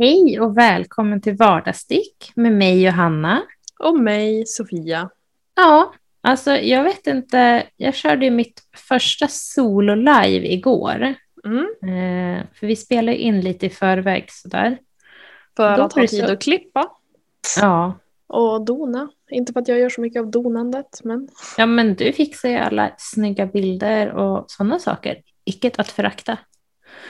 Hej 0.00 0.40
och 0.40 0.56
välkommen 0.58 1.20
till 1.20 1.36
Vardagsstick 1.36 2.32
med 2.34 2.52
mig 2.52 2.82
Johanna. 2.82 3.42
Och 3.78 4.00
mig 4.00 4.46
Sofia. 4.46 5.10
Ja, 5.54 5.94
alltså 6.20 6.50
jag 6.50 6.84
vet 6.84 7.06
inte, 7.06 7.66
jag 7.76 7.94
körde 7.94 8.24
ju 8.24 8.30
mitt 8.30 8.62
första 8.76 9.28
solo-live 9.28 10.46
igår. 10.46 11.14
Mm. 11.44 11.64
Eh, 11.82 12.46
för 12.54 12.66
vi 12.66 12.76
spelar 12.76 13.12
in 13.12 13.40
lite 13.40 13.66
i 13.66 13.70
förväg 13.70 14.24
sådär. 14.30 14.78
För 15.56 15.76
Då 15.76 15.82
att 15.82 15.92
ha 15.92 16.06
tid 16.06 16.26
så- 16.26 16.32
att 16.32 16.42
klippa 16.42 16.90
Ja. 17.60 17.94
och 18.26 18.64
dona. 18.64 19.10
Inte 19.30 19.52
för 19.52 19.60
att 19.60 19.68
jag 19.68 19.78
gör 19.78 19.88
så 19.88 20.00
mycket 20.00 20.20
av 20.20 20.30
donandet, 20.30 21.00
men 21.04 21.28
ja, 21.56 21.66
men 21.66 21.94
du 21.94 22.12
fixar 22.12 22.48
ju 22.48 22.56
alla 22.56 22.94
snygga 22.98 23.46
bilder 23.46 24.12
och 24.12 24.44
sådana 24.50 24.78
saker. 24.78 25.22
Icke 25.44 25.70
att 25.78 25.88
förakta. 25.88 26.38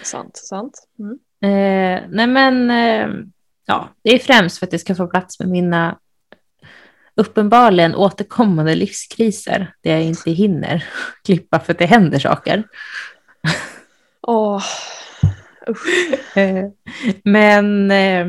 sant, 0.02 0.36
sant. 0.36 0.88
Mm. 0.98 1.18
Eh, 1.42 2.02
nej 2.08 2.26
men, 2.26 2.70
eh, 2.70 3.08
ja, 3.66 3.88
det 4.02 4.14
är 4.14 4.18
främst 4.18 4.58
för 4.58 4.66
att 4.66 4.70
det 4.70 4.78
ska 4.78 4.94
få 4.94 5.06
plats 5.06 5.38
med 5.40 5.48
mina 5.48 5.98
uppenbarligen 7.14 7.94
återkommande 7.94 8.74
livskriser 8.74 9.74
där 9.82 9.90
jag 9.90 10.02
inte 10.02 10.30
hinner 10.30 10.84
klippa 11.24 11.60
för 11.60 11.72
att 11.72 11.78
det 11.78 11.86
händer 11.86 12.18
saker. 12.18 12.64
Åh, 14.22 14.62
usch. 15.68 16.36
Eh, 16.36 16.68
men 17.24 17.90
eh, 17.90 18.26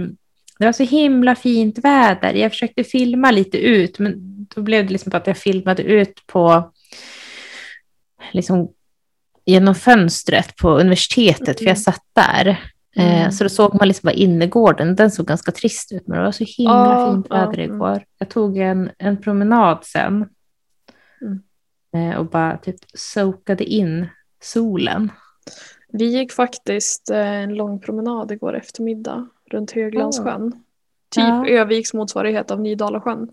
det 0.59 0.65
var 0.65 0.71
så 0.71 0.84
himla 0.84 1.35
fint 1.35 1.77
väder. 1.77 2.34
Jag 2.34 2.51
försökte 2.51 2.84
filma 2.84 3.31
lite 3.31 3.57
ut, 3.57 3.99
men 3.99 4.45
då 4.55 4.62
blev 4.62 4.85
det 4.85 4.91
liksom 4.91 5.12
att 5.15 5.27
jag 5.27 5.37
filmade 5.37 5.84
ut 5.84 6.27
på 6.27 6.71
liksom 8.31 8.73
genom 9.45 9.75
fönstret 9.75 10.55
på 10.55 10.70
universitetet, 10.70 11.59
för 11.59 11.65
jag 11.65 11.79
satt 11.79 12.03
där. 12.13 12.57
Eh, 12.95 13.19
Mm. 13.19 13.31
Så 13.31 13.43
då 13.43 13.49
såg 13.49 13.75
man 13.79 13.87
liksom 13.87 14.07
bara 14.07 14.13
innergården, 14.13 14.95
den 14.95 15.11
såg 15.11 15.25
ganska 15.25 15.51
trist 15.51 15.91
ut, 15.91 16.07
men 16.07 16.17
det 16.17 16.23
var 16.23 16.31
så 16.31 16.43
himla 16.57 16.73
Ja, 16.99 17.11
fint 17.13 17.31
väder 17.31 17.59
mm. 17.59 17.75
igår. 17.75 18.03
Jag 18.17 18.29
tog 18.29 18.57
en, 18.57 18.91
en 18.98 19.17
promenad 19.17 19.79
sen 19.83 20.29
Mm. 21.21 22.11
eh, 22.11 22.17
och 22.17 22.25
bara 22.25 22.57
typ 22.57 22.75
soakade 22.93 23.63
in 23.63 24.07
solen. 24.43 25.11
Vi 25.93 26.05
gick 26.05 26.31
faktiskt 26.31 27.09
eh, 27.09 27.17
en 27.41 27.53
lång 27.55 27.79
promenad 27.79 28.31
igår 28.31 28.55
eftermiddag 28.55 29.27
runt 29.51 29.71
Höglandssjön. 29.71 30.51
Typ 31.09 31.23
Ja. 31.23 31.48
Öviks 31.48 31.93
motsvarighet 31.93 32.51
av 32.51 32.61
Nydalasjön. 32.61 33.29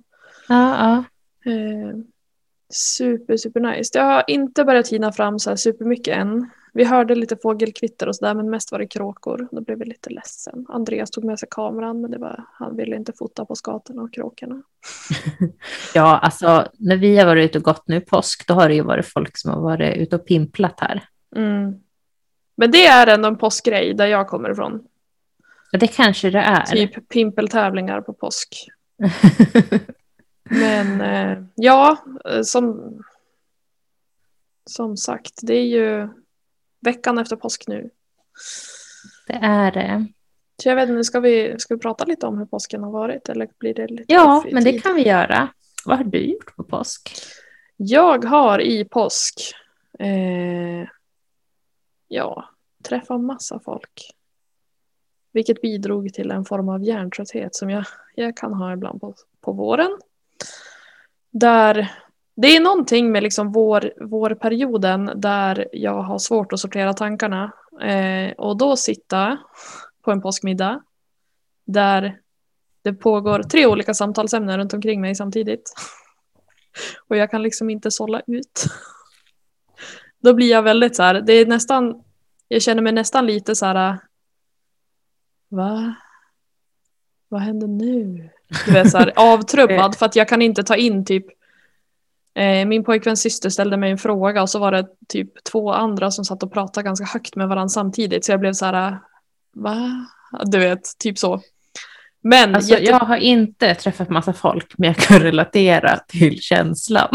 Ja, 0.49 0.77
ja. 0.79 1.05
Eh, 1.53 1.97
super, 2.73 3.37
super 3.37 3.61
nice. 3.61 3.91
Det 3.93 4.01
har 4.05 4.25
inte 4.27 4.65
börjat 4.65 4.89
hinna 4.89 5.13
fram 5.13 5.39
så 5.39 5.51
här 5.51 5.57
supermycket 5.57 6.17
än. 6.17 6.51
Vi 6.79 6.85
hörde 6.85 7.15
lite 7.15 7.37
fågelkvitter 7.37 8.09
och 8.09 8.17
sådär 8.17 8.35
men 8.35 8.51
mest 8.51 8.73
var 8.73 8.79
det 8.79 8.87
kråkor. 8.87 9.49
Då 9.51 9.61
blev 9.61 9.79
vi 9.79 9.85
lite 9.85 10.11
ledsen. 10.11 10.67
Andreas 10.69 11.11
tog 11.11 11.25
med 11.25 11.39
sig 11.39 11.49
kameran 11.51 12.01
men 12.01 12.11
det 12.11 12.19
var, 12.19 12.45
han 12.53 12.77
ville 12.77 12.97
inte 12.97 13.13
fota 13.13 13.45
på 13.45 13.55
skatorna 13.55 14.03
och 14.03 14.13
kråkorna. 14.13 14.63
Ja, 15.95 16.19
alltså 16.19 16.69
när 16.79 16.97
vi 16.97 17.19
har 17.19 17.27
varit 17.27 17.51
ute 17.51 17.59
och 17.59 17.65
gått 17.65 17.89
nu 17.89 18.01
påsk, 18.01 18.47
då 18.47 18.55
har 18.55 18.69
det 18.69 18.75
ju 18.75 18.83
varit 18.83 19.07
folk 19.07 19.39
som 19.39 19.51
har 19.51 19.61
varit 19.61 19.97
ute 19.97 20.17
och 20.17 20.27
pimplat 20.27 20.81
här. 20.81 21.05
Mm. 21.37 21.75
Men 22.57 22.71
det 22.71 22.87
är 22.87 23.07
ändå 23.07 23.29
en 23.29 23.39
påskgrej 23.39 23.95
där 23.95 24.07
jag 24.07 24.29
kommer 24.29 24.51
ifrån. 24.51 24.85
Ja, 25.71 25.79
det 25.79 25.87
kanske 25.87 26.31
det 26.31 26.39
är. 26.39 26.65
Typ 26.65 27.09
pimpeltävlingar 27.09 28.01
på 28.01 28.13
påsk. 28.13 28.69
Men 30.43 31.01
eh, 31.01 31.45
ja, 31.55 31.97
eh, 32.31 32.43
som, 32.43 32.95
som 34.71 34.97
sagt, 34.97 35.33
det 35.43 35.55
är 35.55 35.67
ju 35.67 36.09
veckan 36.81 37.19
efter 37.19 37.37
påsk 37.37 37.65
nu. 37.69 37.91
det 39.27 39.33
är 39.33 39.73
det. 39.73 40.07
Så 40.63 40.69
jag 40.69 40.77
vet 40.77 40.89
inte, 40.89 41.05
ska 41.05 41.21
vi, 41.21 41.55
ska 41.59 41.75
vi 41.75 41.81
prata 41.81 42.05
lite 42.05 42.27
om 42.27 42.39
hur 42.39 42.47
påsken 42.47 42.83
har 42.83 42.91
varit 42.91 43.29
eller 43.29 43.49
blir 43.59 43.75
det 43.75 43.87
lite 43.87 44.05
Ja, 44.13 44.45
men 44.53 44.65
det 44.65 44.81
kan 44.81 44.95
vi 44.95 45.09
göra. 45.09 45.49
Vad 45.85 45.97
har 45.97 46.05
du 46.05 46.19
gjort 46.19 46.57
på 46.57 46.65
påsk? 46.65 47.11
Jag 47.77 48.25
har 48.25 48.61
i 48.61 48.85
påsk 48.85 49.55
eh, 49.99 50.89
ja, 52.09 52.49
träffat 52.85 53.21
massa 53.21 53.61
folk. 53.61 54.11
Vilket 55.33 55.63
bidrog 55.63 56.15
till 56.15 56.31
en 56.31 56.45
form 56.45 56.69
av 56.69 56.83
hjärntrötthet 56.83 57.55
som 57.55 57.71
jag, 57.71 57.85
jag 58.15 58.37
kan 58.37 58.55
ha 58.55 58.73
ibland 58.73 59.01
på, 59.01 59.15
på 59.41 59.53
våren. 59.53 59.99
Där 61.31 61.93
det 62.41 62.57
är 62.57 62.61
någonting 62.61 63.13
med 63.13 63.23
liksom 63.23 63.53
vår, 63.53 63.93
vårperioden 64.01 65.11
där 65.17 65.69
jag 65.73 66.03
har 66.03 66.19
svårt 66.19 66.53
att 66.53 66.61
sortera 66.61 66.93
tankarna. 66.93 67.53
Eh, 67.83 68.33
och 68.33 68.57
då 68.57 68.77
sitta 68.77 69.39
på 70.05 70.13
en 70.13 70.21
påskmiddag 70.21 70.83
där 71.67 72.21
det 72.83 72.93
pågår 72.93 73.43
tre 73.43 73.67
olika 73.67 73.95
samtalsämnen 73.95 74.59
runt 74.59 74.75
omkring 74.75 75.01
mig 75.01 75.15
samtidigt. 75.15 75.73
Och 77.09 77.17
jag 77.17 77.31
kan 77.31 77.43
liksom 77.43 77.71
inte 77.71 77.91
sålla 77.91 78.23
ut. 78.27 78.65
Då 80.23 80.35
blir 80.35 80.51
jag 80.51 80.63
väldigt 80.63 80.97
så 80.97 81.03
här, 81.03 81.21
det 81.21 81.33
är 81.33 81.47
nästan, 81.47 82.03
jag 82.49 82.63
känner 82.63 82.83
mig 82.83 82.93
nästan 82.93 83.27
lite 83.27 83.55
så 83.55 83.67
här, 83.67 83.99
va? 85.49 85.95
Vad 87.29 87.41
händer 87.41 87.69
nu? 87.69 88.31
Du 88.67 88.73
vet 88.73 88.91
så 88.91 88.99
här, 88.99 89.13
avtrubbad 89.17 89.97
för 89.97 90.07
att 90.07 90.17
jag 90.17 90.29
kan 90.29 90.43
inte 90.43 90.63
ta 90.63 90.77
in 90.77 91.05
typ 91.05 91.27
eh, 91.27 91.38
min 92.67 92.85
pojkväns 92.85 93.21
syster 93.21 93.51
ställde 93.51 93.77
mig 93.77 93.91
en 93.91 93.99
fråga 93.99 94.43
och 94.43 94.51
så 94.51 94.59
var 94.59 94.73
det 94.73 94.87
typ 95.09 95.45
två 95.45 95.73
andra 95.73 96.11
som 96.11 96.25
satt 96.25 96.43
och 96.43 96.53
pratade 96.53 96.85
ganska 96.85 97.05
högt 97.07 97.37
med 97.37 97.49
varandra 97.49 97.69
samtidigt 97.69 98.25
så 98.25 98.33
jag 98.33 98.41
blev 98.41 98.53
så 98.53 98.67
här, 98.67 98.99
va? 99.55 100.07
Du 100.45 100.59
vet, 100.59 100.99
typ 100.99 101.19
så. 101.19 101.41
Men 102.23 102.55
Alltså, 102.55 102.71
jätte- 102.71 102.85
jag 102.85 102.99
har 102.99 103.17
inte 103.17 103.75
träffat 103.75 104.09
massa 104.11 104.33
folk, 104.33 104.75
men 104.79 104.87
jag 104.87 104.97
kan 104.97 105.21
relatera 105.23 105.97
till 106.09 106.41
känslan. 106.41 107.09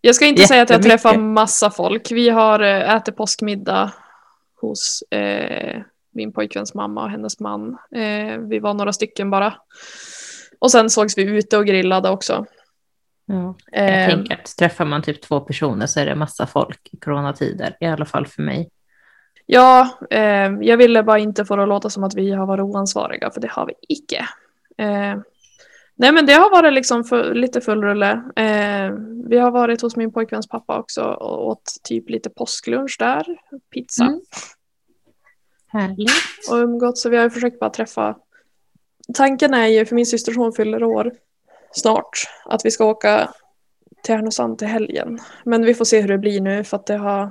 Jag 0.00 0.14
ska 0.14 0.26
inte 0.26 0.46
säga 0.46 0.62
att 0.62 0.70
jag 0.70 0.82
träffar 0.82 1.16
massa 1.18 1.70
folk. 1.70 2.10
Vi 2.12 2.28
har 2.28 2.60
eh, 2.60 2.94
ätit 2.94 3.16
påskmiddag 3.16 3.92
hos 4.60 5.02
eh, 5.10 5.80
min 6.14 6.32
pojkväns 6.32 6.74
mamma 6.74 7.04
och 7.04 7.10
hennes 7.10 7.40
man. 7.40 7.78
Eh, 7.94 8.38
vi 8.38 8.58
var 8.58 8.74
några 8.74 8.92
stycken 8.92 9.30
bara. 9.30 9.54
Och 10.58 10.70
sen 10.70 10.90
sågs 10.90 11.18
vi 11.18 11.22
ute 11.22 11.58
och 11.58 11.66
grillade 11.66 12.10
också. 12.10 12.46
Ja. 13.26 13.54
Jag 13.72 14.02
Eh, 14.02 14.08
tänker 14.08 14.34
att 14.34 14.56
träffar 14.58 14.84
man 14.84 15.02
typ 15.02 15.22
två 15.22 15.40
personer 15.40 15.86
så 15.86 16.00
är 16.00 16.06
det 16.06 16.14
massa 16.14 16.46
folk 16.46 16.88
i 16.92 16.96
coronatider, 16.96 17.76
i 17.80 17.86
alla 17.86 18.04
fall 18.04 18.26
för 18.26 18.42
mig. 18.42 18.70
ja, 19.46 19.98
eh, 20.10 20.52
jag 20.60 20.76
ville 20.76 21.02
bara 21.02 21.18
inte 21.18 21.44
få 21.44 21.56
det 21.56 21.62
att 21.62 21.68
låta 21.68 21.90
som 21.90 22.04
att 22.04 22.14
vi 22.14 22.30
har 22.30 22.46
varit 22.46 22.62
oansvariga, 22.62 23.30
för 23.30 23.40
det 23.40 23.50
har 23.50 23.66
vi 23.66 23.72
icke. 23.88 24.28
Eh, 24.78 25.16
nej 25.96 26.12
men 26.12 26.26
det 26.26 26.32
har 26.32 26.50
varit 26.50 26.72
liksom 26.72 27.04
för, 27.04 27.34
lite 27.34 27.60
full 27.60 27.82
rulle. 27.82 28.12
Eh, 28.36 28.92
vi 29.28 29.38
har 29.38 29.50
varit 29.50 29.82
hos 29.82 29.96
min 29.96 30.12
pojkväns 30.12 30.48
pappa 30.48 30.78
också 30.78 31.02
och 31.02 31.46
åt 31.48 31.64
typ 31.82 32.10
lite 32.10 32.30
påsklunch 32.30 32.96
där. 32.98 33.26
Pizza. 33.74 34.04
Mm. 34.04 34.20
Härligt. 35.68 36.10
och 36.50 36.56
umgått 36.56 36.98
så 36.98 37.08
vi 37.08 37.16
har 37.16 37.28
försökt 37.28 37.60
bara 37.60 37.70
träffa. 37.70 38.16
Tanken 39.14 39.54
är 39.54 39.66
ju, 39.66 39.84
för 39.86 39.94
min 39.94 40.06
syster 40.06 40.34
hon 40.34 40.52
fyller 40.52 40.84
år 40.84 41.12
snart, 41.74 42.10
att 42.44 42.64
vi 42.64 42.70
ska 42.70 42.84
åka 42.84 43.30
till 44.04 44.14
Härnösand 44.14 44.58
till 44.58 44.68
helgen. 44.68 45.18
Men 45.44 45.64
vi 45.64 45.74
får 45.74 45.84
se 45.84 46.00
hur 46.00 46.08
det 46.08 46.18
blir 46.18 46.40
nu 46.40 46.64
för 46.64 46.76
att 46.76 46.86
det 46.86 46.96
har 46.96 47.30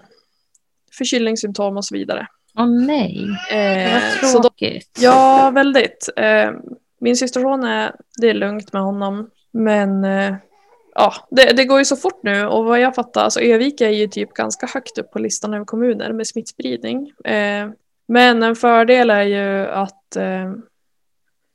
förkylningssymptom 0.98 1.78
och 1.78 1.86
så 1.86 1.96
vidare. 1.96 2.28
Åh 2.58 2.68
nej, 2.68 3.28
Eh, 3.52 4.02
vad 4.22 4.32
så 4.32 4.38
då, 4.38 4.44
tråkigt. 4.44 5.00
ja, 5.02 5.52
väldigt. 5.56 6.10
Eh, 6.16 6.52
min 7.00 7.18
systerson 7.18 7.64
är, 7.64 7.96
det 8.22 8.30
är 8.30 8.34
lugnt 8.34 8.74
med 8.74 8.82
honom. 8.82 9.30
Men 9.52 10.04
eh, 10.04 10.36
ja, 10.96 11.14
det, 11.32 11.54
det 11.58 11.66
går 11.66 11.80
ju 11.80 11.86
så 11.86 11.96
fort 11.96 12.24
nu 12.24 12.46
och 12.46 12.66
vad 12.66 12.80
jag 12.80 12.96
fattar, 12.96 13.24
alltså 13.24 13.40
Övik 13.40 13.82
är 13.82 13.90
ju 13.90 14.08
typ 14.08 14.34
ganska 14.34 14.68
högt 14.68 14.98
upp 14.98 15.12
på 15.12 15.20
listan 15.20 15.54
över 15.54 15.66
kommuner 15.66 16.14
med 16.14 16.28
smittspridning. 16.28 17.12
Eh, 17.26 17.70
men 18.08 18.44
en 18.44 18.56
fördel 18.56 19.10
är 19.10 19.24
ju 19.24 19.68
att 19.68 20.16
eh, 20.16 20.52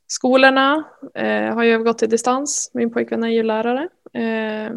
skolorna 0.09 0.85
eh, 1.15 1.55
har 1.55 1.63
ju 1.63 1.73
övergått 1.73 1.99
till 1.99 2.11
distans. 2.11 2.71
Min 2.75 2.93
pojkvän 2.93 3.25
är 3.25 3.29
ju 3.29 3.43
lärare. 3.43 3.89
Eh, 4.13 4.73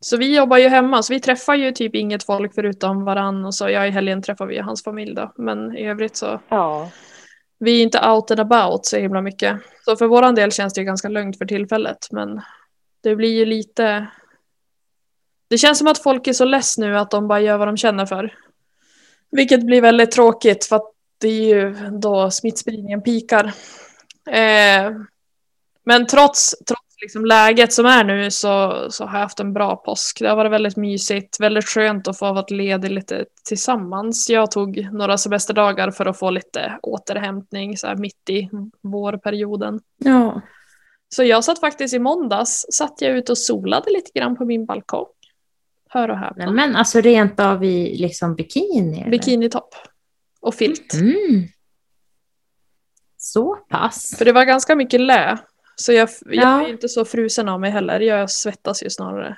så 0.00 0.16
vi 0.16 0.36
jobbar 0.36 0.58
ju 0.58 0.68
hemma, 0.68 1.02
så 1.02 1.12
vi 1.12 1.20
träffar 1.20 1.54
ju 1.54 1.72
typ 1.72 1.94
inget 1.94 2.24
folk 2.24 2.54
förutom 2.54 3.04
varann 3.04 3.44
och 3.44 3.54
så 3.54 3.68
ja, 3.68 3.86
i 3.86 3.90
helgen 3.90 4.22
träffar 4.22 4.46
vi 4.46 4.58
hans 4.58 4.84
familj 4.84 5.14
då. 5.14 5.32
Men 5.36 5.76
i 5.76 5.86
övrigt 5.86 6.16
så 6.16 6.40
Ja. 6.48 6.90
vi 7.58 7.78
är 7.78 7.82
inte 7.82 8.08
out 8.10 8.30
and 8.30 8.40
about 8.40 8.86
så 8.86 8.96
himla 8.96 9.20
mycket. 9.20 9.56
Så 9.84 9.96
för 9.96 10.06
våran 10.06 10.34
del 10.34 10.52
känns 10.52 10.74
det 10.74 10.80
ju 10.80 10.84
ganska 10.84 11.08
lugnt 11.08 11.38
för 11.38 11.46
tillfället. 11.46 12.08
Men 12.10 12.40
det 13.02 13.16
blir 13.16 13.32
ju 13.38 13.44
lite... 13.44 14.06
Det 15.48 15.58
känns 15.58 15.78
som 15.78 15.86
att 15.86 16.02
folk 16.02 16.26
är 16.26 16.32
så 16.32 16.44
less 16.44 16.78
nu 16.78 16.98
att 16.98 17.10
de 17.10 17.28
bara 17.28 17.40
gör 17.40 17.56
vad 17.58 17.68
de 17.68 17.76
känner 17.76 18.06
för. 18.06 18.34
Vilket 19.30 19.66
blir 19.66 19.80
väldigt 19.80 20.10
tråkigt 20.10 20.64
för 20.64 20.76
att 20.76 20.90
det 21.18 21.28
är 21.28 21.56
ju 21.56 21.74
då 21.90 22.30
smittspridningen 22.30 23.02
pikar. 23.02 23.52
Eh, 24.30 24.92
men 25.84 26.06
trots, 26.06 26.54
trots 26.68 26.84
liksom 27.02 27.24
läget 27.24 27.72
som 27.72 27.86
är 27.86 28.04
nu 28.04 28.30
så, 28.30 28.86
så 28.90 29.04
har 29.04 29.18
jag 29.18 29.22
haft 29.22 29.40
en 29.40 29.52
bra 29.52 29.76
påsk. 29.76 30.20
Det 30.20 30.28
har 30.28 30.36
varit 30.36 30.52
väldigt 30.52 30.76
mysigt, 30.76 31.40
väldigt 31.40 31.64
skönt 31.64 32.08
att 32.08 32.18
få 32.18 32.32
vara 32.32 32.46
ledig 32.48 32.90
lite 32.90 33.24
tillsammans. 33.44 34.30
Jag 34.30 34.50
tog 34.50 34.88
några 34.92 35.18
semesterdagar 35.18 35.90
för 35.90 36.06
att 36.06 36.18
få 36.18 36.30
lite 36.30 36.78
återhämtning 36.82 37.76
så 37.76 37.86
här 37.86 37.96
mitt 37.96 38.30
i 38.30 38.50
vårperioden. 38.82 39.80
Ja. 39.98 40.40
Så 41.08 41.24
jag 41.24 41.44
satt 41.44 41.60
faktiskt 41.60 41.94
i 41.94 41.98
måndags, 41.98 42.66
satt 42.72 43.00
jag 43.00 43.16
ute 43.16 43.32
och 43.32 43.38
solade 43.38 43.90
lite 43.90 44.18
grann 44.18 44.36
på 44.36 44.44
min 44.44 44.66
balkong. 44.66 45.06
Hör 45.88 46.08
och 46.08 46.18
häpna. 46.18 46.50
Men, 46.50 46.76
alltså 46.76 47.00
rent 47.00 47.40
av 47.40 47.64
i 47.64 47.96
liksom 47.96 48.34
bikini? 48.34 49.00
eller? 49.00 49.10
Bikinitopp. 49.10 49.74
Och 50.40 50.54
filt. 50.54 50.94
Mm. 50.94 51.48
Så 53.26 53.56
pass? 53.68 54.14
För 54.18 54.24
det 54.24 54.32
var 54.32 54.44
ganska 54.44 54.76
mycket 54.76 55.00
lä. 55.00 55.38
Så 55.76 55.92
jag, 55.92 56.08
jag 56.24 56.44
Ja. 56.44 56.62
är 56.66 56.68
inte 56.70 56.88
så 56.88 57.04
frusen 57.04 57.48
av 57.48 57.60
mig 57.60 57.70
heller. 57.70 58.00
Jag 58.00 58.30
svettas 58.30 58.82
ju 58.82 58.90
snarare. 58.90 59.36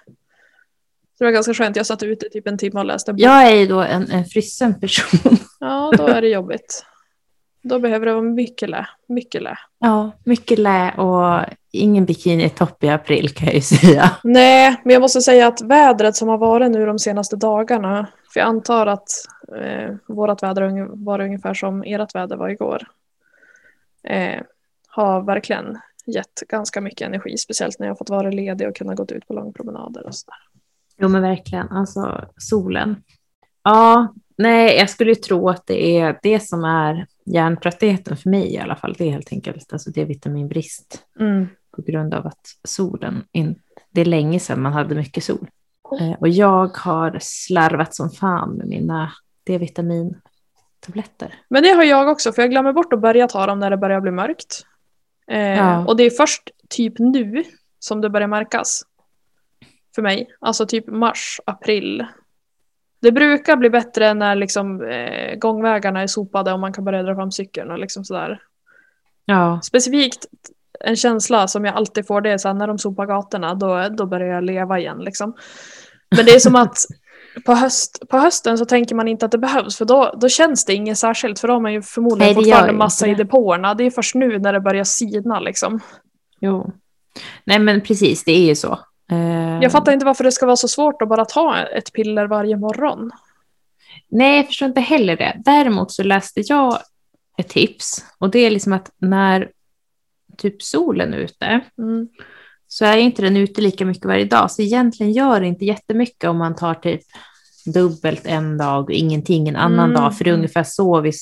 Så 1.19 1.19
det 1.19 1.25
var 1.25 1.33
ganska 1.33 1.55
skönt. 1.55 1.77
Jag 1.77 1.87
satt 1.87 2.03
ute 2.03 2.29
typ 2.29 2.47
en 2.49 2.59
timme 2.59 2.81
och 2.81 2.87
läste 2.87 3.11
en. 3.11 3.19
Jag 3.19 3.47
är 3.47 3.55
ju 3.55 3.67
då 3.67 3.81
en, 3.81 4.11
en 4.11 4.25
frusen 4.25 4.81
person. 4.81 5.37
Ja, 5.61 5.93
då 5.97 6.06
är 6.06 6.21
det 6.21 6.29
jobbigt. 6.29 6.85
Då 7.62 7.79
behöver 7.79 8.06
det 8.06 8.12
vara 8.12 8.23
mycket 8.23 8.69
lä. 8.71 8.87
Mycket 9.09 9.43
lä. 9.43 9.59
Ja, 9.79 10.11
mycket 10.25 10.59
lä 10.59 10.93
och 10.93 11.44
ingen 11.73 12.05
bikinitopp 12.05 12.85
i 12.85 12.89
april 12.89 13.29
kan 13.35 13.47
jag 13.47 13.55
ju 13.55 13.61
säga. 13.61 14.11
Nej, 14.25 14.81
men 14.85 14.93
jag 14.93 15.00
måste 15.00 15.21
säga 15.21 15.47
att 15.47 15.61
vädret 15.62 16.17
som 16.17 16.29
har 16.29 16.39
varit 16.39 16.71
nu 16.71 16.87
de 16.87 16.99
senaste 16.99 17.37
dagarna. 17.37 18.06
För 18.32 18.41
jag 18.41 18.47
antar 18.49 18.87
att 18.87 19.09
eh, 19.61 19.94
vårt 20.09 20.43
väder 20.43 20.87
var 21.05 21.21
ungefär 21.21 21.55
som 21.55 21.82
ert 21.87 22.15
väder 22.15 22.37
var 22.37 22.49
igår. 22.49 22.82
Eh, 24.06 24.43
har 24.88 25.23
verkligen 25.23 25.79
gett 26.06 26.41
ganska 26.49 26.81
mycket 26.81 27.06
energi. 27.08 27.37
Speciellt 27.38 27.79
när 27.79 27.87
jag 27.87 27.99
fått 27.99 28.11
vara 28.11 28.31
ledig 28.31 28.69
och 28.69 28.76
kunna 28.76 28.94
gå 28.94 29.05
ut 29.08 29.29
på 29.29 29.35
långpromenader 29.35 30.06
och 30.06 30.14
sådär. 30.14 30.38
Jo 30.99 31.08
men 31.08 31.23
verkligen, 31.23 31.69
alltså 31.69 32.25
solen. 32.37 33.03
Ja, 33.64 34.14
nej 34.38 34.76
jag 34.76 34.91
skulle 34.91 35.14
tro 35.14 35.49
att 35.49 35.67
det 35.67 35.99
är 35.99 36.19
det 36.23 36.41
som 36.41 36.64
är 36.64 37.06
hjärntröttheten 37.25 38.17
för 38.17 38.31
mig 38.31 38.55
i 38.55 38.58
alla 38.58 38.76
fall. 38.76 38.94
Det 38.99 39.05
är 39.05 39.11
helt 39.11 39.32
enkelt 39.32 39.73
alltså 39.73 39.91
det 39.91 40.00
är 40.00 40.06
vitaminbrist 40.06 41.03
Mm. 41.20 41.47
på 41.70 41.82
grund 41.82 42.14
av 42.14 42.26
att 42.26 42.47
solen, 42.64 43.25
in, 43.32 43.55
det 43.91 44.00
är 44.00 44.05
länge 44.05 44.41
sedan 44.41 44.62
man 44.62 44.73
hade 44.73 44.94
mycket 44.94 45.25
sol. 45.25 45.49
Eh, 46.00 46.12
och 46.12 46.29
jag 46.29 46.76
har 46.76 47.19
slarvat 47.20 47.94
som 47.94 48.11
fan 48.11 48.53
med 48.53 48.67
mina 48.69 49.12
D-vitamintabletter. 50.87 51.35
Men 51.49 51.62
det 51.62 51.69
har 51.69 51.85
jag 51.85 52.09
också, 52.09 52.33
för 52.33 52.43
jag 52.43 52.50
glömmer 52.50 52.73
bort 52.73 52.93
att 52.93 53.00
börja 53.00 53.29
ta 53.29 53.47
dem 53.47 53.59
när 53.59 53.71
det 53.71 53.77
börjar 53.77 54.00
bli 54.00 54.11
mörkt. 54.11 54.67
Eh, 55.31 55.59
Ja. 55.59 55.87
Och 55.87 55.97
det 55.97 56.03
är 56.03 56.11
först 56.11 56.50
typ 56.69 56.99
nu 56.99 57.44
som 57.79 58.00
det 58.00 58.11
börjar 58.11 58.29
märkas. 58.29 58.83
För 59.94 60.03
mig. 60.03 60.27
Alltså 60.41 60.67
typ 60.67 60.87
mars, 60.87 61.41
april. 61.47 62.06
Det 63.00 63.12
brukar 63.12 63.56
bli 63.56 63.71
bättre 63.71 64.15
när 64.15 64.35
liksom, 64.35 64.83
eh, 64.83 65.35
gångvägarna 65.38 66.03
är 66.03 66.06
sopade 66.06 66.53
och 66.53 66.61
man 66.61 66.73
kan 66.73 66.85
börja 66.85 67.03
dra 67.03 67.15
fram 67.15 67.32
cykeln 67.32 67.71
och 67.71 67.79
liksom 67.79 68.05
sådär. 68.05 68.43
Ja, 69.25 69.61
Specifikt 69.62 70.27
en 70.81 70.97
känsla 70.97 71.49
som 71.49 71.65
jag 71.65 71.75
alltid 71.75 72.06
får 72.06 72.21
det 72.21 72.31
är 72.31 72.39
så 72.39 72.49
här, 72.49 72.55
när 72.55 72.67
de 72.67 72.79
sopar 72.79 73.06
gatorna 73.06 73.55
då, 73.55 73.89
då 73.89 74.06
börjar 74.06 74.35
jag 74.35 74.44
leva 74.44 74.79
igen 74.79 74.99
liksom. 74.99 75.35
Men 76.17 76.25
det 76.25 76.31
är 76.31 76.39
som 76.39 76.56
att 76.56 76.79
på, 77.44 77.53
höst, 77.55 78.03
på 78.09 78.19
hösten 78.19 78.59
så 78.59 78.65
tänker 78.65 78.94
man 78.94 79.09
inte 79.09 79.27
att 79.27 79.33
det 79.33 79.38
behövs 79.38 79.77
för 79.77 79.85
då, 79.85 80.15
då 80.21 80.29
känns 80.29 80.65
det 80.65 80.75
inget 80.75 80.99
särskilt 80.99 81.38
för 81.38 81.49
då 81.49 81.55
har 81.55 81.61
man 81.61 81.73
ju 81.73 81.83
förmodligen 81.83 82.35
Nej, 82.35 82.44
fortfarande 82.44 82.73
massa 82.73 83.06
i 83.06 83.11
det. 83.15 83.25
depåerna. 83.25 83.75
Det 83.75 83.85
är 83.85 83.91
först 83.91 84.15
nu 84.15 84.38
när 84.38 84.53
det 84.53 84.61
börjar 84.61 84.85
sina 84.85 85.41
liksom. 85.41 85.81
jo. 86.41 86.73
Nej 87.44 87.59
men 87.59 87.81
precis, 87.81 88.25
det 88.25 88.33
är 88.33 88.47
ju 88.47 88.55
så. 88.55 88.79
Eh, 89.11 89.59
Jag 89.62 89.73
fattar 89.73 89.93
inte 89.93 90.06
varför 90.06 90.25
det 90.25 90.33
ska 90.33 90.47
vara 90.47 90.56
så 90.56 90.69
svårt 90.69 91.03
att 91.03 91.09
bara 91.09 91.25
ta 91.25 91.56
ett 91.59 91.93
piller 91.93 92.27
varje 92.27 92.56
morgon. 92.56 93.11
Nej, 94.09 94.37
jag 94.37 94.47
förstår 94.47 94.69
inte 94.69 94.81
heller 94.81 95.17
det. 95.17 95.37
Däremot 95.44 95.93
så 95.93 96.03
läste 96.03 96.41
jag 96.41 96.79
ett 97.39 97.49
tips 97.49 98.05
och 98.19 98.31
det 98.31 98.39
är 98.39 98.50
liksom 98.50 98.73
att 98.73 98.91
när 98.99 99.50
typ 100.37 100.62
solen 100.62 101.15
är 101.15 101.19
ute 101.19 101.61
Mm. 101.79 102.09
Så 102.69 102.85
är 102.85 102.97
inte 102.97 103.23
den 103.23 103.37
ute 103.37 103.61
lika 103.61 103.85
mycket 103.85 104.05
varje 104.05 104.25
dag. 104.25 104.51
Så 104.51 104.63
egentligen 104.63 105.13
gör 105.13 105.41
det 105.41 105.47
inte 105.47 105.65
jättemycket 105.65 106.25
om 106.31 106.37
man 106.39 106.55
tar 106.55 106.75
typ 106.75 107.01
dubbelt 107.75 108.27
en 108.27 108.59
dag 108.59 108.85
och 108.85 108.91
ingenting 108.91 109.49
en 109.49 109.57
annan 109.57 109.91
Mm. 109.91 110.03
dag. 110.03 110.17
För 110.17 110.25
det 110.25 110.31
är 110.31 110.35
ungefär 110.35 110.65
så 110.65 111.01
vi 111.01 111.13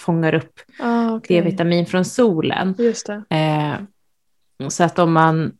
fångar 0.00 0.34
upp 0.34 0.60
Ah, 0.80 1.10
okej. 1.14 1.40
D-vitamin 1.40 1.86
från 1.86 2.04
solen. 2.04 2.74
Det. 2.78 3.10
Eh, 3.36 4.68
så 4.68 4.84
att 4.84 4.98
om 4.98 5.12
man, 5.12 5.52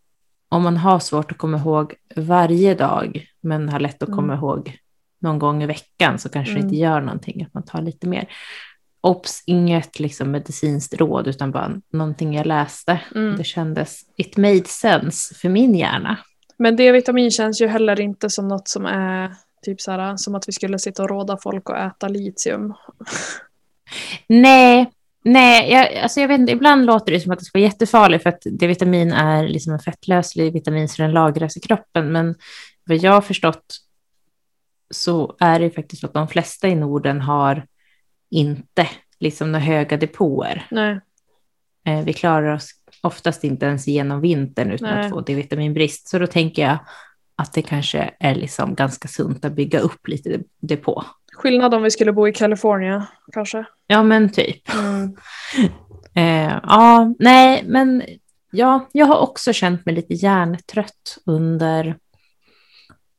om 0.49 0.63
man 0.63 0.77
har 0.77 0.99
svårt 0.99 1.33
att 1.33 1.39
komma 1.39 1.59
ihåg 1.59 1.95
varje 2.17 2.75
dag 2.75 3.27
men 3.41 3.69
har 3.69 3.81
lätt 3.81 4.03
att 4.03 4.09
komma 4.11 4.33
Mm. 4.33 4.39
ihåg 4.39 4.79
någon 5.21 5.39
gång 5.39 5.63
i 5.63 5.67
veckan 5.67 6.19
så 6.19 6.29
kanske 6.29 6.53
det 6.55 6.59
Mm. 6.59 6.67
inte 6.69 6.77
gör 6.81 7.01
någonting 7.01 7.43
att 7.43 7.55
man 7.55 7.63
tar 7.63 7.83
lite 7.83 8.07
mer. 8.09 8.29
Ops, 9.05 9.43
inget 9.47 10.01
liksom 10.01 10.31
medicinskt 10.31 10.95
råd 10.95 11.27
utan 11.27 11.51
bara 11.51 11.81
någonting 11.93 12.35
jag 12.35 12.47
läste. 12.47 13.01
Mm. 13.15 13.37
Det 13.37 13.45
kändes, 13.45 14.01
it 14.17 14.37
made 14.37 14.65
sense 14.65 15.35
för 15.35 15.49
min 15.49 15.75
hjärna. 15.75 16.19
Men 16.57 16.77
D-vitamin 16.77 17.31
känns 17.31 17.61
ju 17.61 17.67
heller 17.67 18.01
inte 18.01 18.31
som 18.31 18.49
något 18.49 18.69
som 18.69 18.87
är 18.87 19.35
typ 19.63 19.81
så 19.81 19.91
här, 19.91 20.17
som 20.17 20.35
att 20.35 20.49
vi 20.49 20.53
skulle 20.53 20.79
sitta 20.79 21.03
och 21.03 21.09
råda 21.09 21.37
folk 21.43 21.71
att 21.71 21.93
äta 21.93 22.09
litium. 22.09 22.75
Nej, 24.27 24.91
nej 25.25 25.73
jag, 25.73 25.95
alltså 26.03 26.21
jag 26.21 26.29
vet 26.29 26.41
inte, 26.41 26.53
ibland 26.53 26.87
låter 26.87 27.13
det 27.13 27.21
som 27.21 27.33
att 27.33 27.39
det 27.39 27.45
ska 27.45 27.59
vara 27.59 27.69
jättefarligt 27.69 28.23
för 28.23 28.31
att 28.31 28.43
D-vitamin 28.45 29.13
är 29.13 29.49
liksom 29.49 29.73
en 29.73 29.79
fettlöslig 29.79 30.53
vitamin 30.53 30.89
så 30.89 31.03
den 31.03 31.13
lagras 31.13 31.57
i 31.57 31.61
kroppen. 31.61 32.13
Men 32.13 32.35
vad 32.85 32.99
jag 32.99 33.13
har 33.13 33.21
förstått 33.21 33.77
så 34.91 35.37
är 35.41 35.59
det 35.59 35.65
ju 35.65 35.71
faktiskt 35.71 36.01
så 36.01 36.07
att 36.07 36.15
de 36.15 36.29
flesta 36.29 36.69
i 36.69 36.75
Norden 36.75 37.21
har 37.21 37.67
inte 38.31 38.89
liksom 39.21 39.53
några 39.53 39.65
höga 39.65 39.97
depåer. 39.97 40.67
Nej. 40.71 41.01
Eh, 41.87 42.05
vi 42.05 42.13
klarar 42.13 42.55
oss 42.55 42.71
oftast 43.01 43.45
inte 43.45 43.67
ens 43.67 43.89
igenom 43.89 44.21
vintern 44.21 44.71
utan 44.71 44.95
Nej. 44.95 45.05
att 45.05 45.11
få 45.11 45.21
D-vitaminbrist. 45.21 46.09
Så 46.09 46.19
då 46.19 46.27
tänker 46.27 46.63
jag 46.63 46.79
att 47.37 47.53
det 47.53 47.63
kanske 47.63 48.15
är 48.21 48.35
liksom 48.35 48.75
ganska 48.75 49.09
sunt 49.09 49.45
att 49.45 49.53
bygga 49.53 49.81
upp 49.81 50.09
lite 50.09 50.41
depå. 50.61 51.05
Skillnad 51.33 51.75
om 51.75 51.83
vi 51.83 51.91
skulle 51.91 52.13
bo 52.13 52.29
i 52.29 52.33
Kalifornien 52.33 53.03
kanske. 53.33 53.65
Ja, 53.87 54.03
men 54.03 54.33
typ. 54.33 54.75
Mm. 54.75 55.17
Eh, 56.17 56.59
ja, 56.63 57.15
nej, 57.19 57.65
men 57.67 58.03
ja, 58.51 58.89
jag 58.93 59.07
har 59.07 59.19
också 59.19 59.53
känt 59.53 59.87
mig 59.87 59.95
lite 59.95 60.15
hjärntrött 60.15 61.19
under, 61.27 61.97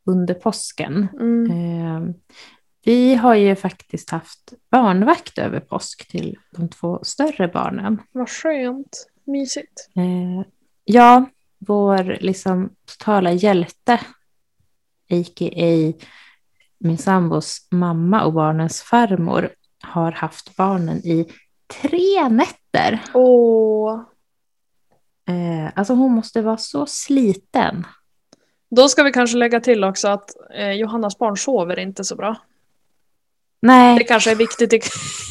under 0.06 0.34
påsken. 0.34 1.08
Mm. 1.20 1.52
Eh, 1.52 2.16
vi 2.86 3.16
har 3.16 3.36
ju 3.36 3.56
faktiskt 3.56 4.10
haft 4.10 4.54
barnvakt 4.72 5.38
över 5.38 5.60
påsk 5.60 6.08
till 6.08 6.38
de 6.52 6.70
två 6.70 7.00
större 7.04 7.48
barnen. 7.48 8.02
Vad 8.12 8.30
skönt. 8.30 9.08
Mysigt. 9.24 9.90
Eh, 9.96 10.48
ja, 10.84 11.26
vår 11.58 12.18
liksom 12.22 12.70
totala 12.86 13.32
hjälte, 13.32 13.94
a.k.a. 15.12 15.94
min 16.78 16.98
sambos 16.98 17.68
mamma 17.72 18.24
och 18.24 18.34
barnens 18.34 18.82
farmor, 18.82 19.50
har 19.84 20.12
haft 20.12 20.56
barnen 20.56 20.98
i 20.98 21.32
tre 21.82 22.30
nätter. 22.30 23.02
Åh. 23.14 24.02
Eh, 25.28 25.72
alltså 25.76 25.94
hon 25.94 26.12
måste 26.12 26.42
vara 26.42 26.58
så 26.58 26.86
sliten. 26.86 27.88
Då 28.70 28.90
ska 28.90 29.04
vi 29.04 29.12
kanske 29.12 29.38
lägga 29.38 29.60
till 29.60 29.84
också 29.84 30.08
att 30.08 30.30
eh, 30.56 30.72
Johannas 30.72 31.18
barn 31.18 31.38
sover 31.38 31.80
inte 31.80 32.04
så 32.04 32.16
bra. 32.16 32.38
Det 33.66 33.72
Nej, 33.72 34.06
kanske 34.08 34.32
är 34.32 34.36
viktigt 34.36 34.74
i, 34.74 34.80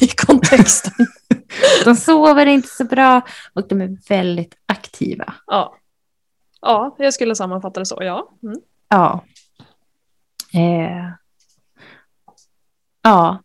i 0.05 0.07
kontexten. 0.07 0.93
de 1.85 1.95
sover 1.95 2.45
inte 2.45 2.67
så 2.67 2.83
bra 2.83 3.21
och 3.53 3.67
de 3.67 3.81
är 3.81 3.97
väldigt 4.09 4.55
aktiva. 4.65 5.33
ja. 5.47 5.75
ja, 6.61 6.95
jag 6.99 7.13
skulle 7.13 7.35
sammanfatta 7.35 7.79
det 7.79 7.85
så. 7.85 7.97
Ja. 8.01 8.29
Mm. 8.43 8.59
Ja. 8.89 9.23
Eh, 10.53 11.09
ja, 13.01 13.43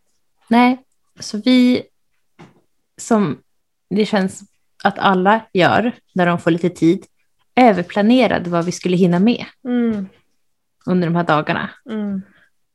nej, 0.48 0.84
så 1.20 1.38
vi 1.44 1.82
som 3.00 3.38
det 3.90 4.06
känns 4.06 4.42
att 4.84 4.98
alla 4.98 5.40
gör 5.52 5.92
när 6.14 6.26
de 6.26 6.38
får 6.38 6.50
lite 6.50 6.70
tid 6.70 7.06
överplanerade 7.56 8.50
vad 8.50 8.64
vi 8.64 8.72
skulle 8.72 8.96
hinna 8.96 9.18
med 9.18 9.44
Mm. 9.64 10.08
under 10.86 11.08
de 11.08 11.16
här 11.16 11.24
dagarna. 11.24 11.70
Mm. 11.90 12.22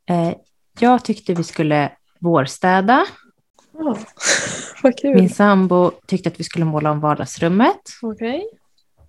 Eh, 0.10 0.34
jag 0.80 1.06
tyckte 1.06 1.34
vi 1.34 1.44
skulle 1.44 1.92
vårstäda. 2.26 3.06
Ja. 3.78 3.98
Vad 4.84 4.98
kul. 4.98 5.16
Min 5.16 5.30
sambo 5.30 5.92
tyckte 6.08 6.30
att 6.30 6.40
vi 6.40 6.44
skulle 6.44 6.66
måla 6.66 6.92
om 6.92 7.00
vardagsrummet. 7.00 7.82
Okej. 8.02 8.48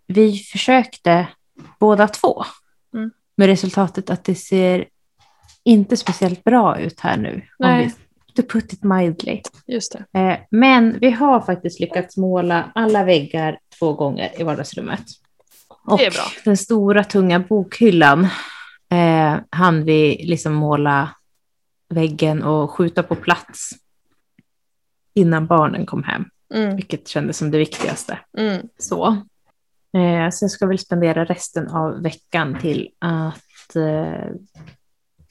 Vi 0.07 0.39
försökte 0.39 1.27
båda 1.81 2.09
två. 2.09 2.45
Mm. 2.95 3.11
Med 3.37 3.47
resultatet 3.47 4.11
att 4.11 4.25
det 4.25 4.35
ser 4.35 4.87
inte 5.65 5.97
speciellt 5.97 6.45
bra 6.45 6.79
ut 6.79 7.01
här 7.01 7.17
nu. 7.17 7.35
Om 7.35 7.43
Nej. 7.59 7.95
vi, 8.27 8.43
to 8.43 8.49
put 8.49 8.73
it 8.73 8.85
mildly. 8.85 9.43
Just 9.67 9.97
det. 10.13 10.21
Eh, 10.21 10.39
men 10.51 10.99
vi 11.01 11.11
har 11.11 11.41
faktiskt 11.41 11.81
lyckats 11.81 12.17
måla 12.17 12.73
alla 12.75 13.05
väggar 13.05 13.59
två 13.79 13.93
gånger 13.93 14.41
i 14.41 14.43
vardagsrummet. 14.43 15.05
Och 15.85 15.99
Det 15.99 16.07
är 16.07 16.11
bra. 16.11 16.25
den 16.45 16.57
stora 16.57 17.05
tunga 17.05 17.39
bokhyllan 17.41 18.25
eh, 18.93 19.35
hann 19.51 19.85
vi 19.85 20.25
liksom 20.25 20.55
måla 20.55 21.09
väggen 21.89 22.43
och 22.43 22.71
skjuta 22.71 23.03
på 23.03 23.15
plats 23.15 23.71
innan 25.15 25.47
barnen 25.47 25.87
kom 25.87 26.03
hem, 26.03 26.25
Mm, 26.55 26.77
vilket 26.77 27.09
kändes 27.09 27.37
som 27.39 27.51
det 27.51 27.59
viktigaste. 27.59 28.19
mm, 28.39 28.69
Så. 28.79 29.07
Eh, 29.93 30.31
så 30.33 30.45
jag 30.45 30.51
ska 30.51 30.67
väl 30.67 30.79
spendera 30.79 31.25
resten 31.25 31.69
av 31.69 32.03
veckan 32.03 32.59
till 32.61 32.91
att 32.99 33.77
eh, 33.77 34.31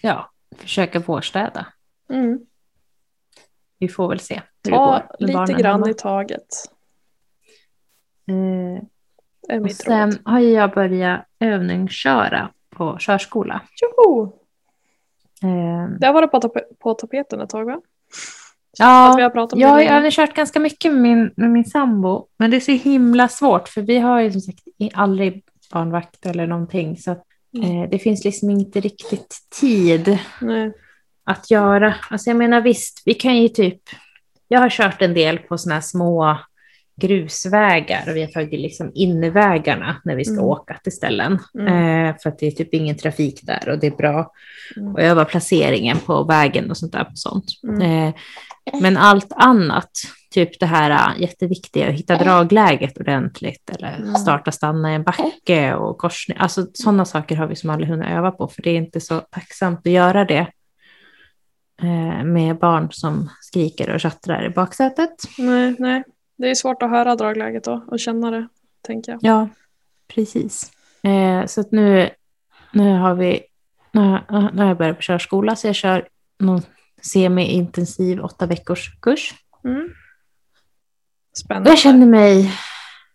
ja, 0.01 0.31
försöka 0.57 0.99
vårstäda. 0.99 1.67
mm. 2.09 2.39
Vi 3.79 3.87
får 3.89 4.09
väl 4.09 4.19
se 4.19 4.33
hur 4.63 4.71
det 4.71 4.77
Ta 4.77 4.85
går. 4.91 5.15
lite 5.19 5.33
barnen 5.33 5.57
grann 5.57 5.73
hemma. 5.73 5.89
i 5.89 5.93
taget. 5.93 6.47
Eh, 8.27 9.59
och 9.61 9.71
sen 9.71 10.11
råd. 10.11 10.19
har 10.25 10.39
jag 10.39 10.71
börjat 10.73 11.25
övningsköra 11.39 12.51
på 12.69 12.97
körskola. 12.99 13.61
Joho! 13.81 14.33
Eh, 15.45 15.89
Det 15.99 16.05
har 16.07 16.13
varit 16.13 16.31
på, 16.31 16.39
tap- 16.39 16.75
på 16.79 16.93
tapeten 16.93 17.41
ett 17.41 17.49
tag 17.49 17.65
va? 17.65 17.81
ja, 18.77 19.19
jag 19.19 19.49
det 19.49 19.63
har 19.63 19.81
övningskört 19.81 20.33
ganska 20.33 20.59
mycket 20.59 20.91
med 20.93 21.01
min, 21.01 21.31
med 21.37 21.49
min 21.49 21.65
sambo, 21.65 22.27
men 22.37 22.51
det 22.51 22.57
är 22.57 22.61
så 22.61 22.71
himla 22.71 23.27
svårt 23.27 23.67
för 23.69 23.81
vi 23.81 23.97
har 23.99 24.21
ju 24.21 24.31
som 24.31 24.41
sagt 24.41 24.63
aldrig 24.93 25.43
barnvakt 25.73 26.25
eller 26.25 26.47
någonting 26.47 26.97
så 26.97 27.11
att, 27.11 27.23
Mm. 27.57 27.83
eh, 27.83 27.89
det 27.89 27.99
finns 27.99 28.23
liksom 28.25 28.49
inte 28.49 28.79
riktigt 28.79 29.35
tid 29.59 30.19
Nej. 30.41 30.71
att 31.23 31.51
göra. 31.51 31.95
Alltså 32.09 32.29
jag 32.29 32.37
menar 32.37 32.61
visst, 32.61 33.01
vi 33.05 33.13
kan 33.13 33.37
ju 33.37 33.47
typ, 33.49 33.81
jag 34.47 34.59
har 34.59 34.69
kört 34.69 35.01
en 35.01 35.13
del 35.13 35.37
på 35.39 35.57
sådana 35.57 35.73
här 35.75 35.81
små 35.81 36.37
grusvägar 37.01 38.03
och 38.09 38.15
vi 38.15 38.21
har 38.21 38.27
tagit 38.27 38.59
liksom 38.59 38.91
innervägarna 38.95 40.01
när 40.03 40.15
vi 40.15 40.25
ska 40.25 40.33
Mm. 40.33 40.45
åka 40.45 40.77
till 40.83 40.91
ställen. 40.91 41.39
Mm. 41.59 41.67
Eh, 42.07 42.15
för 42.23 42.29
att 42.29 42.39
det 42.39 42.47
är 42.47 42.51
typ 42.51 42.73
ingen 42.73 42.97
trafik 42.97 43.39
där 43.43 43.69
och 43.69 43.79
det 43.79 43.87
är 43.87 43.91
bra. 43.95 44.31
Mm. 44.77 44.93
Och 44.93 45.01
öva 45.01 45.25
placeringen 45.25 45.97
på 45.97 46.23
vägen 46.23 46.69
och 46.69 46.77
sånt 46.77 46.91
där 46.93 47.03
på 47.03 47.11
sånt. 47.15 47.45
Mm. 47.63 47.81
Eh, 48.07 48.13
men 48.81 48.97
allt 48.97 49.33
annat, 49.35 49.91
typ 50.33 50.59
det 50.59 50.65
här 50.65 50.91
äh, 50.91 51.21
jätteviktiga, 51.21 51.87
att 51.89 51.93
hitta 51.93 52.17
dragläget 52.17 52.97
ordentligt 52.97 53.69
eller 53.69 53.95
Mm. 53.97 54.15
starta, 54.15 54.51
stanna 54.51 54.91
i 54.91 54.95
en 54.95 55.03
backe 55.03 55.75
och 55.75 55.97
korsning. 55.97 56.37
Alltså 56.39 56.67
sådana 56.73 57.05
saker 57.05 57.35
har 57.35 57.47
vi 57.47 57.55
som 57.55 57.69
aldrig 57.69 57.89
hunnit 57.89 58.09
öva 58.09 58.31
på 58.31 58.47
för 58.47 58.61
det 58.61 58.69
är 58.69 58.77
inte 58.77 59.01
så 59.01 59.19
tacksamt 59.19 59.79
att 59.79 59.91
göra 59.93 60.25
det 60.25 60.47
eh, 61.81 62.23
med 62.23 62.57
barn 62.59 62.87
som 62.91 63.29
skriker 63.41 63.89
och 63.89 63.99
tjattrar 63.99 64.45
i 64.45 64.49
baksätet. 64.49 65.15
nej, 65.37 65.75
nej. 65.79 66.03
Det 66.37 66.49
är 66.49 66.55
svårt 66.55 66.83
att 66.83 66.89
höra 66.89 67.15
dragläget 67.15 67.63
då 67.63 67.85
och 67.87 67.99
känna 67.99 68.31
det, 68.31 68.47
tänker 68.81 69.11
jag. 69.11 69.19
Ja, 69.21 69.49
precis. 70.07 70.71
Eh, 71.03 71.45
så 71.45 71.61
att 71.61 71.71
nu, 71.71 72.09
nu 72.71 72.97
har 72.97 73.15
vi, 73.15 73.41
nu 73.91 74.01
har, 74.01 74.51
nu 74.51 74.61
har 74.61 74.67
jag 74.67 74.77
börjat 74.77 74.95
på 74.95 75.01
körskola 75.01 75.55
så 75.55 75.67
jag 75.67 75.75
kör 75.75 76.07
någon 76.39 76.61
semi-intensiv 77.01 78.19
åtta 78.19 78.45
veckors 78.45 78.99
kurs. 79.01 79.33
Mm. 79.63 79.89
Spännande. 81.37 81.69
jag 81.69 81.79
känner 81.79 82.05
mig 82.05 82.51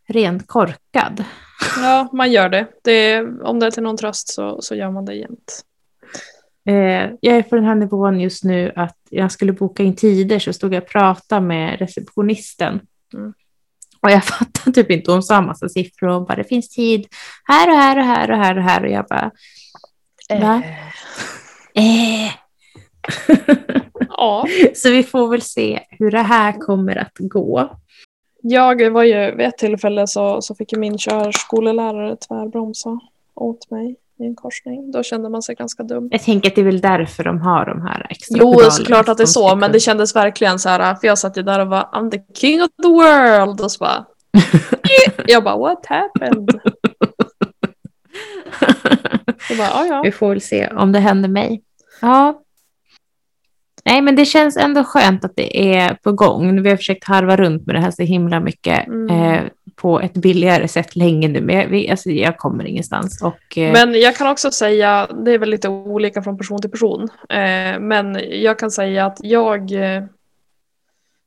rent 0.09 0.47
korkad. 0.47 1.25
Ja, 1.77 2.09
man 2.13 2.33
gör 2.33 2.49
det. 2.49 2.67
det 2.85 2.93
är, 2.93 3.43
om 3.43 3.61
det 3.61 3.67
är 3.67 3.71
till 3.71 3.83
någon 3.83 3.97
tröst 3.97 4.29
så, 4.29 4.63
så 4.63 4.75
gör 4.75 4.91
man 4.91 5.05
det 5.05 5.15
jämt. 5.15 5.65
Eh, 6.69 7.11
jag 7.21 7.37
är 7.37 7.43
på 7.43 7.57
den 7.57 7.65
här 7.65 7.75
nivån 7.75 8.21
just 8.21 8.45
nu 8.45 8.73
att 8.77 8.99
jag 9.11 9.33
skulle 9.33 9.53
boka 9.53 9.83
in 9.83 9.97
tider 9.97 10.39
så 10.39 10.53
stod 10.53 10.75
jag 10.75 10.83
och 10.83 10.89
pratade 10.89 11.47
med 11.47 11.79
receptionisten. 11.79 12.81
Mm. 13.15 13.33
Och 14.01 14.11
jag 14.11 14.25
fattar 14.35 14.73
typ 14.73 14.91
inte, 14.91 15.13
hon 15.13 15.23
sa 15.23 15.41
massa 15.41 15.69
siffror 15.69 16.09
och 16.09 16.27
bara 16.27 16.37
det 16.37 16.45
finns 16.45 16.69
tid 16.69 17.07
här 17.45 17.71
och 17.71 17.77
här 17.77 17.99
och 17.99 18.05
här 18.05 18.31
och 18.31 18.37
här 18.37 18.57
och 18.57 18.63
här 18.63 18.85
och 18.85 18.91
jag 18.91 19.07
bara 19.07 19.31
Va? 20.41 20.63
eh. 21.75 22.33
Ja, 24.09 24.47
Så 24.75 24.91
vi 24.91 25.03
får 25.03 25.29
väl 25.29 25.43
se 25.43 25.81
hur 25.91 26.11
det 26.11 26.23
här 26.23 26.53
kommer 26.53 26.97
att 26.97 27.17
gå. 27.19 27.79
jag 28.43 28.91
var 28.91 29.03
ju 29.03 29.37
vid 29.37 29.47
ett 29.47 29.59
tillfälle 29.59 30.07
så, 30.07 30.43
så 30.43 30.55
fick 30.55 30.73
min 30.77 30.99
körskolelärare 30.99 32.17
tvärbromsa 32.17 33.01
åt 33.35 33.71
mig 33.71 33.97
i 34.21 34.27
en 34.27 34.35
korsning. 34.35 34.91
Då 34.91 35.03
kände 35.03 35.29
man 35.29 35.43
sig 35.43 35.55
ganska 35.55 35.83
dum. 35.83 36.09
Jag 36.11 36.23
tänker 36.23 36.49
att 36.49 36.55
det 36.55 36.61
är 36.61 36.65
väl 36.65 36.81
därför 36.81 37.25
de 37.25 37.39
har 37.39 37.67
de 37.67 37.83
här 37.83 38.07
extra 38.11 38.39
Jo, 38.41 38.59
såklart 38.71 39.09
att 39.09 39.17
det 39.17 39.25
är 39.25 39.27
så, 39.27 39.57
men 39.57 39.73
det 39.73 39.81
kändes 39.81 40.17
verkligen 40.17 40.59
så 40.59 40.69
här, 40.69 40.95
för 40.95 41.07
jag 41.07 41.19
satt 41.19 41.37
ju 41.37 41.43
där 41.43 41.61
och 41.61 41.69
var 41.69 41.89
I'm 41.93 42.11
the 42.11 42.19
king 42.35 42.63
of 42.63 42.69
the 42.83 42.89
world 42.89 43.61
och 43.61 43.73
så 43.73 43.79
bara 43.79 44.07
Jag 45.27 45.45
bara 45.45 45.57
what 45.57 45.87
happened? 45.87 46.51
Bara, 49.59 49.69
ja 49.69 49.87
ja. 49.87 50.03
Vi 50.03 50.13
får 50.13 50.29
väl 50.29 50.41
se 50.41 50.69
om 50.69 50.93
det 50.93 50.99
händer 50.99 51.29
mig. 51.29 51.63
Ja. 52.01 52.43
Nej, 53.85 54.01
men 54.01 54.17
det 54.17 54.25
känns 54.25 54.57
ändå 54.57 54.85
skönt 54.85 55.25
att 55.25 55.37
det 55.37 55.75
är 55.77 55.95
på 55.95 56.13
gång. 56.13 56.63
Vi 56.63 56.71
har 56.71 56.77
försökt 56.77 57.05
harva 57.05 57.37
runt 57.37 57.67
med 57.67 57.75
det 57.77 57.81
här 57.81 57.91
så 57.91 58.03
himla 58.03 58.41
mycket 58.41 58.87
Mm. 58.87 59.11
eh, 59.11 59.41
på 59.77 60.01
ett 60.01 60.13
billigare 60.13 60.69
sätt 60.69 60.97
länge 60.97 61.29
nu. 61.29 61.41
Men 61.41 61.57
jag, 61.57 61.67
vi, 61.69 61.91
alltså, 61.91 62.11
jag 62.11 62.39
kommer 62.39 62.65
ingenstans. 62.65 63.23
Och, 63.23 63.59
eh, 63.59 63.73
Men 63.73 64.01
jag 64.01 64.17
kan 64.17 64.31
också 64.31 64.51
säga, 64.51 65.09
det 65.25 65.33
är 65.33 65.39
väl 65.39 65.51
lite 65.51 65.69
olika 65.69 66.23
från 66.23 66.39
person 66.39 66.61
till 66.61 66.71
person, 66.71 67.09
eh, 67.29 67.79
men 67.81 68.19
jag 68.31 68.59
kan 68.59 68.71
säga 68.71 69.07
att 69.07 69.19
jag 69.23 69.73
eh, 69.73 70.03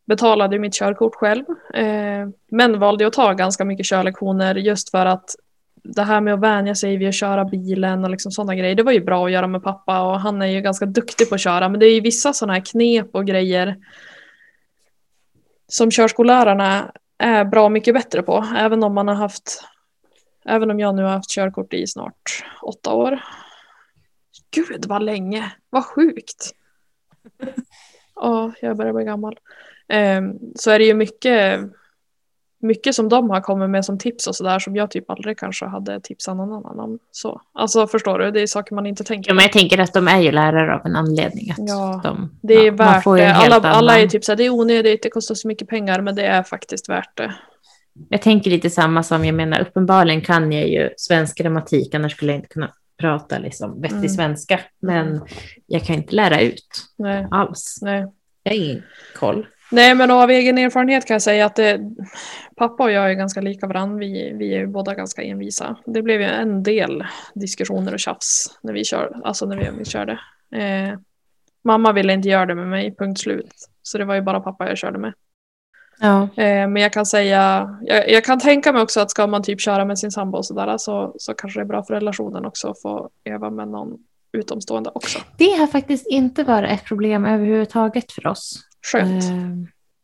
betalade 0.08 0.60
mitt 0.60 0.74
körkort 0.74 1.16
själv, 1.16 1.44
eh, 1.74 2.28
men 2.52 2.80
valde 2.80 3.08
att 3.08 3.14
ta 3.14 3.34
ganska 3.34 3.66
mycket 3.66 3.86
körlektioner 3.86 4.56
just 4.56 4.90
för 4.92 5.06
att 5.06 5.36
det 5.84 6.04
här 6.04 6.22
med 6.22 6.34
att 6.34 6.40
vänja 6.40 6.76
sig 6.76 6.98
vid 6.98 7.08
att 7.08 7.16
köra 7.16 7.46
bilen 7.46 8.04
och 8.04 8.10
liksom 8.10 8.32
sådana 8.32 8.56
grejer, 8.56 8.76
det 8.76 8.84
var 8.84 8.92
ju 8.92 9.04
bra 9.04 9.26
att 9.26 9.32
göra 9.32 9.48
med 9.48 9.64
pappa 9.64 10.02
och 10.02 10.20
han 10.20 10.42
är 10.42 10.46
ju 10.46 10.62
ganska 10.62 10.86
duktig 10.86 11.30
på 11.30 11.36
att 11.36 11.42
köra, 11.42 11.70
men 11.70 11.80
det 11.80 11.86
är 11.86 11.94
ju 11.94 12.02
vissa 12.02 12.34
sådana 12.34 12.54
här 12.54 12.66
knep 12.66 13.10
och 13.12 13.26
grejer 13.26 13.76
som 15.68 15.92
körskollärarna 15.92 16.92
är 17.18 17.46
bra 17.46 17.70
mycket 17.70 17.94
bättre 17.94 18.24
på, 18.24 18.48
även 18.58 18.84
om 18.84 18.94
man 18.94 19.08
har 19.08 19.16
haft 19.16 19.64
Även 20.46 20.72
om 20.72 20.80
jag 20.80 20.96
nu 20.96 21.04
har 21.04 21.10
haft 21.10 21.30
körkort 21.30 21.74
i 21.74 21.88
snart 21.88 22.46
åtta 22.62 22.94
år. 22.94 23.20
Gud 24.52 24.86
vad 24.88 25.04
länge, 25.04 25.54
vad 25.70 25.86
sjukt. 25.86 26.52
Ja, 28.16 28.54
jag 28.62 28.78
börjar 28.78 28.94
bli 28.94 29.04
gammal. 29.04 29.40
Ehm, 29.88 30.40
så 30.56 30.72
är 30.72 30.80
det 30.80 30.86
ju 30.86 30.94
mycket, 30.94 31.60
mycket 32.64 32.96
som 32.96 33.10
de 33.10 33.30
har 33.30 33.42
kommit 33.42 33.70
med 33.70 33.86
som 33.86 33.98
tips 33.98 34.28
och 34.28 34.36
sådär 34.36 34.60
som 34.60 34.76
jag 34.76 34.92
typ 34.92 35.10
aldrig 35.10 35.38
kanske 35.38 35.66
hade 35.66 36.00
tipsat 36.00 36.38
någon 36.38 36.54
annan 36.54 36.80
om. 36.80 37.00
Så. 37.12 37.42
Alltså 37.54 37.88
förstår 37.88 38.20
du, 38.20 38.32
det 38.32 38.42
är 38.42 38.48
saker 38.48 38.76
man 38.76 38.86
inte 38.86 39.04
tänker 39.04 39.30
ja, 39.32 39.36
men 39.36 39.42
jag 39.44 39.52
tänker 39.52 39.78
att 39.80 39.94
de 39.94 40.08
är 40.08 40.20
ju 40.20 40.32
lärare 40.32 40.76
av 40.76 40.86
en 40.86 40.96
anledning. 40.96 41.52
Att 41.52 41.58
Ja, 41.60 42.02
de, 42.04 42.32
Det 42.42 42.54
är 42.54 42.66
ja, 42.66 42.72
värt 42.72 43.04
det. 43.06 43.34
Alla, 43.36 43.56
alla 43.56 43.94
är 43.94 43.98
annan- 43.98 44.10
typ 44.10 44.24
såhär, 44.26 44.38
det 44.38 44.44
är 44.46 44.50
onödigt, 44.50 45.04
det 45.04 45.10
kostar 45.10 45.36
så 45.36 45.48
mycket 45.48 45.68
pengar, 45.68 46.02
men 46.02 46.16
det 46.16 46.26
är 46.26 46.44
faktiskt 46.44 46.90
värt 46.90 47.18
det. 47.18 47.34
Jag 48.10 48.22
tänker 48.22 48.52
lite 48.52 48.70
samma 48.70 49.04
som, 49.04 49.26
jag 49.26 49.36
menar 49.36 49.62
uppenbarligen 49.62 50.22
kan 50.22 50.52
jag 50.52 50.68
ju 50.70 50.90
svensk 50.98 51.38
grammatik, 51.38 51.96
annars 51.96 52.12
skulle 52.12 52.32
jag 52.32 52.38
inte 52.40 52.48
kunna 52.50 52.72
prata 53.00 53.38
liksom 53.38 53.82
vettig 53.82 53.98
Mm. 53.98 54.10
svenska. 54.10 54.60
Men 54.82 55.22
jag 55.68 55.84
kan 55.84 55.96
inte 55.96 56.16
lära 56.16 56.40
ut 56.42 56.68
Nej, 56.98 57.28
alls. 57.32 57.80
nej. 57.82 58.06
Jag 58.44 58.52
har 58.52 58.58
ingen 58.58 58.84
koll. 59.20 59.48
Nej, 59.74 59.96
men 59.96 60.12
av 60.12 60.30
egen 60.30 60.58
erfarenhet 60.58 61.06
kan 61.06 61.16
jag 61.16 61.22
säga 61.22 61.46
att 61.46 61.56
det, 61.56 61.80
pappa 62.56 62.84
och 62.84 62.92
jag 62.92 63.12
är 63.12 63.14
ganska 63.14 63.42
lika 63.42 63.68
varandra. 63.68 63.98
Vi, 63.98 64.34
vi 64.38 64.56
är 64.56 64.66
båda 64.66 64.96
ganska 64.96 65.22
envisa. 65.22 65.76
Det 65.86 66.02
blev 66.02 66.22
ju 66.22 66.28
en 66.28 66.64
del 66.64 67.04
diskussioner 67.34 67.94
och 67.94 68.00
tjafs 68.00 68.60
när 68.62 68.74
vi, 68.74 68.84
kör, 68.84 69.22
alltså 69.24 69.46
när 69.46 69.58
vi 69.58 69.66
övningskörde. 69.66 70.20
Eh, 70.52 71.00
mamma 71.64 71.92
ville 71.92 72.14
inte 72.14 72.30
göra 72.30 72.46
det 72.46 72.56
med 72.56 72.68
mig, 72.68 72.96
punkt 72.96 73.20
slut. 73.20 73.70
Så 73.82 73.98
det 73.98 74.06
var 74.06 74.16
ju 74.16 74.22
bara 74.22 74.40
pappa 74.40 74.70
jag 74.70 74.78
körde 74.78 75.00
med. 75.00 75.14
Ja. 76.00 76.22
Eh, 76.24 76.68
men 76.68 76.76
jag 76.76 76.94
kan 76.94 77.06
säga, 77.06 77.70
jag, 77.82 78.10
jag 78.10 78.24
kan 78.24 78.40
tänka 78.40 78.74
mig 78.74 78.82
också 78.82 79.00
att 79.00 79.12
ska 79.12 79.28
man 79.28 79.44
typ 79.44 79.62
köra 79.62 79.86
med 79.86 80.00
sin 80.00 80.12
sambo 80.12 80.38
och 80.38 80.46
sådär 80.46 80.78
så, 80.78 81.16
så 81.18 81.34
kanske 81.34 81.60
det 81.60 81.64
är 81.64 81.68
bra 81.68 81.84
för 81.84 81.94
relationen 81.94 82.46
också 82.46 82.70
att 82.70 82.82
få 82.82 83.10
öva 83.24 83.50
med 83.50 83.68
någon 83.68 83.98
utomstående 84.38 84.92
också. 84.96 85.20
Det 85.38 85.58
har 85.60 85.68
faktiskt 85.68 86.08
inte 86.08 86.44
varit 86.44 86.72
ett 86.72 86.86
problem 86.86 87.26
överhuvudtaget 87.26 88.12
för 88.12 88.28
oss. 88.28 88.73
Skönt. 88.92 89.24
Eh, 89.24 89.30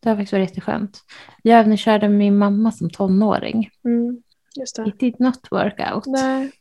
Det 0.03 0.09
har 0.09 0.15
faktiskt 0.15 0.33
varit 0.33 0.50
jätteskönt. 0.50 1.00
Jag 1.43 1.59
övningskörde 1.59 2.09
med 2.09 2.17
min 2.17 2.38
mamma 2.38 2.71
som 2.71 2.89
tonåring. 2.89 3.69
Mm, 3.86 4.21
just 4.59 4.75
det. 4.75 4.86
It 4.88 5.00
did 5.00 5.19
not 5.19 5.48
work 5.51 5.79
out. 5.93 6.03
Nej. 6.05 6.51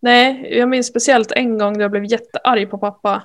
Nej, 0.00 0.48
jag 0.58 0.68
minns 0.68 0.86
speciellt 0.86 1.32
en 1.32 1.58
gång 1.58 1.74
då 1.74 1.80
jag 1.80 1.90
blev 1.90 2.04
jättearg 2.04 2.70
på 2.70 2.78
pappa. 2.78 3.22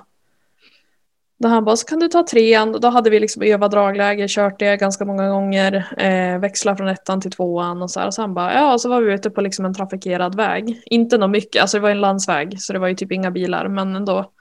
Då 1.38 1.48
han 1.48 1.64
bara, 1.64 1.76
så 1.76 1.86
kan 1.86 1.98
du 2.00 2.08
ta 2.08 2.26
trean. 2.26 2.72
Då 2.72 2.88
hade 2.88 3.10
vi 3.10 3.20
liksom 3.20 3.42
övat 3.42 3.70
dragläge, 3.70 4.26
kört 4.28 4.58
det 4.58 4.76
ganska 4.76 5.04
många 5.04 5.28
gånger, 5.28 5.86
eh, 5.98 6.38
växla 6.38 6.76
från 6.76 6.88
ettan 6.88 7.20
till 7.20 7.30
tvåan 7.30 7.82
och 7.82 7.90
så 7.90 8.00
här. 8.00 8.06
Och 8.06 8.14
sen 8.14 8.34
bara, 8.34 8.54
ja, 8.54 8.78
så 8.78 8.88
var 8.88 9.00
vi 9.00 9.12
ute 9.14 9.30
på 9.30 9.40
liksom 9.40 9.64
en 9.64 9.74
trafikerad 9.74 10.34
väg. 10.34 10.82
Inte 10.86 11.18
något 11.18 11.30
mycket, 11.30 11.62
alltså 11.62 11.76
det 11.76 11.80
var 11.80 11.90
en 11.90 12.00
landsväg, 12.00 12.60
så 12.62 12.72
det 12.72 12.78
var 12.78 12.88
ju 12.88 12.94
typ 12.94 13.12
inga 13.12 13.30
bilar, 13.30 13.68
men 13.68 13.96
ändå. 13.96 14.32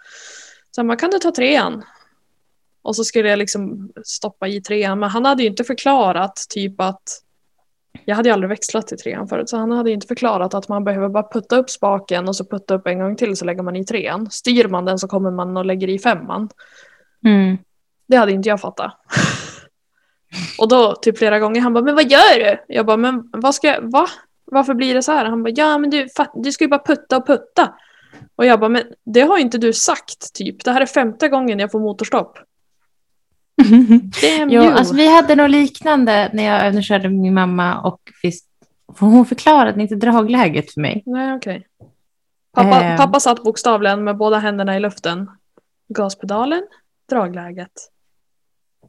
Sen 0.76 0.88
bara, 0.88 0.98
kan 0.98 1.10
du 1.10 1.20
ta 1.20 1.32
trean? 1.32 1.84
Och 2.82 2.96
så 2.96 3.04
skulle 3.04 3.30
jag 3.30 3.40
liksom 3.40 3.92
stoppa 4.04 4.48
i 4.48 4.62
trean, 4.62 5.00
men 5.00 5.10
han 5.10 5.26
hade 5.26 5.44
ju 5.44 5.50
inte 5.50 5.64
förklarat 5.64 6.46
typ 6.50 6.82
att 6.82 7.04
Jag 8.06 8.16
hade 8.16 8.30
ju 8.30 8.34
aldrig 8.34 8.50
växlat 8.50 8.88
till 8.88 8.98
trean 8.98 9.28
förut 9.28 9.50
så 9.50 9.58
han 9.58 9.72
hade 9.72 9.90
ju 9.90 9.94
inte 9.94 10.08
förklarat 10.08 10.54
att 10.54 10.70
man 10.70 10.84
behöver 10.84 11.10
bara 11.10 11.30
putta 11.32 11.58
upp 11.58 11.70
spaken 11.70 12.28
och 12.28 12.36
så 12.36 12.46
putta 12.46 12.74
upp 12.76 12.88
en 12.88 13.00
gång 13.00 13.16
till 13.16 13.38
så 13.38 13.46
lägger 13.46 13.64
man 13.64 13.76
i 13.76 13.86
trean. 13.86 14.32
Styr 14.32 14.68
man 14.68 14.86
den 14.86 15.00
så 15.00 15.08
kommer 15.08 15.32
man 15.32 15.58
och 15.58 15.66
lägger 15.66 15.90
i 15.90 16.00
femman. 16.00 16.50
Mm. 17.26 17.58
Det 18.08 18.18
hade 18.18 18.32
inte 18.32 18.50
jag 18.50 18.62
fattat. 18.62 18.94
Och 20.60 20.68
då 20.68 20.96
typ 20.96 21.18
flera 21.18 21.40
gånger 21.40 21.62
han 21.62 21.74
bara 21.74 21.84
men 21.84 21.96
vad 21.96 22.12
gör 22.12 22.40
du? 22.40 22.58
Jag 22.68 22.86
bara 22.86 22.98
men 22.98 23.30
vad 23.34 23.56
ska 23.56 23.68
jag, 23.68 23.92
va? 23.92 24.08
Varför 24.46 24.74
blir 24.74 24.94
det 24.94 25.04
så 25.04 25.12
här? 25.12 25.26
Han 25.26 25.44
bara 25.44 25.54
ja 25.56 25.78
men 25.78 25.90
du, 25.90 26.08
du 26.36 26.52
ska 26.52 26.64
ju 26.64 26.70
bara 26.70 26.84
putta 26.86 27.18
och 27.18 27.28
putta. 27.28 27.74
Och 28.36 28.46
jag 28.46 28.60
bara 28.60 28.70
men 28.70 28.84
det 29.06 29.22
har 29.22 29.38
inte 29.38 29.58
du 29.58 29.74
sagt 29.74 30.34
typ. 30.34 30.64
Det 30.64 30.72
här 30.72 30.82
är 30.82 30.86
femte 30.86 31.28
gången 31.28 31.60
jag 31.60 31.72
får 31.72 31.80
motorstopp. 31.80 32.38
Jo, 34.48 34.62
alltså 34.62 34.94
vi 34.96 35.16
hade 35.16 35.36
något 35.36 35.52
liknande 35.52 36.30
när 36.34 36.44
jag 36.44 36.66
övningskörde 36.66 37.10
med 37.10 37.20
min 37.20 37.34
mamma 37.34 37.82
och 37.82 38.00
visst, 38.24 38.46
för 38.96 39.06
hon 39.06 39.26
förklarade 39.26 39.82
inte 39.82 39.96
dragläget 39.96 40.74
för 40.74 40.82
mig. 40.82 41.04
Nej 41.06 41.34
okej. 41.36 41.68
Pappa, 42.54 42.84
Eh. 42.84 42.98
pappa 42.98 43.20
satt 43.20 43.44
bokstavligen 43.44 44.04
med 44.04 44.18
båda 44.18 44.38
händerna 44.40 44.78
i 44.78 44.80
luften. 44.80 45.30
Gaspedalen, 45.94 46.64
dragläget. 47.10 47.72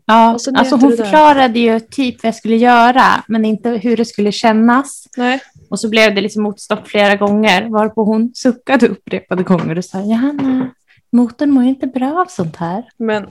Ja, 0.06 0.38
alltså 0.54 0.76
hon 0.76 0.96
förklarade 0.96 1.58
ju 1.58 1.80
typ 1.80 2.22
vad 2.22 2.28
jag 2.28 2.34
skulle 2.34 2.56
göra, 2.56 3.24
men 3.28 3.44
inte 3.44 3.70
hur 3.70 3.96
det 3.96 4.04
skulle 4.04 4.32
kännas. 4.32 5.06
Nej. 5.16 5.40
Och 5.70 5.80
så 5.80 5.88
blev 5.88 6.14
det 6.14 6.20
liksom 6.20 6.42
motstopp 6.42 6.88
flera 6.88 7.16
gånger, 7.16 7.68
varpå 7.68 8.04
hon 8.04 8.30
suckade 8.34 8.88
upprepade 8.88 9.42
gånger 9.42 9.78
och 9.78 9.84
sa 9.84 10.00
Johanna, 10.00 10.70
motorn 11.12 11.50
mår 11.50 11.62
ju 11.62 11.68
inte 11.68 11.86
bra 11.86 12.20
av 12.20 12.26
sånt 12.26 12.56
här. 12.56 12.84
Men 12.96 13.26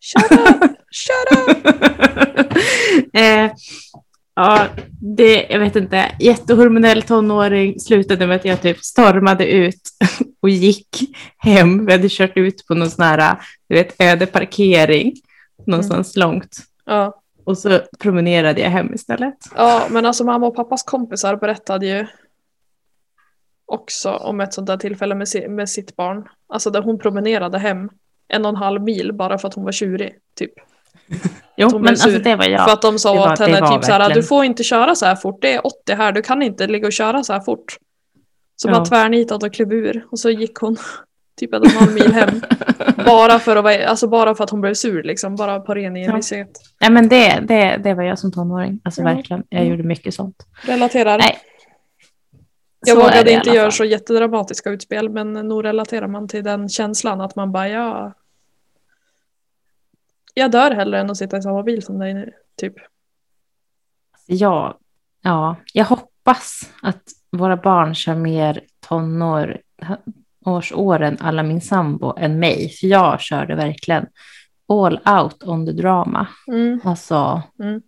shut 0.00 0.32
up, 0.32 0.70
shut 0.90 1.48
up. 1.48 1.66
eh, 3.12 3.50
ja, 4.34 4.66
det, 5.00 5.46
jag 5.50 5.58
vet 5.58 5.76
inte, 5.76 6.12
jättehormonell 6.20 7.02
tonåring 7.02 7.80
slutade 7.80 8.26
med 8.26 8.36
att 8.36 8.44
jag 8.44 8.62
typ 8.62 8.78
stormade 8.78 9.46
ut 9.46 9.80
och 10.40 10.48
gick 10.48 10.88
hem. 11.38 11.86
Vi 11.86 11.92
hade 11.92 12.08
kört 12.10 12.36
ut 12.36 12.66
på 12.66 12.74
någon 12.74 12.90
sån 12.90 13.04
här, 13.04 13.38
du 13.68 13.74
vet, 13.74 14.00
öde 14.02 14.26
parkering 14.26 15.12
någonstans 15.66 16.16
långt. 16.16 16.56
Ja. 16.84 17.20
Och 17.44 17.58
så 17.58 17.80
promenerade 17.98 18.60
jag 18.60 18.70
hem 18.70 18.94
istället. 18.94 19.34
ja, 19.56 19.86
men 19.90 20.06
alltså 20.06 20.24
mamma 20.24 20.46
och 20.46 20.56
pappas 20.56 20.82
kompisar 20.82 21.36
berättade 21.36 21.86
ju 21.86 22.06
också 23.66 24.10
om 24.10 24.40
ett 24.40 24.54
sånt 24.54 24.66
där 24.66 24.76
tillfälle 24.76 25.14
med, 25.14 25.28
si- 25.28 25.48
med 25.48 25.68
sitt 25.68 25.96
barn. 25.96 26.28
Alltså 26.48 26.70
där 26.70 26.82
hon 26.82 26.98
promenerade 26.98 27.58
hem 27.58 27.88
en 28.28 28.44
och 28.44 28.48
en 28.48 28.56
halv 28.56 28.82
mil 28.82 29.12
bara 29.12 29.38
för 29.38 29.48
att 29.48 29.54
hon 29.54 29.64
var 29.64 29.72
tjurig. 29.72 30.14
Typ. 30.38 30.52
Jo, 31.56 31.78
men 31.78 31.88
alltså 31.88 32.10
det 32.10 32.36
var 32.36 32.44
jag. 32.48 32.64
För 32.64 32.72
att 32.72 32.82
de 32.82 32.98
sa 32.98 33.12
det 33.12 33.18
var- 33.18 33.32
åt 33.32 33.38
henne 33.38 33.56
typ 33.68 33.84
så 33.84 33.92
här, 33.92 33.98
verkligen- 33.98 34.20
du 34.20 34.26
får 34.26 34.44
inte 34.44 34.62
köra 34.62 34.94
så 34.94 35.06
här 35.06 35.16
fort, 35.16 35.42
det 35.42 35.52
är 35.54 35.66
80 35.66 35.92
här, 35.94 36.12
du 36.12 36.22
kan 36.22 36.42
inte 36.42 36.66
ligga 36.66 36.86
och 36.86 36.92
köra 36.92 37.24
så 37.24 37.32
här 37.32 37.40
fort. 37.40 37.76
Så 38.56 38.68
Ja. 38.68 38.72
bara 38.72 38.84
tvärnitat 38.84 39.42
och 39.42 39.54
klev 39.54 39.72
ur 39.72 40.06
och 40.10 40.18
så 40.18 40.30
gick 40.30 40.58
hon 40.58 40.76
typ 41.40 41.54
en 41.54 41.60
och 41.60 41.66
en 41.66 41.76
halv 41.76 41.92
mil 41.94 42.12
hem. 42.12 42.40
bara, 43.06 43.38
för 43.38 43.56
att 43.56 43.64
vara, 43.64 43.86
alltså 43.88 44.08
bara 44.08 44.34
för 44.34 44.44
att 44.44 44.50
hon 44.50 44.60
blev 44.60 44.74
sur 44.74 45.02
liksom, 45.02 45.36
bara 45.36 45.60
på 45.60 45.74
ren 45.74 45.96
envishet. 45.96 46.50
Nej, 46.80 46.90
men 46.90 47.08
det, 47.08 47.40
det, 47.48 47.80
det 47.84 47.94
var 47.94 48.02
jag 48.02 48.18
som 48.18 48.32
tonåring. 48.32 48.80
Alltså 48.84 49.00
Ja. 49.00 49.04
verkligen, 49.14 49.42
jag 49.48 49.60
Mm. 49.60 49.70
gjorde 49.72 49.88
mycket 49.88 50.14
sånt. 50.14 50.36
Relaterar. 50.62 51.18
Nej. 51.18 51.38
Jag 52.80 52.96
Så 52.96 53.02
vågade 53.02 53.30
inte 53.32 53.50
göra 53.50 53.70
så 53.70 53.84
jättedramatiska 53.84 54.70
utspel 54.70 55.08
men 55.08 55.32
nog 55.32 55.64
relaterar 55.64 56.08
man 56.08 56.28
till 56.28 56.44
den 56.44 56.68
känslan 56.68 57.20
att 57.20 57.36
man 57.36 57.52
bara 57.52 57.68
ja. 57.68 58.12
Jag 60.34 60.50
dör 60.50 60.70
hellre 60.70 61.00
än 61.00 61.10
att 61.10 61.16
sitta 61.16 61.38
i 61.38 61.42
samma 61.42 61.62
bil 61.62 61.82
som 61.82 61.98
dig 61.98 62.14
nu. 62.14 62.32
Typ. 62.56 62.74
Ja, 64.26 64.78
ja, 65.22 65.56
jag 65.72 65.84
hoppas 65.84 66.72
att 66.82 67.02
våra 67.30 67.56
barn 67.56 67.94
kör 67.94 68.14
mer 68.14 68.64
tonår, 68.88 69.60
årsåren 70.44 71.16
alla 71.20 71.42
min 71.42 71.60
sambo 71.60 72.16
än 72.18 72.38
mig. 72.38 72.68
För 72.68 72.86
jag 72.86 73.20
körde 73.20 73.54
verkligen 73.54 74.06
all 74.68 75.00
out 75.20 75.42
on 75.44 75.66
the 75.66 75.72
drama. 75.72 76.28
Mm. 76.48 76.80
Alltså, 76.84 77.42
Mm. 77.58 77.82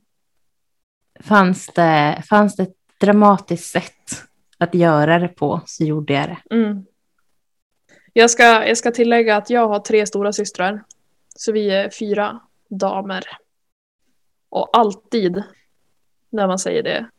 fanns, 1.20 1.66
det, 1.66 2.22
fanns 2.28 2.56
det 2.56 2.62
ett 2.62 2.76
dramatiskt 3.00 3.72
sätt 3.72 4.24
att 4.60 4.74
göra 4.74 5.18
det 5.18 5.28
på 5.28 5.60
så 5.66 5.84
gjorde 5.84 6.12
jag 6.12 6.28
det. 6.28 6.56
Mm. 6.56 6.84
Jag, 8.12 8.30
ska, 8.30 8.66
jag 8.66 8.78
ska 8.78 8.90
tillägga 8.90 9.36
att 9.36 9.50
jag 9.50 9.68
har 9.68 9.78
tre 9.78 10.06
stora 10.06 10.32
systrar. 10.32 10.84
Så 11.36 11.52
vi 11.52 11.70
är 11.70 11.90
fyra 11.90 12.40
damer. 12.68 13.24
Och 14.48 14.68
alltid 14.72 15.42
när 16.30 16.46
man 16.46 16.58
säger 16.58 16.82
det 16.82 17.10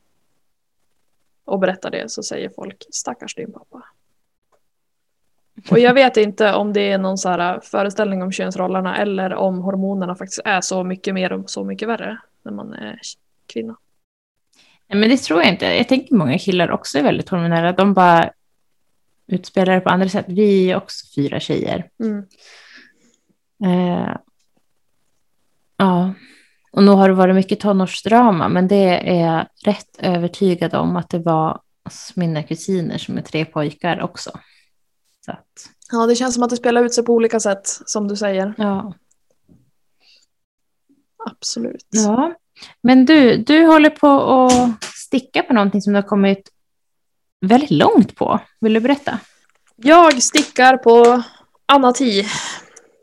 och 1.45 1.60
berättar 1.60 1.91
det 1.91 2.12
så 2.12 2.23
säger 2.23 2.49
folk 2.49 2.86
stackars 2.91 3.36
din 3.36 3.54
pappa. 3.54 3.84
Och 5.71 5.80
jag 5.80 5.93
vet 5.93 6.17
inte 6.17 6.54
om 6.54 6.73
det 6.73 6.91
är 6.91 6.97
någon 6.97 7.17
så 7.17 7.30
här 7.30 7.56
äh, 7.56 7.62
föreställning 7.62 8.23
om 8.23 8.32
könsrollerna 8.32 8.97
eller 8.97 9.34
om 9.34 9.60
hormonerna 9.60 10.15
faktiskt 10.15 10.41
är 10.45 10.62
så 10.62 10.84
mycket 10.84 11.13
mer 11.13 11.34
och 11.34 11.49
så 11.49 11.63
mycket 11.63 11.88
värre 11.88 12.17
när 12.43 12.51
man 12.51 12.73
är 12.73 12.99
kvinna. 13.45 13.77
Nej, 14.91 14.99
men 14.99 15.10
det 15.10 15.17
tror 15.17 15.41
jag 15.41 15.54
inte. 15.54 15.65
Jag 15.65 15.88
tänker 15.88 16.15
många 16.15 16.39
killar 16.39 16.71
också 16.71 16.97
är 16.97 17.04
väldigt 17.04 17.30
hormonella. 17.30 17.71
De 17.71 17.93
bara 17.93 18.32
utspelar 19.27 19.73
det 19.73 19.82
på 19.82 19.89
andra 19.89 20.10
sätt. 20.10 20.25
Vi 20.27 20.71
är 20.71 20.75
också 20.75 21.06
fyra 21.15 21.39
tjejer. 21.39 21.89
Mm. 22.04 22.25
Eh, 23.63 24.15
ja, 25.77 26.13
och 26.71 26.84
nu 26.84 26.91
har 26.91 27.10
det 27.10 27.15
varit 27.15 27.36
mycket 27.36 27.60
tonårsdrama, 27.60 28.49
men 28.49 28.67
det 28.67 29.10
är 29.10 29.25
jag 29.25 29.45
rätt 29.65 29.97
övertygad 29.99 30.75
om 30.75 30.95
att 30.95 31.10
det 31.10 31.19
var 31.19 31.62
hos 31.84 32.15
mina 32.15 32.43
kusiner 32.43 32.97
som 32.97 33.17
är 33.17 33.21
tre 33.21 33.45
pojkar 33.45 34.01
också. 34.01 34.32
Så 35.25 35.32
att, 35.32 35.69
Ja, 35.91 36.06
det 36.06 36.15
känns 36.15 36.34
som 36.34 36.43
att 36.43 36.49
det 36.49 36.58
spelar 36.58 36.84
ut 36.84 36.93
sig 36.93 37.06
på 37.06 37.13
olika 37.13 37.39
sätt 37.39 37.67
som 37.67 38.08
du 38.08 38.15
säger. 38.15 38.54
ja. 38.58 38.93
Absolut. 41.25 41.88
ja. 41.89 42.34
Men 42.82 43.06
du, 43.06 43.38
du 43.38 43.65
håller 43.65 43.89
på 43.89 44.08
att 44.08 44.84
sticka 44.84 45.43
på 45.43 45.54
någonting 45.54 45.82
som 45.82 45.93
du 45.93 45.97
har 45.97 46.08
kommit 46.08 46.50
väldigt 47.45 47.71
långt 47.71 48.15
på. 48.15 48.39
Vill 48.60 48.74
du 48.74 48.80
berätta? 48.80 49.19
Jag 49.76 50.24
stickar 50.24 50.78
på 50.78 51.24
Anati. 51.65 52.26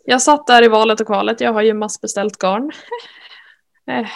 Jag 0.05 0.23
satt 0.23 0.47
där 0.47 0.64
i 0.64 0.68
valet 0.68 1.01
och 1.01 1.07
kvalet. 1.07 1.40
Jag 1.40 1.53
har 1.53 1.62
ju 1.62 1.75
massbeställt 1.75 2.38
garn. 2.38 2.73
Eh, 3.87 4.09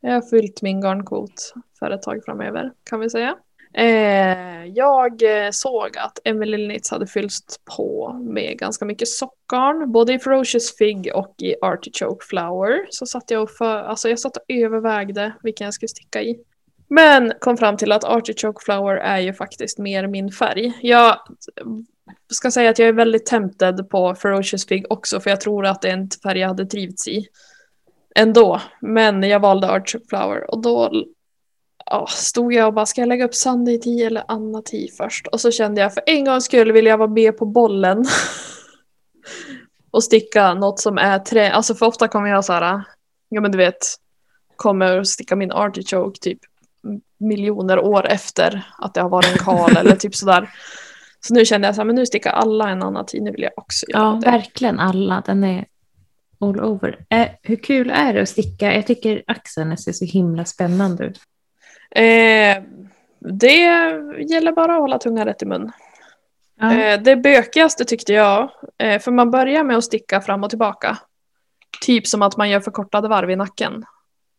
jag 0.00 0.12
har 0.12 0.30
fyllt 0.30 0.62
min 0.62 0.80
garnkvot 0.80 1.54
för 1.78 1.90
ett 1.90 2.02
tag 2.02 2.24
framöver 2.24 2.72
kan 2.84 3.00
vi 3.00 3.10
säga. 3.10 3.36
Eh, 3.74 4.66
Jag 4.66 5.22
eh, 5.22 5.50
såg 5.50 5.98
att 5.98 6.18
Emily 6.24 6.68
Knits 6.68 6.90
hade 6.90 7.06
fyllts 7.06 7.40
på 7.76 8.12
med 8.12 8.58
ganska 8.58 8.84
mycket 8.84 9.08
sockarn. 9.08 9.92
Både 9.92 10.12
i 10.14 10.18
Ferocious 10.18 10.76
Fig 10.76 11.10
och 11.14 11.34
i 11.42 11.54
Artichoke 11.62 12.26
Flower. 12.26 12.86
Så 12.90 13.06
satt 13.06 13.30
jag 13.30 13.42
och, 13.42 13.50
för, 13.50 13.76
alltså 13.76 14.08
jag 14.08 14.18
satt 14.18 14.36
och 14.36 14.44
övervägde 14.48 15.32
vilken 15.42 15.64
jag 15.64 15.74
skulle 15.74 15.88
sticka 15.88 16.22
i. 16.22 16.38
Men 16.88 17.32
kom 17.40 17.56
fram 17.56 17.76
till 17.76 17.92
att 17.92 18.04
Artichoke 18.04 18.64
Flower 18.64 18.96
är 18.96 19.18
ju 19.18 19.32
faktiskt 19.32 19.78
mer 19.78 20.06
min 20.06 20.30
färg. 20.32 20.72
Jag 20.82 21.16
ska 22.32 22.50
säga 22.50 22.70
att 22.70 22.78
jag 22.78 22.88
är 22.88 22.92
väldigt 22.92 23.26
tempted 23.26 23.90
på 23.90 24.14
Ferocious 24.14 24.66
Fig 24.66 24.86
också 24.90 25.20
för 25.20 25.30
jag 25.30 25.40
tror 25.40 25.66
att 25.66 25.82
det 25.82 25.88
är 25.88 25.92
en 25.92 26.08
färg 26.22 26.38
jag 26.38 26.48
hade 26.48 26.66
trivts 26.66 27.08
i 27.08 27.26
ändå. 28.14 28.60
Men 28.80 29.22
jag 29.22 29.40
valde 29.40 29.70
Artichoke 29.70 30.06
Flower 30.08 30.50
och 30.50 30.62
då 30.62 31.04
ja, 31.90 32.06
stod 32.08 32.52
jag 32.52 32.66
och 32.66 32.74
bara 32.74 32.86
ska 32.86 33.00
jag 33.00 33.08
lägga 33.08 33.24
upp 33.24 33.34
Sunday 33.34 33.78
Tea 33.78 34.06
eller 34.06 34.24
Anna 34.28 34.62
Tea 34.62 34.88
först? 34.96 35.26
Och 35.26 35.40
så 35.40 35.50
kände 35.50 35.80
jag 35.80 35.94
för 35.94 36.02
en 36.06 36.24
gång 36.24 36.40
skulle 36.40 36.72
vilja 36.72 36.96
vara 36.96 37.08
med 37.10 37.38
på 37.38 37.44
bollen 37.46 38.04
och 39.90 40.04
sticka 40.04 40.54
något 40.54 40.80
som 40.80 40.98
är 40.98 41.18
trä. 41.18 41.52
Alltså 41.52 41.74
för 41.74 41.86
ofta 41.86 42.08
kommer 42.08 42.28
jag 42.28 42.44
så 42.44 42.52
här, 42.52 42.82
ja 43.28 43.40
men 43.40 43.52
du 43.52 43.58
vet, 43.58 43.86
kommer 44.56 45.04
sticka 45.04 45.36
min 45.36 45.52
artichoke 45.52 46.18
typ 46.20 46.38
miljoner 47.18 47.78
år 47.78 48.06
efter 48.06 48.66
att 48.78 48.94
det 48.94 49.00
har 49.00 49.08
varit 49.08 49.32
en 49.32 49.38
kal 49.38 49.76
eller 49.76 49.96
typ 49.96 50.14
sådär. 50.14 50.50
Så 51.26 51.34
nu 51.34 51.44
kände 51.44 51.68
jag 51.68 51.74
så 51.74 51.80
här, 51.80 51.86
men 51.86 51.94
nu 51.96 52.06
stickar 52.06 52.30
alla 52.30 52.68
en 52.70 52.82
annan 52.82 53.06
tid, 53.06 53.22
nu 53.22 53.30
vill 53.30 53.42
jag 53.42 53.52
också 53.56 53.86
göra 53.88 54.02
Ja, 54.02 54.18
det. 54.24 54.30
verkligen 54.30 54.78
alla. 54.78 55.22
Den 55.26 55.44
är 55.44 55.64
all 56.40 56.60
over. 56.60 57.04
Eh, 57.08 57.28
hur 57.42 57.56
kul 57.56 57.90
är 57.90 58.14
det 58.14 58.22
att 58.22 58.28
sticka? 58.28 58.74
Jag 58.74 58.86
tycker 58.86 59.22
axeln 59.26 59.76
ser 59.78 59.92
så 59.92 60.04
himla 60.04 60.44
spännande 60.44 61.04
ut. 61.04 61.20
Eh, 61.90 62.62
det 63.18 63.56
gäller 64.30 64.52
bara 64.52 64.74
att 64.74 64.80
hålla 64.80 64.98
tungan 64.98 65.24
rätt 65.24 65.42
i 65.42 65.46
mun. 65.46 65.72
Ja. 66.60 66.72
Eh, 66.80 67.00
det 67.02 67.16
bökigaste 67.16 67.84
tyckte 67.84 68.12
jag, 68.12 68.50
eh, 68.78 69.00
för 69.00 69.10
man 69.10 69.30
börjar 69.30 69.64
med 69.64 69.76
att 69.76 69.84
sticka 69.84 70.20
fram 70.20 70.44
och 70.44 70.50
tillbaka. 70.50 70.98
Typ 71.80 72.06
som 72.06 72.22
att 72.22 72.36
man 72.36 72.50
gör 72.50 72.60
förkortade 72.60 73.08
varv 73.08 73.30
i 73.30 73.36
nacken. 73.36 73.84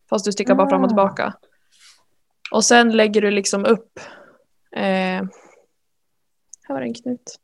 Fast 0.09 0.25
du 0.25 0.31
stickar 0.31 0.55
bara 0.55 0.69
fram 0.69 0.81
och 0.81 0.85
Ah. 0.85 0.89
tillbaka. 0.89 1.33
Och 2.51 2.65
sen 2.65 2.91
lägger 2.97 3.21
du 3.21 3.31
liksom 3.31 3.65
upp. 3.65 3.99
Eh, 4.75 4.81
här 4.83 6.69
var 6.69 6.79
det 6.79 6.85
en 6.87 6.93
knut. 6.93 7.39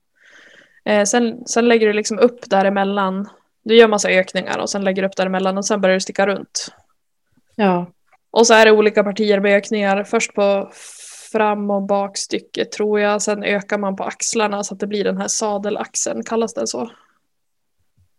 Eh, 0.85 1.03
sen, 1.03 1.45
sen 1.47 1.67
lägger 1.67 1.87
du 1.87 1.93
liksom 1.93 2.19
upp 2.19 2.49
däremellan. 2.49 3.29
Du 3.63 3.75
gör 3.75 3.87
massa 3.87 4.09
ökningar 4.09 4.57
och 4.59 4.69
sen 4.69 4.83
lägger 4.83 5.01
du 5.01 5.07
upp 5.07 5.15
däremellan 5.15 5.57
och 5.57 5.65
sen 5.65 5.81
börjar 5.81 5.93
du 5.93 5.99
sticka 6.01 6.27
runt. 6.27 6.67
ja. 7.55 7.85
Och 8.31 8.47
så 8.47 8.53
är 8.53 8.65
det 8.65 8.71
olika 8.71 9.03
partier 9.03 9.39
med 9.39 9.57
ökningar. 9.57 10.03
Först 10.03 10.33
på 10.33 10.71
fram 11.31 11.71
och 11.71 11.83
bakstycket 11.83 12.71
tror 12.71 12.99
jag. 12.99 13.21
Sen 13.21 13.43
ökar 13.43 13.77
man 13.77 13.95
på 13.95 14.03
axlarna 14.03 14.63
så 14.63 14.73
att 14.73 14.79
det 14.79 14.87
blir 14.87 15.03
den 15.03 15.17
här 15.17 15.27
sadelaxeln. 15.27 16.23
Kallas 16.23 16.53
den 16.53 16.67
så? 16.67 16.91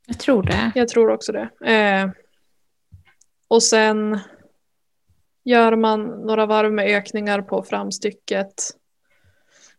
Jag 0.06 0.18
tror 0.18 0.42
det. 0.42 0.72
Jag 0.74 0.88
tror 0.88 1.10
också 1.10 1.32
det. 1.32 1.72
Eh, 1.72 2.10
och 3.48 3.62
sen 3.62 4.18
gör 5.44 5.76
man 5.76 6.06
några 6.06 6.46
varv 6.46 6.72
med 6.72 6.86
ökningar 6.86 7.42
på 7.42 7.62
framstycket. 7.62 8.54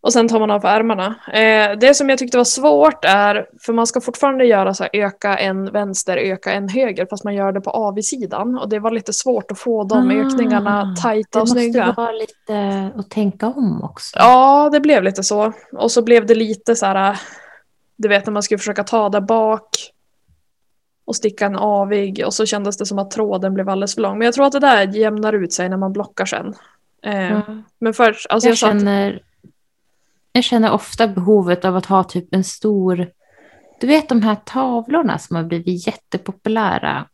Och 0.02 0.12
sen 0.12 0.28
tar 0.28 0.38
man 0.40 0.50
av 0.50 0.64
ärmarna. 0.64 1.14
Eh, 1.32 1.78
det 1.78 1.94
som 1.94 2.08
jag 2.08 2.18
tyckte 2.18 2.36
var 2.36 2.44
svårt 2.44 3.04
är, 3.04 3.46
för 3.66 3.72
man 3.72 3.86
ska 3.86 4.00
fortfarande 4.00 4.44
göra 4.44 4.74
så 4.74 4.82
här, 4.84 4.90
öka 4.92 5.36
en 5.38 5.64
vänster, 5.72 6.16
öka 6.16 6.52
en 6.52 6.68
höger, 6.68 7.06
fast 7.10 7.24
man 7.24 7.34
gör 7.34 7.52
det 7.52 7.60
på 7.60 7.70
avsidan. 7.70 8.58
Och 8.58 8.68
det 8.68 8.78
var 8.78 8.90
lite 8.90 9.12
svårt 9.12 9.50
att 9.50 9.58
få 9.58 9.84
de 9.84 10.10
Ah, 10.10 10.12
ökningarna 10.14 10.94
tajta 11.02 11.40
och 11.40 11.46
Det 11.46 11.50
snygga. 11.52 11.86
måste 11.86 12.00
vara 12.00 12.12
lite 12.12 12.90
att 12.96 13.10
tänka 13.10 13.46
om 13.46 13.82
också. 13.84 14.18
Ja, 14.18 14.70
det 14.72 14.80
blev 14.80 15.02
lite 15.02 15.22
så. 15.22 15.52
Och 15.72 15.90
så 15.90 16.02
blev 16.02 16.26
det 16.26 16.34
lite 16.34 16.76
så 16.76 16.86
här, 16.86 17.20
du 17.96 18.08
vet 18.08 18.26
när 18.26 18.32
man 18.32 18.42
skulle 18.42 18.58
försöka 18.58 18.84
ta 18.84 19.08
där 19.08 19.20
bak 19.20 19.68
och 21.04 21.16
sticka 21.16 21.46
en 21.46 21.56
avig 21.56 22.22
och 22.26 22.34
så 22.34 22.46
kändes 22.46 22.76
det 22.76 22.86
som 22.86 22.98
att 22.98 23.10
tråden 23.10 23.54
blev 23.54 23.68
alldeles 23.68 23.94
för 23.94 24.02
lång. 24.02 24.18
Men 24.18 24.24
jag 24.24 24.34
tror 24.34 24.46
att 24.46 24.52
det 24.52 24.58
där 24.60 24.96
jämnar 24.96 25.32
ut 25.32 25.52
sig 25.52 25.68
när 25.68 25.76
man 25.76 25.92
blockar 25.92 26.24
sen. 26.24 26.54
Eh, 27.02 27.30
Ja. 27.32 27.40
Men 27.78 27.94
först, 27.94 28.26
alltså 28.30 28.48
jag, 28.48 28.52
jag, 28.52 28.58
satt, 28.58 28.70
känner, 28.70 29.20
jag 30.32 30.44
känner 30.44 30.72
ofta 30.72 31.08
behovet 31.08 31.64
av 31.64 31.76
att 31.76 31.86
ha 31.86 32.04
typ 32.04 32.34
en 32.34 32.44
stor... 32.44 33.10
Du 33.80 33.86
vet 33.86 34.08
de 34.08 34.22
här 34.22 34.34
tavlorna 34.44 35.18
som 35.18 35.36
har 35.36 35.44
blivit 35.44 35.86
jättepopulära 35.86 37.06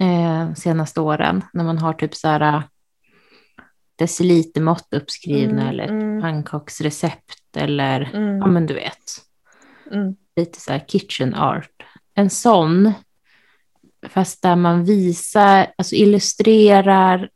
eh, 0.00 0.54
senaste 0.54 1.00
åren. 1.00 1.44
När 1.52 1.64
man 1.64 1.78
har 1.78 1.92
typ 1.92 2.14
så 2.14 2.28
här 2.28 2.62
decilitermått 3.96 4.88
uppskrivna 4.94 5.62
Mm, 5.62 5.68
eller 5.68 5.88
mm. 5.88 6.20
pannkaksrecept 6.22 7.56
eller 7.56 8.00
ja 8.12 8.18
mm, 8.18 8.52
men 8.52 8.66
du 8.66 8.74
vet. 8.74 9.02
mm, 9.92 10.16
lite 10.36 10.60
så 10.60 10.72
här 10.72 10.84
kitchen 10.88 11.34
art. 11.34 11.82
En 12.14 12.30
sån, 12.30 12.92
fast 14.08 14.42
där 14.42 14.56
man 14.56 14.84
visar, 14.84 15.66
alltså 15.78 15.94
illustrerar 15.94 17.30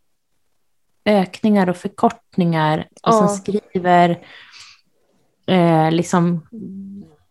ökningar 1.04 1.68
och 1.68 1.76
förkortningar 1.76 2.78
och 2.78 3.12
Ja. 3.12 3.12
sen 3.12 3.28
skriver 3.28 4.26
eh, 5.46 5.90
liksom, 5.90 6.46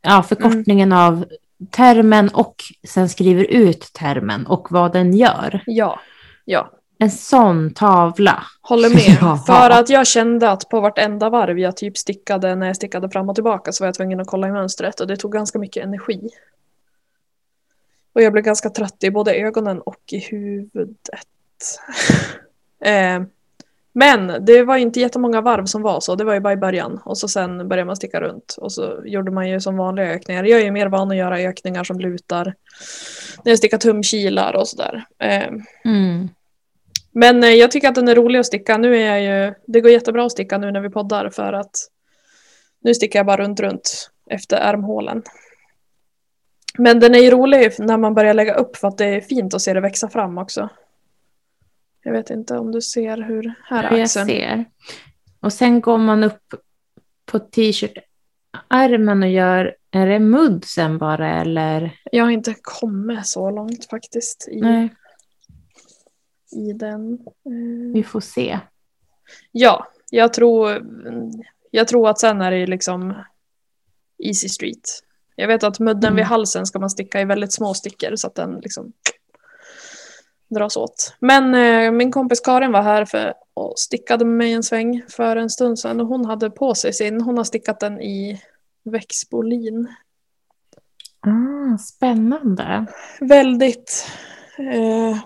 ja, 0.01 0.23
förkortningen 0.23 0.93
av 0.93 1.25
termen 1.71 2.29
och 2.29 2.55
sen 2.87 3.09
skriver 3.09 3.43
ut 3.43 3.93
termen 3.93 4.47
och 4.47 4.67
vad 4.71 4.93
den 4.93 5.13
gör. 5.13 5.63
ja, 5.65 5.99
ja. 6.45 6.71
En 6.97 7.11
sån 7.11 7.73
tavla. 7.73 8.43
Håller 8.61 8.89
med. 8.89 9.39
För 9.45 9.69
att 9.69 9.89
jag 9.89 10.07
kände 10.07 10.51
att 10.51 10.69
på 10.69 10.79
vartenda 10.79 11.29
varv 11.29 11.59
jag 11.59 11.77
typ 11.77 11.97
stickade 11.97 12.55
när 12.55 12.67
jag 12.67 12.75
stickade 12.75 13.09
fram 13.09 13.29
och 13.29 13.35
tillbaka 13.35 13.71
så 13.71 13.83
var 13.83 13.87
jag 13.87 13.95
tvungen 13.95 14.19
att 14.19 14.27
kolla 14.27 14.47
i 14.47 14.51
mönstret 14.51 14.99
och 14.99 15.07
det 15.07 15.17
tog 15.17 15.31
ganska 15.31 15.59
mycket 15.59 15.83
energi. 15.83 16.29
Och 18.13 18.21
jag 18.21 18.33
blev 18.33 18.43
ganska 18.45 18.69
trött 18.69 19.03
i 19.03 19.11
både 19.11 19.35
ögonen 19.35 19.81
och 19.81 20.01
i 20.11 20.19
huvudet. 20.19 21.09
eh, 22.85 23.21
men 23.97 24.45
det 24.45 24.63
var 24.63 24.77
inte 24.77 24.99
jättemånga 24.99 25.41
varv 25.41 25.65
som 25.65 25.81
var 25.81 25.99
så, 25.99 26.15
det 26.15 26.23
var 26.23 26.33
ju 26.33 26.39
bara 26.39 26.53
i 26.53 26.57
början. 26.57 27.01
Och 27.05 27.17
så 27.17 27.27
sen 27.27 27.67
började 27.67 27.85
man 27.87 27.95
sticka 27.95 28.21
runt 28.21 28.55
och 28.57 28.71
så 28.71 29.01
gjorde 29.05 29.31
man 29.31 29.49
ju 29.49 29.59
som 29.59 29.77
vanliga 29.77 30.05
ökningar. 30.05 30.43
Jag 30.43 30.59
är 30.59 30.65
ju 30.65 30.71
mer 30.71 30.87
van 30.87 31.11
att 31.11 31.17
göra 31.17 31.39
ökningar 31.39 31.83
som 31.83 31.99
lutar. 31.99 32.45
När 33.43 33.51
jag 33.51 33.57
stickar 33.57 33.77
tumkilar 33.77 34.55
och 34.55 34.67
sådär. 34.67 35.05
Eh, 35.19 35.47
Mm. 35.85 36.29
men 37.11 37.43
eh, 37.43 37.49
jag 37.49 37.71
tycker 37.71 37.87
att 37.89 37.95
den 37.95 38.07
är 38.07 38.15
rolig 38.15 38.39
att 38.39 38.45
sticka. 38.45 38.77
Nu 38.77 38.97
är 38.97 39.15
jag 39.15 39.21
ju, 39.47 39.53
det 39.67 39.81
går 39.81 39.91
jättebra 39.91 40.25
att 40.25 40.31
sticka 40.31 40.57
nu 40.57 40.71
när 40.71 40.81
vi 40.81 40.89
poddar 40.89 41.29
för 41.29 41.53
att 41.53 41.71
nu 42.81 42.93
stickar 42.93 43.19
jag 43.19 43.25
bara 43.25 43.43
runt 43.43 43.59
runt 43.59 44.09
efter 44.29 44.57
ärmhålen. 44.57 45.23
Men 46.77 46.99
den 46.99 47.15
är 47.15 47.19
ju 47.19 47.31
rolig 47.31 47.71
när 47.79 47.97
man 47.97 48.13
börjar 48.13 48.33
lägga 48.33 48.53
upp 48.53 48.77
för 48.77 48.87
att 48.87 48.97
det 48.97 49.05
är 49.05 49.21
fint 49.21 49.53
att 49.53 49.61
se 49.61 49.73
det 49.73 49.81
växa 49.81 50.09
fram 50.09 50.37
också. 50.37 50.69
Jag 52.07 52.11
vet 52.11 52.29
inte 52.29 52.57
om 52.57 52.71
du 52.71 52.81
ser 52.81 53.17
hur 53.17 53.53
här 53.63 53.83
är 53.83 53.91
jag 53.91 54.01
axeln. 54.01 54.27
ser. 54.27 54.65
Och 55.39 55.53
sen 55.53 55.81
går 55.81 55.97
man 55.97 56.23
upp 56.23 56.53
på 57.25 57.39
t-shirt-ärmen 57.39 59.23
och 59.23 59.29
gör, 59.29 59.75
är 59.91 60.07
det 60.07 60.19
mudd 60.19 60.65
sen 60.65 60.97
bara 60.97 61.41
eller? 61.41 61.99
Jag 62.11 62.23
har 62.23 62.31
inte 62.31 62.55
kommit 62.61 63.27
så 63.27 63.49
långt 63.51 63.85
faktiskt 63.89 64.47
i, 64.51 64.61
Nej, 64.61 64.89
i 66.51 66.73
den. 66.73 67.13
Eh, 67.13 67.93
vi 67.93 68.03
får 68.03 68.19
se. 68.21 68.59
Ja, 69.51 69.87
jag 70.11 70.33
tror, 70.33 70.85
jag 71.71 71.87
tror 71.87 72.09
att 72.09 72.19
sen 72.19 72.41
är 72.41 72.51
det 72.51 72.67
liksom 72.67 73.13
easy 74.23 74.49
street. 74.49 75.01
Jag 75.35 75.47
vet 75.47 75.63
att 75.63 75.79
mudden 75.79 76.03
Mm. 76.03 76.15
vid 76.15 76.25
halsen 76.25 76.65
ska 76.65 76.79
man 76.79 76.89
sticka 76.89 77.21
i 77.21 77.25
väldigt 77.25 77.53
små 77.53 77.73
stickor 77.73 78.15
så 78.15 78.27
att 78.27 78.35
den 78.35 78.59
liksom 78.63 78.93
dras 80.49 80.77
åt. 80.77 81.15
Men 81.19 81.55
eh, 81.55 81.91
min 81.91 82.11
kompis 82.11 82.39
Karin 82.39 82.71
var 82.71 82.81
här 82.81 83.05
för 83.05 83.33
och 83.53 83.73
stickade 83.79 84.25
med 84.25 84.37
mig 84.37 84.53
en 84.53 84.63
sväng 84.63 85.03
för 85.09 85.35
en 85.35 85.49
stund 85.49 85.79
sedan 85.79 86.01
och 86.01 86.07
hon 86.07 86.25
hade 86.25 86.49
på 86.49 86.75
sig 86.75 86.93
sin, 86.93 87.21
hon 87.21 87.37
har 87.37 87.43
stickat 87.43 87.79
den 87.79 88.01
i 88.01 88.41
växtbolin. 88.83 89.87
Ah, 91.19 91.77
spännande. 91.77 92.85
Väldigt 93.19 94.07
eh, 94.57 95.17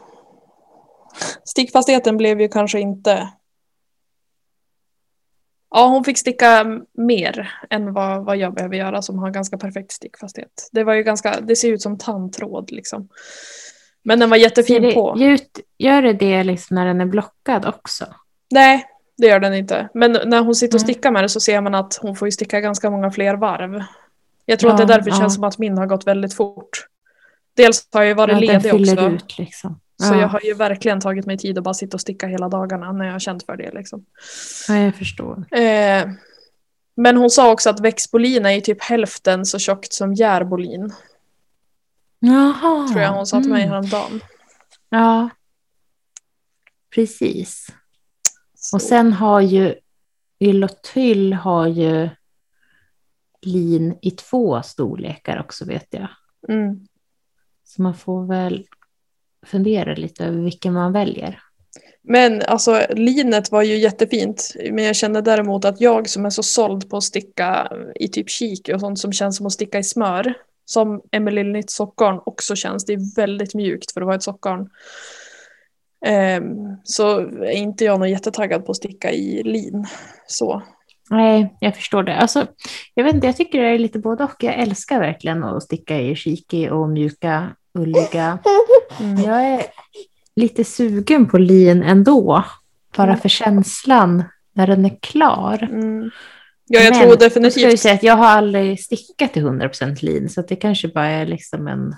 Stickfastheten 1.43 2.17
blev 2.17 2.41
ju 2.41 2.47
kanske 2.47 2.79
inte 2.79 3.29
Ja, 5.71 5.87
hon 5.87 6.03
fick 6.03 6.17
sticka 6.17 6.81
mer 6.93 7.51
än 7.69 7.93
vad, 7.93 8.25
vad 8.25 8.37
jag 8.37 8.53
behöver 8.53 8.75
göra 8.75 9.01
som 9.01 9.19
har 9.19 9.31
ganska 9.31 9.57
perfekt 9.57 9.91
stickfasthet. 9.91 10.69
Det 10.71 10.83
var 10.83 10.93
ju 10.93 11.03
ganska, 11.03 11.41
det 11.41 11.55
ser 11.55 11.71
ut 11.71 11.81
som 11.81 11.97
tandtråd 11.97 12.71
liksom. 12.71 13.09
Men 14.03 14.19
den 14.19 14.29
var 14.29 14.37
jättefin 14.37 14.81
det 14.81 14.93
på. 14.93 15.17
Ut, 15.19 15.59
gör 15.77 16.01
det 16.01 16.13
det 16.13 16.43
liksom 16.43 16.75
när 16.75 16.85
den 16.85 17.01
är 17.01 17.05
blockad 17.05 17.65
också? 17.65 18.05
Nej, 18.51 18.85
det 19.17 19.27
gör 19.27 19.39
den 19.39 19.53
inte. 19.53 19.89
Men 19.93 20.11
när 20.25 20.41
hon 20.41 20.55
sitter 20.55 20.75
och 20.77 20.81
stickar 20.81 21.11
med 21.11 21.23
det 21.23 21.29
så 21.29 21.39
ser 21.39 21.61
man 21.61 21.75
att 21.75 21.99
hon 22.01 22.15
får 22.15 22.27
ju 22.27 22.31
sticka 22.31 22.59
ganska 22.61 22.89
många 22.89 23.11
fler 23.11 23.35
varv. 23.35 23.83
Jag 24.45 24.59
tror 24.59 24.71
att 24.71 24.77
det 24.77 24.83
är 24.83 24.89
Ja, 24.89 24.95
därför 24.95 25.09
det 25.09 25.15
ja. 25.15 25.19
känns 25.19 25.35
som 25.35 25.43
att 25.43 25.57
min 25.57 25.77
har 25.77 25.85
gått 25.85 26.07
väldigt 26.07 26.33
fort. 26.33 26.85
Dels 27.55 27.87
har 27.91 28.01
jag 28.01 28.07
ju 28.07 28.13
varit 28.13 28.33
Ja, 28.33 28.39
ledig 28.53 28.73
också. 28.73 29.09
ut 29.09 29.37
liksom. 29.37 29.79
Så 30.03 30.13
ja. 30.13 30.19
jag 30.21 30.27
har 30.27 30.41
ju 30.43 30.53
verkligen 30.53 31.01
tagit 31.01 31.25
mig 31.25 31.37
tid 31.37 31.57
att 31.57 31.63
bara 31.63 31.73
sitta 31.73 31.97
och 31.97 32.01
sticka 32.01 32.27
hela 32.27 32.49
dagarna 32.49 32.91
när 32.91 33.05
jag 33.05 33.11
har 33.11 33.19
känt 33.19 33.45
för 33.45 33.57
det. 33.57 33.71
Liksom. 33.73 34.05
ja, 34.67 34.77
jag 34.77 34.95
förstår. 34.95 35.45
Eh, 35.51 36.09
men 36.95 37.17
hon 37.17 37.29
sa 37.29 37.51
också 37.51 37.69
att 37.69 37.79
växtbolin 37.79 38.45
är 38.45 38.51
ju 38.51 38.61
typ 38.61 38.83
hälften 38.83 39.45
så 39.45 39.59
tjockt 39.59 39.93
som 39.93 40.13
järbolin. 40.13 40.93
Jaha. 42.19 42.87
Tror 42.87 43.01
jag 43.01 43.13
hon 43.13 43.25
sa 43.25 43.41
till 43.41 43.51
mig 43.51 43.63
Mm. 43.63 43.73
häromdagen. 43.73 44.21
Ja, 44.89 45.29
precis. 46.95 47.67
Så. 48.55 48.75
Och 48.75 48.81
sen 48.81 49.13
har 49.13 49.41
ju 49.41 49.75
Yllotyll 50.39 51.33
har 51.33 51.67
ju 51.67 52.09
lin 53.41 53.97
i 54.01 54.11
två 54.11 54.61
storlekar 54.61 55.39
också 55.39 55.65
vet 55.65 55.87
jag. 55.89 56.07
Mm. 56.49 56.87
Så 57.63 57.81
man 57.81 57.93
får 57.95 58.25
väl 58.25 58.65
fundera 59.45 59.95
lite 59.95 60.25
över 60.25 60.41
vilken 60.41 60.73
man 60.73 60.93
väljer. 60.93 61.41
Men 62.01 62.41
alltså 62.41 62.81
linet 62.89 63.51
var 63.51 63.61
ju 63.63 63.77
jättefint. 63.77 64.55
Men 64.71 64.83
jag 64.83 64.95
kände 64.95 65.21
däremot 65.21 65.65
att 65.65 65.81
jag 65.81 66.09
som 66.09 66.25
är 66.25 66.29
så 66.29 66.43
såld 66.43 66.89
på 66.89 66.97
att 66.97 67.03
sticka 67.03 67.71
i 67.95 68.07
typ 68.07 68.29
kik 68.29 68.69
och 68.73 68.79
sånt 68.79 68.99
som 68.99 69.13
känns 69.13 69.37
som 69.37 69.45
att 69.45 69.53
sticka 69.53 69.79
i 69.79 69.83
smör. 69.83 70.33
Som 70.69 71.01
Emily 71.11 71.43
Knit 71.43 71.69
sockarn 71.69 72.21
också 72.25 72.55
känns. 72.55 72.85
Det 72.85 72.93
är 72.93 73.15
väldigt 73.15 73.55
mjukt 73.55 73.91
för 73.91 74.01
att 74.01 74.05
vara 74.05 74.15
ett 74.15 74.23
sockarn. 74.23 74.69
Ehm, 76.05 76.45
så 76.83 77.19
är 77.19 77.51
inte 77.51 77.85
jag 77.85 77.99
någon 77.99 78.09
jättetaggad 78.09 78.65
på 78.65 78.71
att 78.71 78.77
sticka 78.77 79.11
i 79.11 79.43
lin. 79.43 79.85
Så. 80.27 80.63
Nej, 81.09 81.57
jag 81.59 81.75
förstår 81.75 82.03
det. 82.03 82.15
Alltså, 82.15 82.47
jag 82.93 83.03
vet 83.03 83.15
inte, 83.15 83.27
jag 83.27 83.37
tycker 83.37 83.61
det 83.61 83.67
är 83.67 83.79
lite 83.79 83.99
både 83.99 84.23
och. 84.23 84.43
Jag 84.43 84.53
älskar 84.59 84.99
verkligen 84.99 85.43
att 85.43 85.63
sticka 85.63 85.99
i 85.99 86.15
shiki 86.15 86.69
och 86.69 86.89
mjuka, 86.89 87.49
ulliga. 87.73 88.39
Mm. 88.99 89.17
Jag 89.23 89.43
är 89.45 89.61
lite 90.35 90.63
sugen 90.63 91.29
på 91.29 91.37
lin 91.37 91.83
ändå. 91.83 92.43
Bara 92.97 93.07
Mm. 93.07 93.19
för 93.19 93.29
känslan 93.29 94.23
när 94.53 94.67
den 94.67 94.85
är 94.85 94.97
klar. 95.01 95.67
Mm. 95.71 96.09
Ja, 96.71 96.79
jag 96.79 96.93
Men 96.93 97.01
tror 97.01 97.17
definitivt. 97.17 97.79
säga 97.79 97.93
att 97.93 98.03
jag 98.03 98.15
har 98.15 98.25
aldrig 98.25 98.79
stickat 98.79 99.33
till 99.33 99.45
100% 99.45 100.05
lin, 100.05 100.29
så 100.29 100.41
det 100.41 100.55
kanske 100.55 100.87
bara 100.87 101.05
är 101.05 101.25
liksom 101.25 101.67
en 101.67 101.95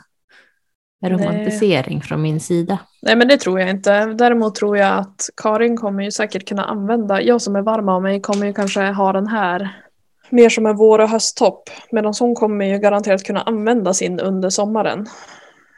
romantisering 1.05 2.01
från 2.01 2.21
min 2.21 2.39
sida. 2.39 2.79
Nej 3.01 3.15
men 3.15 3.27
det 3.27 3.37
tror 3.37 3.59
jag 3.59 3.69
inte. 3.69 4.05
Däremot 4.05 4.55
tror 4.55 4.77
jag 4.77 4.97
att 4.97 5.29
Karin 5.37 5.77
kommer 5.77 6.03
ju 6.03 6.11
säkert 6.11 6.47
kunna 6.47 6.63
använda, 6.63 7.21
jag 7.21 7.41
som 7.41 7.55
är 7.55 7.61
varm 7.61 7.89
av 7.89 8.01
mig 8.01 8.21
kommer 8.21 8.45
ju 8.45 8.53
kanske 8.53 8.81
ha 8.81 9.13
den 9.13 9.27
här 9.27 9.81
mer 10.29 10.49
som 10.49 10.65
en 10.65 10.75
vår 10.75 10.99
och 10.99 11.09
hösttopp. 11.09 11.69
Medan 11.91 12.13
hon 12.19 12.35
kommer 12.35 12.65
ju 12.65 12.77
garanterat 12.77 13.23
kunna 13.23 13.41
använda 13.41 13.93
sin 13.93 14.19
under 14.19 14.49
sommaren. 14.49 15.07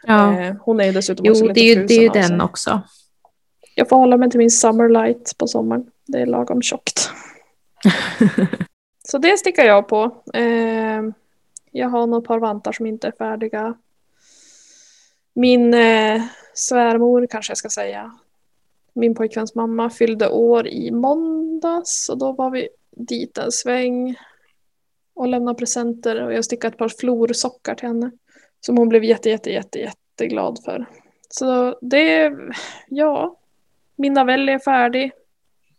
Ja. 0.07 0.39
Eh, 0.39 0.55
hon 0.61 0.79
är 0.79 0.85
ju 0.85 0.91
dessutom 0.91 1.25
Jo, 1.25 1.33
det 1.33 1.61
är 1.61 1.75
ju, 1.75 1.85
det 1.85 1.93
är 1.93 2.01
ju 2.01 2.09
den 2.09 2.41
också. 2.41 2.81
Jag 3.75 3.89
får 3.89 3.97
hålla 3.97 4.17
mig 4.17 4.29
till 4.29 4.37
min 4.37 4.51
Summerlight 4.51 5.37
på 5.37 5.47
sommaren. 5.47 5.85
Det 6.07 6.21
är 6.21 6.25
lagom 6.25 6.61
tjockt. 6.61 7.09
Så 9.07 9.17
det 9.17 9.37
stickar 9.37 9.65
jag 9.65 9.87
på. 9.87 10.21
Eh, 10.33 11.01
jag 11.71 11.89
har 11.89 12.07
några 12.07 12.21
par 12.21 12.39
vantar 12.39 12.71
som 12.71 12.85
inte 12.85 13.07
är 13.07 13.11
färdiga. 13.11 13.77
Min 15.33 15.73
eh, 15.73 16.21
svärmor 16.53 17.27
kanske 17.29 17.51
jag 17.51 17.57
ska 17.57 17.69
säga. 17.69 18.11
Min 18.93 19.15
pojkväns 19.15 19.55
mamma 19.55 19.89
fyllde 19.89 20.29
år 20.29 20.67
i 20.67 20.91
måndags 20.91 22.09
och 22.09 22.17
då 22.17 22.31
var 22.31 22.49
vi 22.49 22.69
dit 22.91 23.37
en 23.37 23.51
sväng 23.51 24.15
och 25.13 25.27
lämnade 25.27 25.57
presenter 25.57 26.25
och 26.25 26.33
jag 26.33 26.45
stickade 26.45 26.73
ett 26.73 26.77
par 26.77 26.89
florsockar 26.89 27.75
till 27.75 27.87
henne. 27.87 28.11
Som 28.59 28.77
hon 28.77 28.89
blev 28.89 29.03
jätte, 29.03 29.29
jätte, 29.29 29.49
jätte, 29.49 29.79
jätteglad 29.79 30.59
för. 30.65 30.85
Så 31.29 31.79
det, 31.81 32.31
ja, 32.87 33.39
min 33.95 34.13
novell 34.13 34.49
är 34.49 34.59
färdig. 34.59 35.11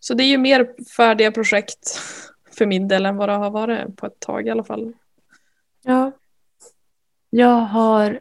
Så 0.01 0.15
det 0.15 0.25
är 0.25 0.29
ju 0.29 0.39
mer 0.39 0.75
färdiga 0.97 1.33
projekt 1.33 2.01
för 2.57 2.67
min 2.67 2.89
del 2.89 3.07
än 3.07 3.17
vad 3.17 3.29
det 3.29 3.33
har 3.33 3.51
varit 3.51 3.97
på 3.97 4.07
ett 4.07 4.21
tag 4.21 4.47
i 4.47 4.51
alla 4.51 4.65
fall. 4.65 4.93
Ja. 5.83 6.13
Jag 7.31 7.61
har 7.61 8.21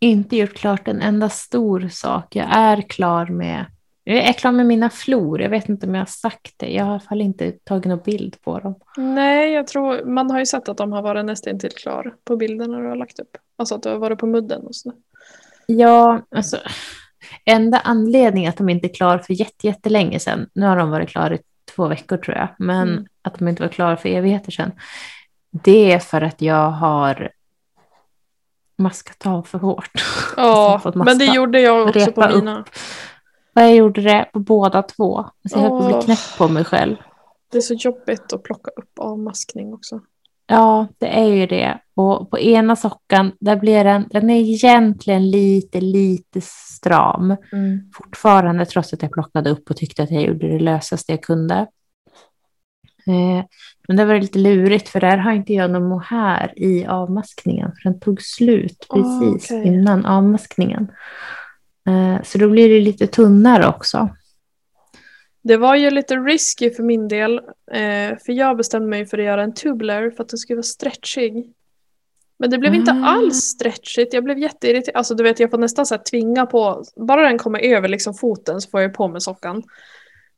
inte 0.00 0.36
gjort 0.36 0.54
klart 0.54 0.88
en 0.88 1.02
enda 1.02 1.28
stor 1.28 1.88
sak. 1.88 2.36
Jag 2.36 2.56
är 2.56 2.82
klar 2.82 3.26
med, 3.26 3.66
jag 4.04 4.16
är 4.16 4.32
klar 4.32 4.52
med 4.52 4.66
mina 4.66 4.90
flor. 4.90 5.40
Jag 5.42 5.50
vet 5.50 5.68
inte 5.68 5.86
om 5.86 5.94
jag 5.94 6.00
har 6.00 6.06
sagt 6.06 6.54
det. 6.56 6.72
Jag 6.72 6.84
har 6.84 6.90
i 6.90 6.92
alla 6.92 7.00
fall 7.00 7.20
inte 7.20 7.52
tagit 7.52 7.84
någon 7.84 8.02
bild 8.04 8.42
på 8.42 8.58
dem. 8.58 8.74
Nej, 8.96 9.52
jag 9.52 9.66
tror, 9.66 10.04
man 10.04 10.30
har 10.30 10.38
ju 10.38 10.46
sett 10.46 10.68
att 10.68 10.76
de 10.76 10.92
har 10.92 11.02
varit 11.02 11.24
nästan 11.24 11.58
till 11.58 11.70
klar 11.70 12.14
på 12.24 12.36
bilderna 12.36 12.78
du 12.78 12.88
har 12.88 12.96
lagt 12.96 13.18
upp. 13.18 13.36
Alltså 13.56 13.74
att 13.74 13.82
du 13.82 13.88
har 13.88 13.98
varit 13.98 14.18
på 14.18 14.26
mudden 14.26 14.66
och 14.66 14.74
så. 14.74 14.92
Ja, 15.66 16.20
alltså 16.30 16.56
enda 17.44 17.78
anledningen 17.78 18.48
att 18.48 18.56
de 18.56 18.68
inte 18.68 18.86
är 18.86 18.94
klara 18.94 19.18
för 19.18 19.64
jättelänge 19.64 20.20
sedan, 20.20 20.50
nu 20.52 20.66
har 20.66 20.76
de 20.76 20.90
varit 20.90 21.08
klara 21.08 21.34
i 21.34 21.38
två 21.78 21.88
veckor 21.88 22.16
tror 22.16 22.36
jag, 22.36 22.48
men 22.58 22.88
mm. 22.88 23.06
att 23.22 23.38
de 23.38 23.48
inte 23.48 23.62
var 23.62 23.68
klara 23.68 23.96
för 23.96 24.08
evigheter 24.08 24.52
sedan, 24.52 24.72
det 25.50 25.92
är 25.92 25.98
för 25.98 26.20
att 26.20 26.42
jag 26.42 26.70
har 26.70 27.30
maskat 28.78 29.26
av 29.26 29.42
för 29.42 29.58
hårt. 29.58 29.90
Ja, 30.36 30.92
men 30.94 31.18
det 31.18 31.24
gjorde 31.24 31.60
jag 31.60 31.88
också 31.88 32.12
på 32.12 32.28
mina. 32.28 32.60
Upp. 32.60 32.68
Och 33.54 33.62
jag 33.62 33.74
gjorde 33.74 34.00
det 34.00 34.30
på 34.32 34.38
båda 34.38 34.82
två. 34.82 35.24
Så 35.50 35.58
jag 35.58 35.62
höll 35.62 35.70
på 35.70 35.78
att 35.78 35.94
bli 35.94 36.02
knäpp 36.04 36.38
på 36.38 36.48
mig 36.48 36.64
själv. 36.64 36.96
Det 37.52 37.58
är 37.58 37.62
så 37.62 37.74
jobbigt 37.74 38.32
att 38.32 38.42
plocka 38.42 38.70
upp 38.76 38.98
avmaskning 38.98 39.74
också. 39.74 40.00
Ja, 40.50 40.88
det 40.98 41.18
är 41.18 41.28
ju 41.28 41.46
det. 41.46 41.78
Och 41.94 42.30
på 42.30 42.38
ena 42.38 42.76
sockan, 42.76 43.32
där 43.40 43.56
blir 43.56 43.84
den, 43.84 44.08
den 44.10 44.30
är 44.30 44.40
egentligen 44.40 45.30
lite, 45.30 45.80
lite 45.80 46.40
stram. 46.40 47.36
Mm. 47.52 47.90
Fortfarande, 47.94 48.66
trots 48.66 48.92
att 48.92 49.02
jag 49.02 49.12
plockade 49.12 49.50
upp 49.50 49.70
och 49.70 49.76
tyckte 49.76 50.02
att 50.02 50.10
jag 50.10 50.22
gjorde 50.22 50.48
det 50.48 50.58
lösaste 50.58 51.12
jag 51.12 51.22
kunde. 51.22 51.66
Eh, 53.06 53.44
men 53.88 53.96
det 53.96 54.04
var 54.04 54.20
lite 54.20 54.38
lurigt, 54.38 54.88
för 54.88 55.00
där 55.00 55.16
har 55.16 55.32
inte 55.32 55.52
jag 55.52 55.70
någon 55.70 55.88
mohair 55.88 56.52
i 56.56 56.86
avmaskningen, 56.86 57.72
för 57.72 57.90
den 57.90 58.00
tog 58.00 58.22
slut 58.22 58.86
precis 58.94 59.50
oh, 59.50 59.58
okay. 59.58 59.66
innan 59.66 60.06
avmaskningen. 60.06 60.92
Eh, 61.88 62.22
så 62.24 62.38
då 62.38 62.48
blir 62.48 62.68
det 62.68 62.80
lite 62.80 63.06
tunnare 63.06 63.66
också. 63.66 64.08
Det 65.48 65.56
var 65.56 65.76
ju 65.76 65.90
lite 65.90 66.16
risky 66.16 66.70
för 66.70 66.82
min 66.82 67.08
del. 67.08 67.38
Eh, 67.70 68.18
för 68.26 68.32
jag 68.32 68.56
bestämde 68.56 68.88
mig 68.88 69.06
för 69.06 69.18
att 69.18 69.24
göra 69.24 69.42
en 69.42 69.54
tubular 69.54 70.10
för 70.10 70.22
att 70.22 70.28
den 70.28 70.38
skulle 70.38 70.56
vara 70.56 70.62
stretchig. 70.62 71.52
Men 72.38 72.50
det 72.50 72.58
blev 72.58 72.74
mm. 72.74 72.80
inte 72.80 72.92
alls 72.92 73.36
stretchigt. 73.36 74.14
Jag 74.14 74.24
blev 74.24 74.38
jätteirriterad. 74.38 74.96
Alltså 74.96 75.14
du 75.14 75.22
vet 75.22 75.40
jag 75.40 75.50
får 75.50 75.58
nästan 75.58 75.86
så 75.86 75.94
här 75.94 76.02
tvinga 76.02 76.46
på. 76.46 76.84
Bara 76.96 77.22
den 77.22 77.38
kommer 77.38 77.58
över 77.58 77.88
liksom 77.88 78.14
foten 78.14 78.60
så 78.60 78.70
får 78.70 78.80
jag 78.80 78.94
på 78.94 79.08
mig 79.08 79.20
sockan. 79.20 79.62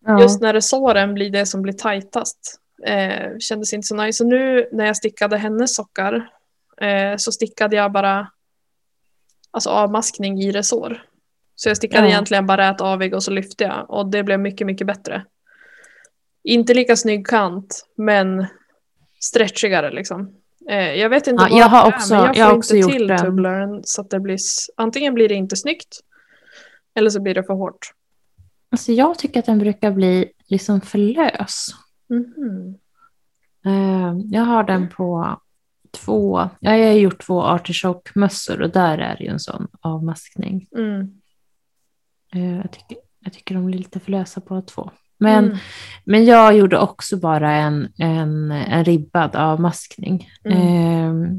Ja. 0.06 0.22
Just 0.22 0.40
när 0.40 0.52
det 0.52 0.62
såren 0.62 1.14
blir 1.14 1.30
det 1.30 1.46
som 1.46 1.62
blir 1.62 1.72
tajtast. 1.72 2.60
Eh, 2.86 3.38
kändes 3.38 3.72
inte 3.72 3.86
så 3.86 3.94
nice. 3.94 4.16
Så 4.16 4.24
nu 4.24 4.68
när 4.72 4.86
jag 4.86 4.96
stickade 4.96 5.36
hennes 5.36 5.74
sockar 5.74 6.30
eh, 6.80 7.16
så 7.16 7.32
stickade 7.32 7.76
jag 7.76 7.92
bara 7.92 8.30
alltså 9.50 9.70
avmaskning 9.70 10.42
i 10.42 10.52
resår. 10.52 11.09
Så 11.60 11.68
jag 11.68 11.76
stickade 11.76 12.06
ja. 12.06 12.10
egentligen 12.10 12.46
bara 12.46 12.70
ett 12.70 12.80
avig 12.80 13.14
och 13.14 13.22
så 13.22 13.30
lyfte 13.30 13.64
jag 13.64 13.90
och 13.90 14.10
det 14.10 14.22
blev 14.22 14.40
mycket, 14.40 14.66
mycket 14.66 14.86
bättre. 14.86 15.24
Inte 16.44 16.74
lika 16.74 16.96
snygg 16.96 17.26
kant, 17.26 17.86
men 17.96 18.46
stretchigare 19.20 19.90
liksom. 19.90 20.34
Eh, 20.70 20.94
jag 20.94 21.08
vet 21.10 21.26
inte 21.26 21.42
ja, 21.42 21.48
vad 21.50 21.60
jag 21.60 21.66
har 21.66 21.88
också, 21.88 22.14
är, 22.14 22.18
men 22.18 22.26
jag 22.26 22.36
får 22.36 22.44
jag 22.46 22.54
inte 22.56 22.76
gjort 22.76 22.92
till 22.92 23.26
tubblaren 23.26 23.80
så 23.84 24.00
att 24.00 24.10
det 24.10 24.20
blir, 24.20 24.38
antingen 24.76 25.14
blir 25.14 25.28
det 25.28 25.34
inte 25.34 25.56
snyggt 25.56 26.00
eller 26.94 27.10
så 27.10 27.20
blir 27.20 27.34
det 27.34 27.44
för 27.44 27.54
hårt. 27.54 27.92
Alltså 28.70 28.92
jag 28.92 29.18
tycker 29.18 29.40
att 29.40 29.46
den 29.46 29.58
brukar 29.58 29.90
bli 29.90 30.32
liksom 30.46 30.80
för 30.80 30.98
lös. 30.98 31.66
Mm 32.10 32.34
-hmm. 32.36 34.24
Jag 34.30 34.42
har 34.42 34.64
den 34.64 34.88
på 34.88 35.40
två, 35.90 36.48
jag 36.60 36.70
har 36.70 36.92
gjort 36.92 37.26
två 37.26 37.42
artichoke-mössor 37.42 38.62
och 38.62 38.70
där 38.70 38.98
är 38.98 39.16
det 39.16 39.24
ju 39.24 39.30
en 39.30 39.40
sån 39.40 39.68
avmaskning. 39.80 40.68
Mm. 40.76 41.19
Eh, 42.34 42.56
jag 42.56 42.72
tycker, 42.72 42.96
jag 43.24 43.32
tycker 43.32 43.54
de 43.54 43.66
blir 43.66 43.78
lite 43.78 44.00
för 44.00 44.10
lösa 44.10 44.40
på 44.40 44.62
två. 44.62 44.90
Men, 45.18 45.44
mm. 45.44 45.58
men 46.04 46.24
jag 46.24 46.56
gjorde 46.56 46.78
också 46.78 47.16
bara 47.16 47.52
en, 47.52 47.92
en, 47.98 48.50
en 48.50 48.84
ribbad 48.84 49.36
avmaskning. 49.36 50.28
Mm. 50.44 51.22
Eh, 51.22 51.30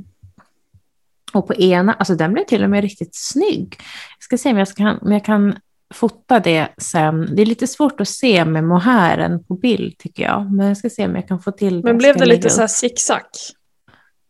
och 1.34 1.48
på 1.48 1.56
ena, 1.56 1.94
alltså 1.94 2.16
den 2.16 2.34
blev 2.34 2.44
till 2.44 2.64
och 2.64 2.70
med 2.70 2.82
riktigt 2.82 3.16
snygg. 3.16 3.76
Jag 4.18 4.24
ska 4.24 4.38
se 4.38 4.52
om 4.52 4.58
jag, 4.58 4.68
ska, 4.68 4.98
om 5.02 5.12
jag 5.12 5.26
kan 5.26 5.56
fota 5.94 6.40
det 6.40 6.68
sen. 6.78 7.36
Det 7.36 7.42
är 7.42 7.46
lite 7.46 7.68
svårt 7.68 8.02
att 8.02 8.08
se 8.08 8.46
med 8.46 8.64
mohären 8.64 9.44
på 9.44 9.54
bild 9.56 9.98
tycker 9.98 10.24
jag. 10.24 10.52
Men 10.52 10.68
jag 10.68 10.78
ska 10.78 10.90
se 10.90 11.06
om 11.06 11.16
jag 11.16 11.28
kan 11.28 11.40
få 11.40 11.52
till 11.52 11.82
det. 11.82 11.88
Men 11.88 11.98
blev 11.98 12.18
det 12.18 12.26
lite 12.26 12.50
så 12.50 12.62
här 12.62 12.68
zigzag? 12.68 13.22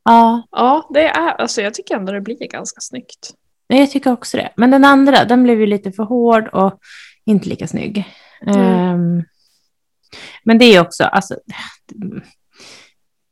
Ja. 0.04 0.47
Ja, 0.52 0.89
det 0.93 1.08
är, 1.08 1.41
alltså 1.41 1.62
jag 1.62 1.74
tycker 1.74 1.95
ändå 1.95 2.12
det 2.12 2.21
blir 2.21 2.47
ganska 2.47 2.82
snyggt. 2.82 3.34
Jag 3.78 3.92
tycker 3.92 4.12
också 4.12 4.38
det. 4.38 4.50
Men 4.56 4.72
den 4.72 4.86
andra, 4.86 5.26
den 5.26 5.44
blev 5.44 5.60
ju 5.60 5.66
lite 5.66 5.92
för 5.92 6.04
hård 6.04 6.48
och 6.48 6.80
inte 7.26 7.50
lika 7.50 7.68
snygg. 7.68 8.06
Mm. 8.48 8.94
Um, 8.94 9.24
men 10.44 10.58
det 10.58 10.66
är 10.66 10.82
också, 10.82 11.04
alltså, 11.04 11.40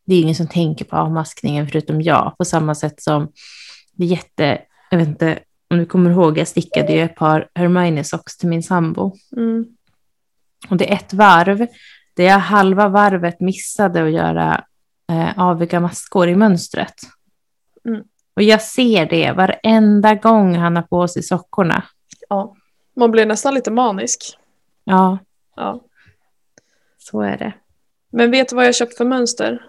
det 0.05 0.15
är 0.15 0.21
ingen 0.21 0.35
som 0.35 0.47
tänker 0.47 0.85
på 0.85 0.95
avmaskningen 0.95 1.67
förutom 1.67 2.01
jag, 2.01 2.35
på 2.37 2.45
samma 2.45 2.75
sätt 2.75 3.01
som 3.01 3.31
det 3.93 4.05
är 4.05 4.07
jätte, 4.07 4.61
jag 4.91 4.97
vet 4.97 5.07
inte 5.07 5.39
om 5.69 5.77
du 5.77 5.85
kommer 5.85 6.11
ihåg, 6.11 6.37
jag 6.37 6.47
stickade 6.47 6.93
ju 6.93 7.01
ett 7.01 7.15
par 7.15 7.49
Hermione 7.55 8.03
socks 8.03 8.37
till 8.37 8.49
min 8.49 8.63
sambo. 8.63 9.15
Mm. 9.37 9.65
Och 10.69 10.77
det 10.77 10.91
är 10.91 10.95
ett 10.95 11.13
varv, 11.13 11.67
där 12.15 12.23
jag 12.23 12.39
halva 12.39 12.87
varvet 12.87 13.39
missade 13.39 14.03
att 14.03 14.11
göra 14.11 14.63
eh, 15.11 15.39
aviga 15.39 15.79
maskor 15.79 16.29
i 16.29 16.35
mönstret. 16.35 16.95
Mm. 17.87 18.03
Och 18.39 18.43
jag 18.43 18.61
ser 18.61 19.05
det 19.05 19.31
varenda 19.31 20.15
gång 20.15 20.55
han 20.55 20.75
har 20.75 20.83
på 20.83 21.07
sig 21.07 21.23
sockorna. 21.23 21.83
Ja, 22.29 22.55
man 22.95 23.11
blir 23.11 23.25
nästan 23.25 23.53
lite 23.53 23.71
manisk. 23.71 24.37
Ja. 24.83 25.17
Ja. 25.55 25.81
Så 26.97 27.21
är 27.21 27.37
det. 27.37 27.53
Men 28.11 28.31
vet 28.31 28.49
du 28.49 28.55
vad 28.55 28.65
jag 28.65 28.75
köpt 28.75 28.97
för 28.97 29.05
mönster? 29.05 29.65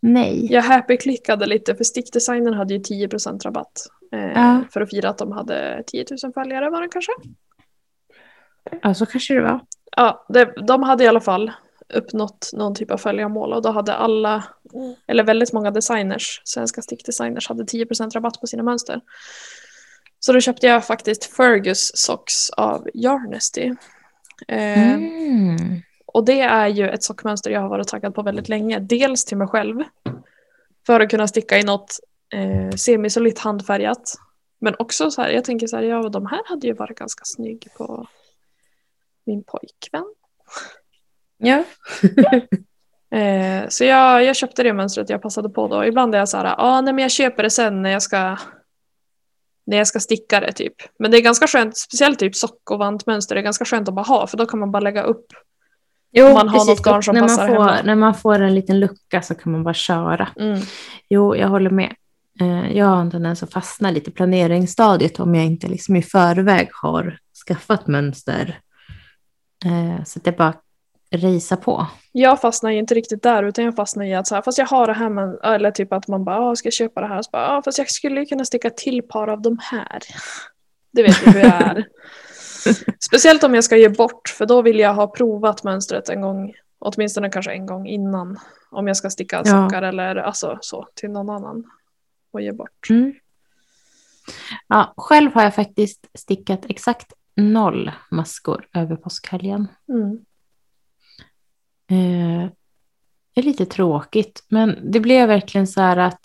Nej. 0.00 0.52
Jag 0.52 0.62
happy-klickade 0.62 1.46
lite 1.46 1.74
för 1.74 1.84
stickdesignen 1.84 2.54
hade 2.54 2.74
ju 2.74 2.80
10 2.80 3.08
rabatt. 3.44 3.86
Eh, 4.12 4.32
ja. 4.34 4.62
För 4.70 4.80
att 4.80 4.90
fira 4.90 5.08
att 5.08 5.18
de 5.18 5.32
hade 5.32 5.82
10 5.86 6.04
000 6.22 6.32
följare 6.32 6.70
var 6.70 6.82
det 6.82 6.88
kanske? 6.88 7.12
Ja, 8.82 8.94
så 8.94 9.06
kanske 9.06 9.34
det 9.34 9.42
var. 9.42 9.60
Ja, 9.96 10.26
det, 10.28 10.44
de 10.66 10.82
hade 10.82 11.04
i 11.04 11.06
alla 11.06 11.20
fall 11.20 11.52
uppnått 11.94 12.50
någon 12.52 12.74
typ 12.74 12.90
av 12.90 12.98
följarmål 12.98 13.52
och 13.52 13.62
då 13.62 13.70
hade 13.70 13.94
alla, 13.94 14.44
mm. 14.74 14.94
eller 15.06 15.24
väldigt 15.24 15.52
många 15.52 15.70
designers, 15.70 16.40
svenska 16.44 16.82
stickdesigners 16.82 17.48
hade 17.48 17.64
10% 17.64 18.10
rabatt 18.10 18.40
på 18.40 18.46
sina 18.46 18.62
mönster. 18.62 19.00
Så 20.20 20.32
då 20.32 20.40
köpte 20.40 20.66
jag 20.66 20.86
faktiskt 20.86 21.24
Fergus 21.24 21.96
socks 21.96 22.50
av 22.50 22.88
Yarnesty. 22.94 23.74
Eh, 24.48 24.94
mm. 24.94 25.82
Och 26.06 26.24
det 26.24 26.40
är 26.40 26.68
ju 26.68 26.88
ett 26.88 27.02
sockmönster 27.02 27.50
jag 27.50 27.60
har 27.60 27.68
varit 27.68 27.88
taggad 27.88 28.14
på 28.14 28.22
väldigt 28.22 28.48
länge. 28.48 28.78
Dels 28.78 29.24
till 29.24 29.36
mig 29.36 29.48
själv. 29.48 29.82
För 30.86 31.00
att 31.00 31.10
kunna 31.10 31.28
sticka 31.28 31.58
i 31.58 31.64
något 31.64 31.98
eh, 32.32 32.76
semisolitt 32.76 33.38
handfärgat. 33.38 34.14
Men 34.60 34.74
också 34.78 35.10
så 35.10 35.22
här, 35.22 35.30
jag 35.30 35.44
tänker 35.44 35.66
så 35.66 35.76
här, 35.76 35.82
ja 35.82 36.08
de 36.08 36.26
här 36.26 36.42
hade 36.44 36.66
ju 36.66 36.72
varit 36.72 36.98
ganska 36.98 37.22
snygg 37.24 37.68
på 37.76 38.06
min 39.26 39.44
pojkvän. 39.44 40.14
Ja. 41.36 41.64
eh, 43.14 43.68
så 43.68 43.84
jag, 43.84 44.24
jag 44.24 44.36
köpte 44.36 44.62
det 44.62 44.72
mönstret 44.72 45.10
jag 45.10 45.22
passade 45.22 45.48
på 45.48 45.68
då. 45.68 45.84
Ibland 45.84 46.14
är 46.14 46.18
jag 46.18 46.28
så 46.28 46.36
här, 46.36 46.54
ah, 46.58 46.80
nej 46.80 46.94
men 46.94 47.02
jag 47.02 47.10
köper 47.10 47.42
det 47.42 47.50
sen 47.50 47.82
när 47.82 47.90
jag 47.90 48.02
ska 48.02 48.38
när 49.66 49.76
jag 49.76 49.86
ska 49.86 50.00
sticka 50.00 50.40
det 50.40 50.52
typ. 50.52 50.74
Men 50.98 51.10
det 51.10 51.16
är 51.16 51.20
ganska 51.20 51.46
skönt, 51.46 51.76
speciellt 51.76 52.18
typ 52.18 52.36
sock 52.36 52.70
och 52.70 52.78
vantmönster, 52.78 53.34
det 53.34 53.40
är 53.40 53.42
ganska 53.42 53.64
skönt 53.64 53.88
att 53.88 53.94
bara 53.94 54.06
ha 54.06 54.26
för 54.26 54.36
då 54.36 54.46
kan 54.46 54.60
man 54.60 54.72
bara 54.72 54.80
lägga 54.80 55.02
upp. 55.02 55.26
Jo, 56.12 56.32
man 56.32 56.48
har 56.48 56.58
precis. 56.58 56.68
något 56.68 56.82
garn 56.82 57.02
som 57.02 57.14
när 57.14 57.22
passar 57.22 57.48
man 57.48 57.56
får, 57.56 57.64
hemma. 57.64 57.82
När 57.84 57.94
man 57.94 58.14
får 58.14 58.40
en 58.40 58.54
liten 58.54 58.80
lucka 58.80 59.22
så 59.22 59.34
kan 59.34 59.52
man 59.52 59.64
bara 59.64 59.74
köra. 59.74 60.28
Mm. 60.36 60.60
Jo, 61.08 61.36
jag 61.36 61.48
håller 61.48 61.70
med. 61.70 61.94
Eh, 62.40 62.76
jag 62.76 62.86
har 62.86 63.00
en 63.00 63.10
tendens 63.10 63.42
att 63.42 63.52
fastna 63.52 63.90
lite 63.90 64.10
i 64.10 64.12
planeringsstadiet 64.12 65.20
om 65.20 65.34
jag 65.34 65.44
inte 65.44 65.66
liksom 65.66 65.96
i 65.96 66.02
förväg 66.02 66.68
har 66.72 67.18
skaffat 67.46 67.86
mönster 67.86 68.60
Eh, 69.64 70.04
så 70.04 70.20
att 70.24 70.36
bara 70.36 70.54
risa 71.16 71.56
på. 71.56 71.86
Jag 72.12 72.40
fastnar 72.40 72.70
ju 72.70 72.78
inte 72.78 72.94
riktigt 72.94 73.22
där 73.22 73.42
utan 73.42 73.64
jag 73.64 73.76
fastnar 73.76 74.04
i 74.04 74.14
att 74.14 74.26
så 74.26 74.34
här, 74.34 74.42
fast 74.42 74.58
jag 74.58 74.66
har 74.66 74.86
det 74.86 74.92
här 74.92 75.08
men, 75.08 75.38
eller 75.42 75.70
typ 75.70 75.92
att 75.92 76.08
man 76.08 76.24
bara, 76.24 76.38
ah, 76.38 76.56
ska 76.56 76.66
jag 76.66 76.72
köpa 76.72 77.00
det 77.00 77.06
här? 77.06 77.22
Så 77.22 77.30
bara, 77.32 77.48
ah, 77.48 77.62
fast 77.62 77.78
jag 77.78 77.90
skulle 77.90 78.20
ju 78.20 78.26
kunna 78.26 78.44
sticka 78.44 78.70
till 78.70 79.02
par 79.02 79.28
av 79.28 79.42
de 79.42 79.58
här. 79.62 79.98
Det 80.92 81.02
vet 81.02 81.24
du 81.24 81.30
hur 81.30 81.40
jag 81.40 81.52
är. 81.62 81.88
Speciellt 83.00 83.44
om 83.44 83.54
jag 83.54 83.64
ska 83.64 83.76
ge 83.76 83.88
bort 83.88 84.28
för 84.28 84.46
då 84.46 84.62
vill 84.62 84.78
jag 84.78 84.94
ha 84.94 85.06
provat 85.06 85.64
mönstret 85.64 86.08
en 86.08 86.20
gång, 86.20 86.52
åtminstone 86.78 87.30
kanske 87.30 87.52
en 87.52 87.66
gång 87.66 87.86
innan. 87.86 88.38
Om 88.70 88.86
jag 88.86 88.96
ska 88.96 89.10
sticka 89.10 89.42
Ja. 89.44 89.64
sockar 89.64 89.82
eller 89.82 90.16
alltså 90.16 90.58
så 90.60 90.88
till 90.94 91.10
någon 91.10 91.30
annan 91.30 91.64
och 92.32 92.40
ge 92.40 92.52
bort. 92.52 92.90
Mm. 92.90 93.14
Ja, 94.68 94.94
själv 94.96 95.34
har 95.34 95.42
jag 95.42 95.54
faktiskt 95.54 96.06
stickat 96.14 96.60
exakt 96.68 97.12
noll 97.36 97.92
maskor 98.10 98.66
över 98.74 98.96
påskhelgen. 98.96 99.68
Mm. 99.88 100.18
Eh, 101.90 102.50
det 103.34 103.40
är 103.40 103.42
lite 103.42 103.66
tråkigt, 103.66 104.44
men 104.48 104.90
det 104.92 105.00
blev 105.00 105.28
verkligen 105.28 105.66
så 105.66 105.80
här 105.80 105.96
att 105.96 106.20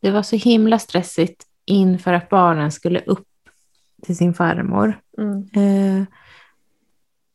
det 0.00 0.10
var 0.10 0.22
så 0.22 0.36
himla 0.36 0.78
stressigt 0.78 1.46
inför 1.64 2.12
att 2.12 2.28
barnen 2.28 2.72
skulle 2.72 3.00
upp 3.00 3.28
till 4.02 4.16
sin 4.16 4.34
farmor. 4.34 5.00
Mm. 5.18 5.48
Eh, 5.54 6.06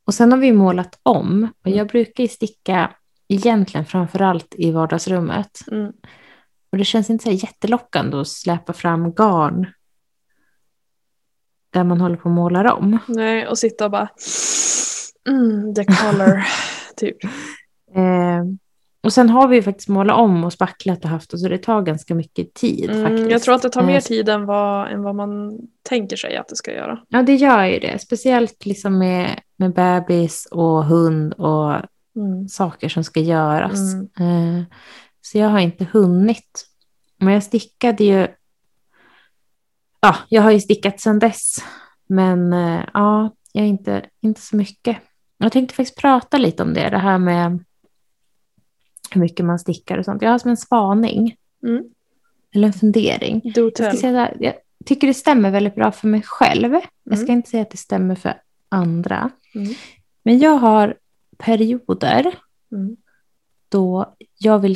och 0.06 0.14
sen 0.14 0.32
har 0.32 0.40
vi 0.40 0.52
målat 0.52 1.00
om 1.04 1.48
och 1.64 1.72
jag 1.72 1.88
brukar 1.88 2.24
ju 2.24 2.28
sticka 2.28 2.96
egentligen 3.28 3.86
framför 3.86 4.22
allt 4.22 4.56
i 4.58 4.72
vardagsrummet. 4.72 5.60
Mm. 5.72 5.94
Och 6.72 6.78
det 6.78 6.86
känns 6.86 7.10
inte 7.10 7.24
så 7.24 7.32
jättelockande 7.32 8.18
att 8.18 8.28
släpa 8.28 8.74
fram 8.74 9.14
garn 9.14 9.68
där 11.70 11.84
man 11.84 12.02
håller 12.02 12.16
på 12.16 12.30
att 12.30 12.36
måla 12.36 12.74
om. 12.74 12.98
Nej, 13.08 13.48
och 13.48 13.58
sitta 13.58 13.86
och 13.86 13.92
bara 13.92 14.10
mm, 15.30 15.76
the 15.76 15.84
color, 15.86 16.44
typ. 16.98 17.18
Eh, 17.96 18.44
och 19.04 19.14
sen 19.14 19.30
har 19.30 19.48
vi 19.48 19.56
ju 19.56 19.64
faktiskt 19.64 19.90
målat 19.90 20.18
om 20.18 20.44
och 20.44 20.54
spacklat 20.54 21.04
och 21.04 21.10
haft 21.10 21.34
och 21.34 21.40
så 21.40 21.48
det 21.48 21.58
tar 21.58 21.82
ganska 21.82 22.16
mycket 22.16 22.54
tid 22.54 22.90
Mm, 22.90 23.04
faktiskt. 23.04 23.32
jag 23.32 23.42
tror 23.42 23.56
att 23.56 23.62
det 23.62 23.70
tar 23.70 23.82
Eh, 23.82 23.88
mer 23.88 24.02
tid 24.02 24.30
än 24.30 24.46
vad, 24.46 24.92
än 24.92 25.04
vad 25.04 25.16
man 25.16 25.60
tänker 25.90 26.16
sig 26.16 26.38
att 26.38 26.48
det 26.48 26.56
ska 26.56 26.72
göra. 26.74 27.00
Ja, 27.10 27.22
det 27.22 27.36
gör 27.36 27.64
ju 27.66 27.80
det. 27.80 28.00
Speciellt 28.00 28.66
liksom 28.66 28.98
med, 29.00 29.40
med 29.58 29.74
bebis 29.74 30.48
och 30.52 30.86
hund 30.86 31.34
och 31.34 31.74
Mm. 32.16 32.48
saker 32.48 32.90
som 32.90 33.04
ska 33.04 33.20
göras. 33.20 33.80
Mm. 34.20 34.58
Eh, 34.60 34.64
så 35.22 35.38
jag 35.38 35.50
har 35.50 35.60
inte 35.60 35.88
hunnit. 35.92 36.66
Men 37.18 37.34
jag 37.34 37.44
stickade 37.44 38.04
ju... 38.04 38.28
Ja, 40.00 40.16
jag 40.30 40.42
har 40.42 40.52
ju 40.52 40.60
stickat 40.60 41.00
sedan 41.00 41.20
dess. 41.20 41.56
Men 42.08 42.54
eh, 42.54 42.82
ja, 42.94 43.32
jag 43.54 43.64
är 43.64 43.68
inte, 43.68 44.06
inte 44.22 44.42
så 44.42 44.56
mycket. 44.56 44.98
Jag 45.42 45.52
tänkte 45.52 45.76
faktiskt 45.76 45.98
prata 45.98 46.38
lite 46.38 46.64
om 46.64 46.74
det, 46.74 46.90
det 46.90 46.98
här 46.98 47.18
med 47.18 47.64
hur 49.12 49.22
mycket 49.22 49.46
man 49.46 49.60
stickar 49.60 49.98
och 49.98 50.06
sånt. 50.06 50.22
Jag 50.22 50.32
har 50.32 50.40
som 50.40 50.50
en 50.52 50.58
spaning, 50.58 51.36
Mm. 51.64 51.84
eller 52.56 52.68
en 52.68 52.74
fundering. 52.74 53.42
Jag, 53.44 53.74
ska 53.74 53.98
säga 54.02 54.20
här, 54.20 54.38
jag 54.40 54.54
tycker 54.86 55.08
det 55.08 55.14
stämmer 55.14 55.52
väldigt 55.52 55.76
bra 55.76 55.92
för 55.92 56.08
mig 56.08 56.22
själv. 56.26 56.74
Jag 57.04 57.18
ska 57.18 57.26
Mm. 57.28 57.36
inte 57.38 57.50
säga 57.50 57.64
att 57.64 57.72
det 57.72 57.78
stämmer 57.78 58.16
för 58.16 58.42
andra. 58.70 59.32
Mm. 59.56 59.74
Men 60.24 60.40
jag 60.40 60.52
har 60.58 60.96
perioder 61.38 62.36
Mm. 62.72 62.98
då 63.70 64.16
jag 64.38 64.60
vill 64.60 64.76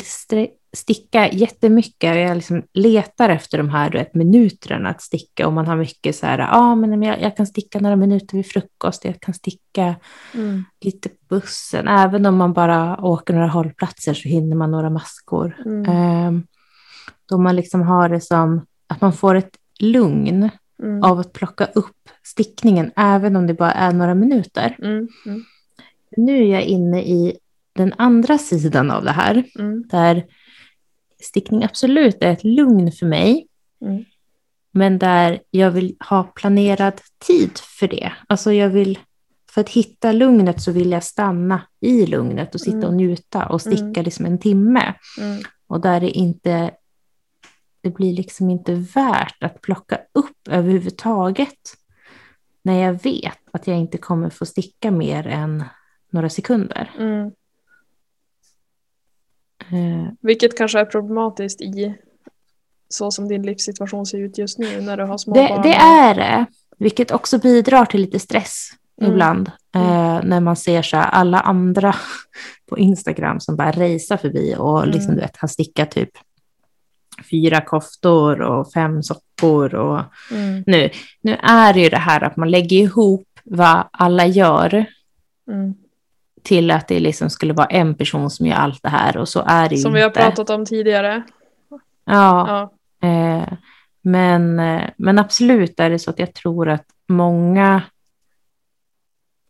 sticka 0.73 1.29
jättemycket. 1.31 2.15
Jag 2.15 2.35
liksom 2.35 2.63
letar 2.73 3.29
efter 3.29 3.57
de 3.57 3.69
här 3.69 3.89
du 3.89 3.97
vet, 3.97 4.15
minuterna 4.15 4.89
att 4.89 5.01
sticka. 5.01 5.47
Och 5.47 5.53
man 5.53 5.67
har 5.67 5.75
mycket 5.75 6.15
så 6.15 6.25
här, 6.25 6.39
ja 6.39 6.49
ah, 6.51 6.75
men 6.75 7.03
jag, 7.03 7.21
jag 7.21 7.37
kan 7.37 7.47
sticka 7.47 7.79
några 7.79 7.95
minuter 7.95 8.37
vid 8.37 8.45
frukost. 8.45 9.05
Jag 9.05 9.19
kan 9.21 9.33
sticka 9.33 9.95
Mm. 10.33 10.63
lite 10.81 11.09
på 11.09 11.15
bussen. 11.29 11.87
Även 11.87 12.25
om 12.25 12.35
man 12.37 12.53
bara 12.53 13.01
åker 13.05 13.33
några 13.33 13.47
hållplatser 13.47 14.13
så 14.13 14.29
hinner 14.29 14.55
man 14.55 14.71
några 14.71 14.89
maskor. 14.89 15.61
Mm. 15.65 15.85
Ehm, 15.89 16.43
då 17.29 17.37
man 17.37 17.55
liksom 17.55 17.81
har 17.81 18.09
det 18.09 18.21
som 18.21 18.65
att 18.87 19.01
man 19.01 19.13
får 19.13 19.35
ett 19.35 19.57
lugn 19.79 20.49
Mm. 20.83 21.03
av 21.03 21.19
att 21.19 21.33
plocka 21.33 21.65
upp 21.65 22.09
stickningen, 22.23 22.91
även 22.95 23.35
om 23.35 23.47
det 23.47 23.53
bara 23.53 23.71
är 23.71 23.91
några 23.91 24.15
minuter. 24.15 24.75
Mm. 24.79 25.07
Mm. 25.25 25.43
Nu 26.17 26.43
är 26.43 26.51
jag 26.53 26.61
inne 26.63 27.01
i 27.01 27.37
den 27.75 27.93
andra 27.97 28.37
sidan 28.37 28.91
av 28.91 29.03
det 29.03 29.11
här, 29.11 29.43
Mm. 29.59 29.83
där 29.89 30.25
stickning 31.23 31.63
absolut 31.63 32.23
är 32.23 32.31
ett 32.31 32.43
lugn 32.43 32.91
för 32.91 33.05
mig, 33.05 33.47
Mm. 33.81 34.05
men 34.71 34.99
där 34.99 35.41
jag 35.51 35.71
vill 35.71 35.95
ha 36.09 36.23
planerad 36.23 37.01
tid 37.27 37.51
för 37.79 37.87
det. 37.87 38.13
Alltså 38.27 38.53
jag 38.53 38.69
vill, 38.69 38.99
för 39.51 39.61
att 39.61 39.69
hitta 39.69 40.11
lugnet 40.11 40.61
så 40.61 40.71
vill 40.71 40.91
jag 40.91 41.03
stanna 41.03 41.61
i 41.79 42.05
lugnet 42.05 42.55
och 42.55 42.61
sitta 42.61 42.77
Mm. 42.77 42.89
och 42.89 42.93
njuta 42.95 43.45
och 43.45 43.61
sticka 43.61 43.83
Mm. 43.83 44.03
liksom 44.03 44.25
en 44.25 44.39
timme. 44.39 44.93
Mm. 45.19 45.43
Och 45.67 45.81
där 45.81 45.99
det 45.99 46.09
inte, 46.09 46.71
det 47.81 47.89
blir 47.89 48.13
liksom 48.13 48.49
inte 48.49 48.73
värt 48.73 49.43
att 49.43 49.61
plocka 49.61 49.99
upp 50.13 50.47
överhuvudtaget 50.49 51.59
när 52.61 52.79
jag 52.79 53.03
vet 53.03 53.39
att 53.51 53.67
jag 53.67 53.77
inte 53.77 53.97
kommer 53.97 54.29
få 54.29 54.45
sticka 54.45 54.91
mer 54.91 55.27
än 55.27 55.63
några 56.09 56.29
sekunder. 56.29 56.91
Mm. 56.99 57.31
Eh, 59.73 60.07
Vilket 60.21 60.57
kanske 60.57 60.79
är 60.79 60.85
problematiskt 60.85 61.61
i 61.61 61.95
så 62.89 63.11
som 63.11 63.27
din 63.27 63.41
livssituation 63.41 64.05
ser 64.05 64.17
ut 64.17 64.37
just 64.37 64.59
nu 64.59 64.81
när 64.81 64.97
du 64.97 65.03
har 65.03 65.17
små 65.17 65.33
Det, 65.33 65.47
barn. 65.49 65.61
det 65.61 65.73
är 65.75 66.15
det, 66.15 66.45
vilket 66.77 67.11
också 67.11 67.37
bidrar 67.37 67.85
till 67.85 68.01
lite 68.01 68.19
stress 68.19 68.69
Mm. 69.01 69.11
ibland. 69.13 69.47
Eh, 69.75 70.19
när 70.23 70.39
man 70.39 70.55
ser 70.55 70.81
så 70.81 70.97
här, 70.97 71.09
alla 71.09 71.39
andra 71.39 71.95
på 72.69 72.77
Instagram 72.77 73.39
som 73.39 73.55
bara 73.55 73.71
racear 73.71 74.17
förbi 74.17 74.55
och 74.57 74.87
liksom, 74.87 75.03
Mm. 75.03 75.15
du 75.15 75.21
vet, 75.21 75.37
har 75.37 75.47
stickat 75.47 75.91
typ 75.91 76.09
fyra 77.31 77.61
koftor 77.61 78.41
och 78.41 78.71
fem 78.71 79.03
sockor. 79.03 79.75
Och 79.75 80.01
Mm. 80.31 80.63
nu, 80.67 80.89
nu 81.21 81.37
är 81.43 81.73
det 81.73 81.79
ju 81.79 81.89
det 81.89 81.97
här 81.97 82.23
att 82.23 82.37
man 82.37 82.51
lägger 82.51 82.77
ihop 82.77 83.27
vad 83.43 83.83
alla 83.91 84.25
gör 84.25 84.85
Mm. 85.51 85.73
Till 86.43 86.71
att 86.71 86.87
det 86.87 86.99
liksom 86.99 87.29
skulle 87.29 87.53
vara 87.53 87.67
en 87.67 87.95
person 87.95 88.29
som 88.29 88.45
gör 88.45 88.55
allt 88.55 88.83
det 88.83 88.89
här 88.89 89.17
och 89.17 89.29
så 89.29 89.43
är 89.47 89.69
det 89.69 89.77
Som 89.77 89.89
inte. 89.89 89.97
vi 89.97 90.03
har 90.03 90.09
pratat 90.09 90.49
om 90.49 90.65
tidigare. 90.65 91.23
Ja, 92.05 92.69
Ja. 93.01 93.07
Eh, 93.07 93.53
men, 94.01 94.59
eh, 94.59 94.89
men 94.97 95.19
absolut 95.19 95.79
är 95.79 95.89
det 95.89 95.99
så 95.99 96.09
att 96.09 96.19
jag 96.19 96.33
tror 96.33 96.69
att 96.69 96.85
många 97.07 97.81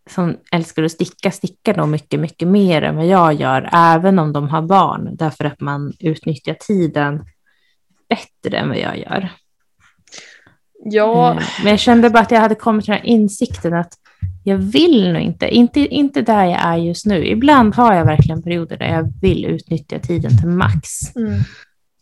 som 0.10 0.38
älskar 0.52 0.84
att 0.84 0.92
sticka, 0.92 1.32
stickar 1.32 1.78
nog 1.78 1.88
mycket, 1.90 2.20
mycket 2.20 2.48
mer 2.48 2.82
än 2.82 2.96
vad 2.96 3.06
jag 3.06 3.34
gör, 3.34 3.70
även 3.74 4.20
om 4.20 4.34
de 4.34 4.50
har 4.50 4.62
barn, 4.62 5.10
därför 5.16 5.46
att 5.46 5.62
man 5.62 5.94
utnyttjar 6.00 6.54
tiden 6.54 7.26
bättre 8.10 8.58
än 8.58 8.70
vad 8.70 8.78
jag 8.78 8.98
gör. 9.00 9.30
Ja, 10.86 11.32
Eh, 11.34 11.44
men 11.64 11.70
jag 11.72 11.80
kände 11.80 12.10
bara 12.10 12.20
att 12.20 12.32
jag 12.32 12.40
hade 12.40 12.56
kommit 12.56 12.86
till 12.86 12.92
den 12.92 13.02
här 13.02 13.08
insikten 13.08 13.74
att 13.74 13.94
jag 14.44 14.58
vill 14.58 15.14
nog 15.14 15.22
inte, 15.22 15.48
inte, 15.56 15.80
inte 15.80 16.22
där 16.22 16.46
jag 16.46 16.62
är 16.66 16.78
just 16.78 17.06
nu. 17.06 17.28
Ibland 17.28 17.76
har 17.76 17.94
jag 17.94 18.06
verkligen 18.06 18.42
perioder 18.44 18.78
där 18.78 18.94
jag 18.94 19.14
vill 19.22 19.46
utnyttja 19.46 20.00
tiden 20.00 20.38
till 20.40 20.50
max. 20.50 21.16
mm. 21.16 21.40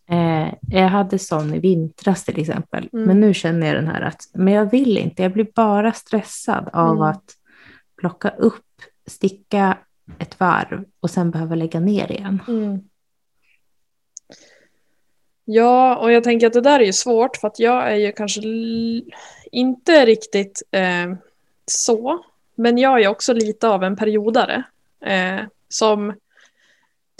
Eh, 0.09 0.53
jag 0.61 0.89
hade 0.89 1.19
sån 1.19 1.53
i 1.53 1.59
vintras 1.59 2.23
till 2.23 2.39
exempel. 2.39 2.89
Mm. 2.93 3.05
Men 3.05 3.19
nu 3.19 3.33
känner 3.33 3.67
jag 3.67 3.75
den 3.75 3.87
här 3.87 4.01
att 4.01 4.21
men 4.33 4.53
jag 4.53 4.71
vill 4.71 4.97
inte. 4.97 5.23
Jag 5.23 5.33
blir 5.33 5.47
bara 5.55 5.91
stressad 5.93 6.69
av 6.73 6.91
Mm. 6.91 7.01
att 7.01 7.23
plocka 7.97 8.29
upp, 8.29 8.65
sticka 9.07 9.77
ett 10.19 10.39
varv 10.39 10.85
och 10.99 11.09
sen 11.09 11.31
behöva 11.31 11.55
lägga 11.55 11.79
ner 11.79 12.11
igen. 12.11 12.39
Mm. 12.47 12.79
Ja, 15.45 15.95
och 15.95 16.11
jag 16.11 16.23
tänker 16.23 16.47
att 16.47 16.53
det 16.53 16.61
där 16.61 16.79
är 16.79 16.85
ju 16.85 16.93
svårt 16.93 17.37
för 17.37 17.47
att 17.47 17.59
jag 17.59 17.91
är 17.91 17.95
ju 17.95 18.11
kanske 18.11 18.41
inte 19.51 20.05
riktigt 20.05 20.61
eh, 20.71 21.13
så. 21.65 22.23
Men 22.55 22.77
jag 22.77 23.01
är 23.01 23.07
också 23.07 23.33
lite 23.33 23.67
av 23.67 23.83
en 23.83 23.95
periodare. 23.95 24.63
Eh, 25.05 25.39
som 25.69 26.13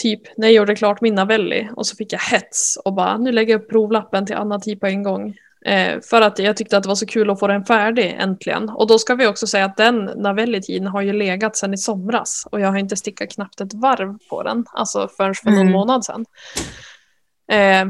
typ 0.02 0.38
när 0.38 0.48
jag 0.48 0.54
gjorde 0.54 0.76
klart 0.76 1.02
min 1.02 1.16
Navelli 1.16 1.70
och 1.76 1.88
så 1.88 1.96
fick 1.96 2.14
jag 2.14 2.20
hets 2.20 2.78
och 2.86 2.94
bara 2.94 3.18
nu 3.18 3.32
lägger 3.32 3.54
jag 3.54 3.62
upp 3.62 3.70
provlappen 3.70 4.26
till 4.26 4.36
Anna 4.36 4.60
Ti 4.60 4.76
på 4.76 4.86
en 4.88 5.04
gång. 5.04 5.36
Eh, 5.66 6.00
för 6.10 6.22
att 6.22 6.40
jag 6.40 6.58
tyckte 6.58 6.78
att 6.78 6.84
det 6.84 6.90
var 6.90 6.96
så 6.96 7.06
kul 7.06 7.30
att 7.30 7.40
få 7.40 7.48
den 7.48 7.66
färdig 7.66 8.16
äntligen. 8.20 8.70
Och 8.70 8.88
då 8.88 9.00
ska 9.00 9.16
vi 9.16 9.28
också 9.28 9.48
säga 9.48 9.66
att 9.66 9.78
den 9.78 10.06
Navelli-tiden 10.06 10.88
har 10.88 11.02
ju 11.02 11.14
legat 11.14 11.56
sedan 11.58 11.74
i 11.74 11.78
somras 11.78 12.48
och 12.52 12.60
jag 12.60 12.68
har 12.68 12.78
inte 12.78 12.96
stickat 12.96 13.30
knappt 13.30 13.62
ett 13.62 13.74
varv 13.74 14.18
på 14.30 14.44
den, 14.44 14.66
alltså 14.74 15.10
förrän 15.18 15.36
för 15.36 15.50
någon 15.50 15.60
Mm. 15.62 15.72
månad 15.72 16.06
sedan. 16.06 16.26
Eh, 17.52 17.86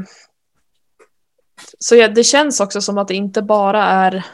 så 1.78 1.96
ja, 1.96 2.08
det 2.08 2.24
känns 2.24 2.60
också 2.60 2.80
som 2.80 2.98
att 2.98 3.08
det 3.08 3.14
inte 3.14 3.42
bara 3.42 3.84
är 3.84 4.24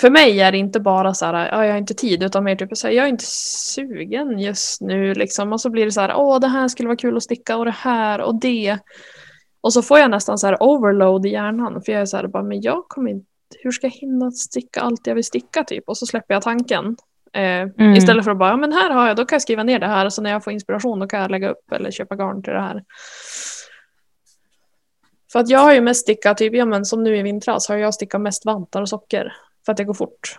för 0.00 0.10
mig 0.10 0.40
är 0.40 0.52
det 0.52 0.58
inte 0.58 0.80
bara 0.80 1.14
så 1.14 1.26
här, 1.26 1.48
ja, 1.52 1.64
jag 1.64 1.72
har 1.72 1.78
inte 1.78 1.94
tid, 1.94 2.22
utan 2.22 2.44
mer 2.44 2.56
typ 2.56 2.76
så 2.76 2.86
här, 2.86 2.94
jag 2.94 3.04
är 3.04 3.08
inte 3.08 3.24
sugen 3.26 4.38
just 4.38 4.80
nu 4.80 5.14
liksom. 5.14 5.52
Och 5.52 5.60
så 5.60 5.70
blir 5.70 5.84
det 5.84 5.92
så 5.92 6.00
här, 6.00 6.16
åh, 6.16 6.40
det 6.40 6.48
här 6.48 6.68
skulle 6.68 6.86
vara 6.86 6.96
kul 6.96 7.16
att 7.16 7.22
sticka 7.22 7.56
och 7.56 7.64
det 7.64 7.70
här 7.70 8.20
och 8.20 8.40
det. 8.40 8.78
Och 9.60 9.72
så 9.72 9.82
får 9.82 9.98
jag 9.98 10.10
nästan 10.10 10.38
så 10.38 10.46
här 10.46 10.62
overload 10.62 11.26
i 11.26 11.28
hjärnan, 11.28 11.82
för 11.82 11.92
jag 11.92 12.02
är 12.02 12.06
så 12.06 12.16
här, 12.16 12.26
bara, 12.26 12.42
men 12.42 12.62
jag 12.62 12.84
kommer 12.88 13.10
inte, 13.10 13.26
hur 13.62 13.70
ska 13.70 13.86
jag 13.86 13.94
hinna 13.94 14.30
sticka 14.30 14.80
allt 14.80 15.06
jag 15.06 15.14
vill 15.14 15.24
sticka 15.24 15.64
typ? 15.64 15.88
Och 15.88 15.98
så 15.98 16.06
släpper 16.06 16.34
jag 16.34 16.42
tanken. 16.42 16.96
Eh, 17.32 17.42
Mm. 17.78 17.94
Istället 17.94 18.24
för 18.24 18.30
att 18.30 18.38
bara, 18.38 18.50
ja, 18.50 18.56
men 18.56 18.72
här 18.72 18.90
har 18.90 19.08
jag, 19.08 19.16
då 19.16 19.24
kan 19.24 19.36
jag 19.36 19.42
skriva 19.42 19.62
ner 19.62 19.78
det 19.78 19.86
här 19.86 20.06
och 20.06 20.12
så 20.12 20.22
när 20.22 20.30
jag 20.30 20.44
får 20.44 20.52
inspiration 20.52 21.00
då 21.00 21.06
kan 21.06 21.20
jag 21.20 21.30
lägga 21.30 21.50
upp 21.50 21.72
eller 21.72 21.90
köpa 21.90 22.16
garn 22.16 22.42
till 22.42 22.52
det 22.52 22.60
här. 22.60 22.84
För 25.32 25.40
att 25.40 25.48
jag 25.48 25.58
har 25.58 25.74
ju 25.74 25.80
mest 25.80 26.00
stickat, 26.00 26.38
typ, 26.38 26.54
ja, 26.54 26.64
men 26.64 26.84
som 26.84 27.02
nu 27.02 27.16
i 27.16 27.22
vintras 27.22 27.68
har 27.68 27.76
jag 27.76 27.94
stickat 27.94 28.20
mest 28.20 28.46
vantar 28.46 28.82
och 28.82 28.88
socker. 28.88 29.32
För 29.66 29.72
att 29.72 29.76
det 29.76 29.84
går 29.84 29.94
fort. 29.94 30.38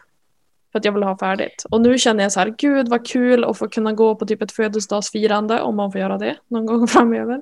För 0.71 0.80
att 0.80 0.86
jag 0.86 0.91
vill 0.91 1.03
ha 1.03 1.17
färdigt. 1.17 1.65
Och 1.71 1.82
nu 1.82 1.97
känner 1.97 2.23
jag 2.23 2.32
så 2.32 2.39
här, 2.39 2.55
gud 2.57 2.89
vad 2.89 3.07
kul 3.07 3.43
att 3.43 3.57
få 3.57 3.67
kunna 3.67 3.93
gå 3.93 4.15
på 4.15 4.25
typ 4.25 4.41
ett 4.41 4.51
födelsedagsfirande 4.51 5.61
om 5.61 5.75
man 5.75 5.91
får 5.91 6.01
göra 6.01 6.17
det 6.17 6.36
någon 6.47 6.65
gång 6.65 6.88
framöver. 6.88 7.41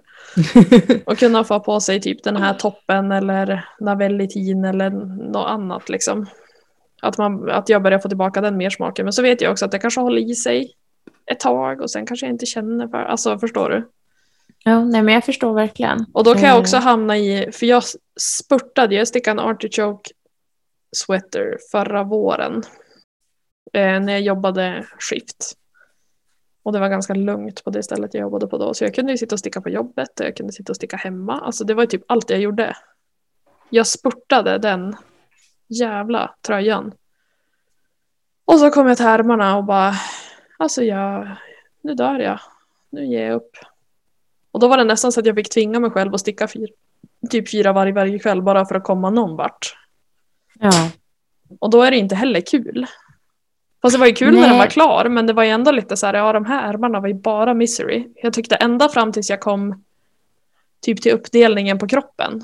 Och 1.06 1.18
kunna 1.18 1.44
få 1.44 1.60
på 1.60 1.80
sig 1.80 2.02
typ 2.02 2.24
den 2.24 2.36
här 2.36 2.54
toppen 2.54 3.12
eller 3.12 3.66
navellitin 3.80 4.66
eller 4.66 4.90
något 5.32 5.48
annat 5.48 5.90
liksom. 5.90 6.26
Att, 7.02 7.18
man, 7.18 7.50
att 7.52 7.70
jag 7.70 7.82
börjar 7.82 8.00
få 8.00 8.08
tillbaka 8.08 8.42
den 8.42 8.58
mer 8.58 8.70
smaken. 8.70 9.06
Men 9.06 9.14
så 9.14 9.22
vet 9.22 9.42
jag 9.42 9.52
också 9.52 9.66
att 9.66 9.72
det 9.72 9.80
kanske 9.80 10.02
håller 10.02 10.32
i 10.32 10.36
sig 10.36 10.72
ett 11.32 11.40
tag 11.40 11.82
och 11.82 11.92
sen 11.92 12.06
kanske 12.06 12.26
jag 12.26 12.34
inte 12.34 12.46
känner 12.46 12.88
för 12.88 12.98
Alltså 12.98 13.40
förstår 13.40 13.70
du? 13.70 13.90
ja, 14.64 14.84
nej, 14.84 15.02
men 15.04 15.14
jag 15.14 15.26
förstår 15.26 15.54
verkligen. 15.54 16.06
Och 16.14 16.24
då 16.24 16.34
kan 16.34 16.44
jag 16.44 16.56
Eh, 16.56 16.60
också 16.60 16.78
hamna 16.78 17.18
i, 17.18 17.52
för 17.52 17.66
jag 17.66 17.84
spurtade, 18.20 18.96
jag 18.96 19.08
stickade 19.08 19.42
en 19.42 19.48
artichoke 19.48 20.12
sweater 20.96 21.58
förra 21.72 22.04
våren. 22.04 22.64
Eh, 23.74 24.00
när 24.00 24.14
jag 24.14 24.22
jobbade 24.22 24.86
skift. 25.00 25.58
Och 26.64 26.74
det 26.74 26.80
var 26.80 26.90
ganska 26.90 27.14
lugnt 27.14 27.64
på 27.64 27.70
det 27.70 27.84
stället 27.84 28.14
jag 28.14 28.22
jobbade 28.22 28.48
på 28.48 28.58
då. 28.58 28.74
Så 28.74 28.84
jag 28.84 28.94
kunde 28.94 29.12
ju 29.12 29.18
sitta 29.18 29.36
och 29.36 29.40
sticka 29.40 29.62
på 29.62 29.70
jobbet 29.70 30.20
och 30.20 30.26
jag 30.26 30.36
kunde 30.36 30.54
sitta 30.54 30.72
och 30.72 30.76
sticka 30.76 30.98
hemma. 30.98 31.42
Alltså 31.42 31.64
det 31.64 31.74
var 31.74 31.84
ju 31.84 31.88
typ 31.88 32.04
allt 32.08 32.30
jag 32.30 32.40
gjorde. 32.40 32.78
Jag 33.70 33.88
spurtade 33.88 34.58
den 34.58 34.96
jävla 35.68 36.36
tröjan. 36.42 36.94
Och 38.46 38.60
så 38.60 38.70
kom 38.70 38.88
jag 38.88 38.98
till 38.98 39.06
ärmarna 39.06 39.58
och 39.58 39.64
bara, 39.64 39.94
alltså 40.58 40.84
jag, 40.84 41.36
nu 41.82 41.94
dör 41.94 42.20
jag. 42.20 42.40
Nu 42.90 43.06
ger 43.06 43.26
jag 43.26 43.36
upp. 43.36 43.52
Och 44.52 44.60
då 44.60 44.68
var 44.68 44.78
det 44.78 44.84
nästan 44.84 45.12
så 45.12 45.20
att 45.20 45.26
jag 45.26 45.36
fick 45.36 45.50
tvinga 45.50 45.80
mig 45.80 45.92
själv 45.92 46.14
att 46.14 46.20
sticka 46.20 46.48
fyra, 46.48 46.72
typ 47.30 47.52
fyra 47.52 47.74
varje 47.74 47.94
varje 47.94 48.20
kväll 48.20 48.42
bara 48.42 48.66
för 48.66 48.76
att 48.76 48.84
komma 48.84 49.10
någon 49.10 49.36
vart. 49.36 49.85
Ja. 50.60 50.92
Och 51.60 51.70
då 51.70 51.82
är 51.82 51.92
det 51.92 51.98
inte 51.98 52.16
heller 52.16 52.42
kul. 52.42 52.86
Fast 53.82 53.96
det 53.96 54.00
var 54.00 54.08
ju 54.08 54.14
kul 54.14 54.34
när 54.34 54.42
den 54.42 54.50
Nej. 54.50 54.60
var 54.60 54.68
klar 54.68 55.10
men 55.10 55.28
det 55.28 55.34
var 55.34 55.44
ju 55.44 55.50
ändå 55.50 55.72
lite 55.72 55.98
så 55.98 56.06
här, 56.06 56.14
ja 56.14 56.34
de 56.34 56.46
här 56.46 56.70
ärmarna 56.70 57.00
var 57.00 57.08
ju 57.08 57.14
bara 57.14 57.54
misery. 57.54 58.08
Jag 58.16 58.34
tyckte 58.34 58.56
ända 58.56 58.90
fram 58.90 59.12
tills 59.12 59.30
jag 59.30 59.40
kom 59.40 59.84
typ 60.82 61.02
till 61.02 61.12
uppdelningen 61.12 61.80
på 61.80 61.88
kroppen 61.88 62.42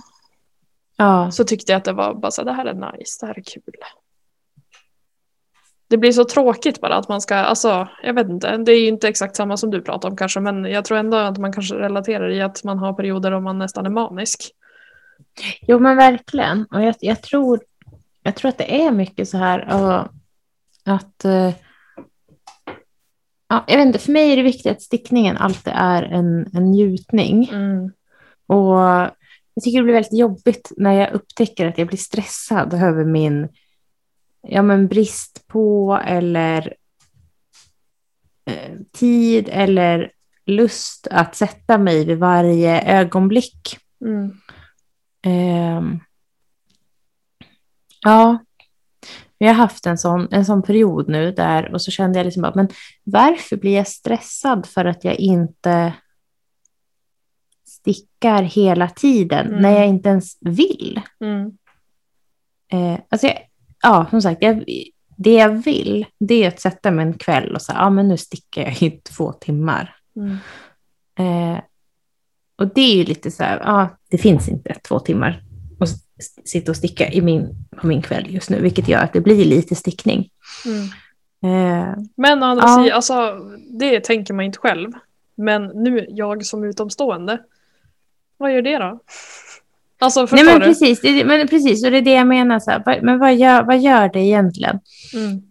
ja. 0.97 1.31
så 1.31 1.43
tyckte 1.43 1.71
jag 1.71 1.77
att 1.77 1.85
det 1.85 1.93
var 1.93 2.13
bara 2.13 2.31
så 2.31 2.41
här, 2.41 2.45
det 2.45 2.53
här 2.53 2.65
är 2.65 2.73
nice, 2.73 3.17
det 3.21 3.27
här 3.27 3.39
är 3.39 3.43
kul. 3.43 3.73
Det 5.87 5.97
blir 5.97 6.11
så 6.11 6.23
tråkigt 6.23 6.81
bara 6.81 6.95
att 6.95 7.09
man 7.09 7.21
ska, 7.21 7.35
alltså 7.35 7.87
jag 8.03 8.13
vet 8.13 8.29
inte, 8.29 8.57
det 8.57 8.71
är 8.71 8.79
ju 8.79 8.87
inte 8.87 9.07
exakt 9.07 9.35
samma 9.35 9.57
som 9.57 9.71
du 9.71 9.81
pratar 9.81 10.09
om 10.09 10.17
kanske 10.17 10.39
men 10.39 10.65
jag 10.65 10.85
tror 10.85 10.97
ändå 10.97 11.17
att 11.17 11.37
man 11.37 11.53
kanske 11.53 11.75
relaterar 11.75 12.29
i 12.29 12.41
att 12.41 12.63
man 12.63 12.79
har 12.79 12.93
perioder 12.93 13.31
då 13.31 13.39
man 13.39 13.57
nästan 13.57 13.85
är 13.85 13.89
manisk. 13.89 14.51
Jo, 15.61 15.79
men 15.79 15.97
verkligen. 15.97 16.65
Och 16.65 16.83
jag, 16.83 16.95
jag, 16.99 17.21
tror, 17.21 17.59
jag 18.23 18.35
tror 18.35 18.49
att 18.49 18.57
det 18.57 18.81
är 18.81 18.91
mycket 18.91 19.29
så 19.29 19.37
här 19.37 19.73
och 19.73 20.07
att... 20.93 21.25
eh, 21.25 21.53
ja, 23.47 23.63
jag 23.67 23.77
vet 23.77 23.87
inte, 23.87 23.99
för 23.99 24.11
mig 24.11 24.31
är 24.31 24.37
det 24.37 24.43
viktigt 24.43 24.71
att 24.71 24.81
stickningen 24.81 25.37
alltid 25.37 25.73
är 25.75 26.03
en, 26.03 26.49
en 26.53 26.71
njutning. 26.71 27.49
Mm. 27.51 27.91
Och 28.47 28.79
jag 29.53 29.63
tycker 29.63 29.77
det 29.77 29.83
blir 29.83 29.93
väldigt 29.93 30.19
jobbigt 30.19 30.71
när 30.77 30.93
jag 30.93 31.13
upptäcker 31.13 31.67
att 31.67 31.77
jag 31.77 31.87
blir 31.87 31.97
stressad 31.97 32.73
över 32.73 33.05
min 33.05 33.47
ja, 34.41 34.61
men 34.61 34.87
brist 34.87 35.47
på 35.47 35.99
eller 36.05 36.73
eh, 38.45 38.77
tid 38.91 39.49
eller 39.51 40.11
lust 40.45 41.07
att 41.11 41.35
sätta 41.35 41.77
mig 41.77 42.05
vid 42.05 42.17
varje 42.17 42.81
ögonblick. 42.81 43.77
Mm. 44.05 44.31
Ehm, 45.25 45.99
ja, 48.01 48.39
vi 49.39 49.47
har 49.47 49.53
haft 49.53 49.85
en 49.85 49.97
sån, 49.97 50.27
en 50.31 50.45
sån 50.45 50.61
period 50.61 51.09
nu 51.09 51.31
där 51.31 51.73
och 51.73 51.81
så 51.81 51.91
kände 51.91 52.19
jag 52.19 52.25
liksom 52.25 52.43
att 52.43 52.55
men 52.55 52.69
varför 53.03 53.57
blir 53.57 53.75
jag 53.75 53.87
stressad 53.87 54.65
för 54.65 54.85
att 54.85 55.03
jag 55.03 55.15
inte 55.15 55.93
stickar 57.65 58.43
hela 58.43 58.89
tiden 58.89 59.47
Mm. 59.47 59.61
när 59.61 59.71
jag 59.71 59.87
inte 59.87 60.09
ens 60.09 60.37
vill? 60.41 61.01
Mm. 61.19 61.51
Eh, 62.71 62.99
alltså 63.09 63.27
jag, 63.27 63.37
ja, 63.81 64.05
som 64.09 64.21
sagt, 64.21 64.41
jag, 64.43 64.63
det 65.17 65.33
jag 65.33 65.49
vill 65.49 66.05
det 66.19 66.43
är 66.43 66.47
att 66.47 66.59
sätta 66.59 66.91
mig 66.91 67.05
en 67.05 67.13
kväll 67.13 67.55
och 67.55 67.61
säga, 67.61 67.77
ja 67.77 67.89
men 67.89 68.07
nu 68.07 68.17
stickar 68.17 68.61
jag 68.61 68.83
i 68.83 68.91
två 68.91 69.31
timmar. 69.31 69.95
Mm. 70.15 70.37
Eh, 71.19 71.59
och 72.55 72.67
det 72.67 72.81
är 72.81 72.95
ju 72.95 73.03
lite 73.03 73.31
så 73.31 73.43
här, 73.43 73.59
ja, 73.59 73.89
det 74.09 74.17
finns 74.17 74.49
inte 74.49 74.73
två 74.73 74.99
timmar 74.99 75.43
sitta 76.45 76.71
och 76.71 76.75
sticka 76.77 77.11
i 77.11 77.21
min, 77.21 77.49
på 77.77 77.87
min 77.87 78.01
kväll 78.01 78.25
just 78.29 78.49
nu, 78.49 78.61
vilket 78.61 78.87
gör 78.87 78.99
att 78.99 79.13
det 79.13 79.21
blir 79.21 79.45
lite 79.45 79.75
stickning. 79.75 80.29
Mm. 80.65 80.83
Eh, 81.43 81.95
Men 82.17 82.43
andra 82.43 82.63
Ja. 82.63 82.83
sidan, 82.83 82.95
alltså, 82.95 83.39
det 83.79 83.99
tänker 84.03 84.33
man 84.33 84.45
inte 84.45 84.59
själv. 84.59 84.91
Men 85.35 85.65
nu 85.67 86.05
jag 86.09 86.45
som 86.45 86.63
utomstående, 86.63 87.39
vad 88.37 88.53
gör 88.53 88.61
det 88.61 88.77
då? 88.77 88.99
Alltså 89.99 90.27
nej 90.31 90.43
men 90.43 90.59
du? 90.59 90.65
precis, 90.65 91.01
det, 91.01 91.25
men 91.25 91.47
precis, 91.47 91.85
och 91.85 91.91
det 91.91 91.97
är 91.97 92.01
det 92.01 92.13
jag 92.13 92.27
menar, 92.27 92.59
så 92.59 92.71
här, 92.71 92.99
men 93.01 93.19
vad 93.19 93.35
gör, 93.35 93.63
vad 93.63 93.79
gör 93.79 94.09
det 94.09 94.19
egentligen? 94.19 94.79
Mm. 95.13 95.41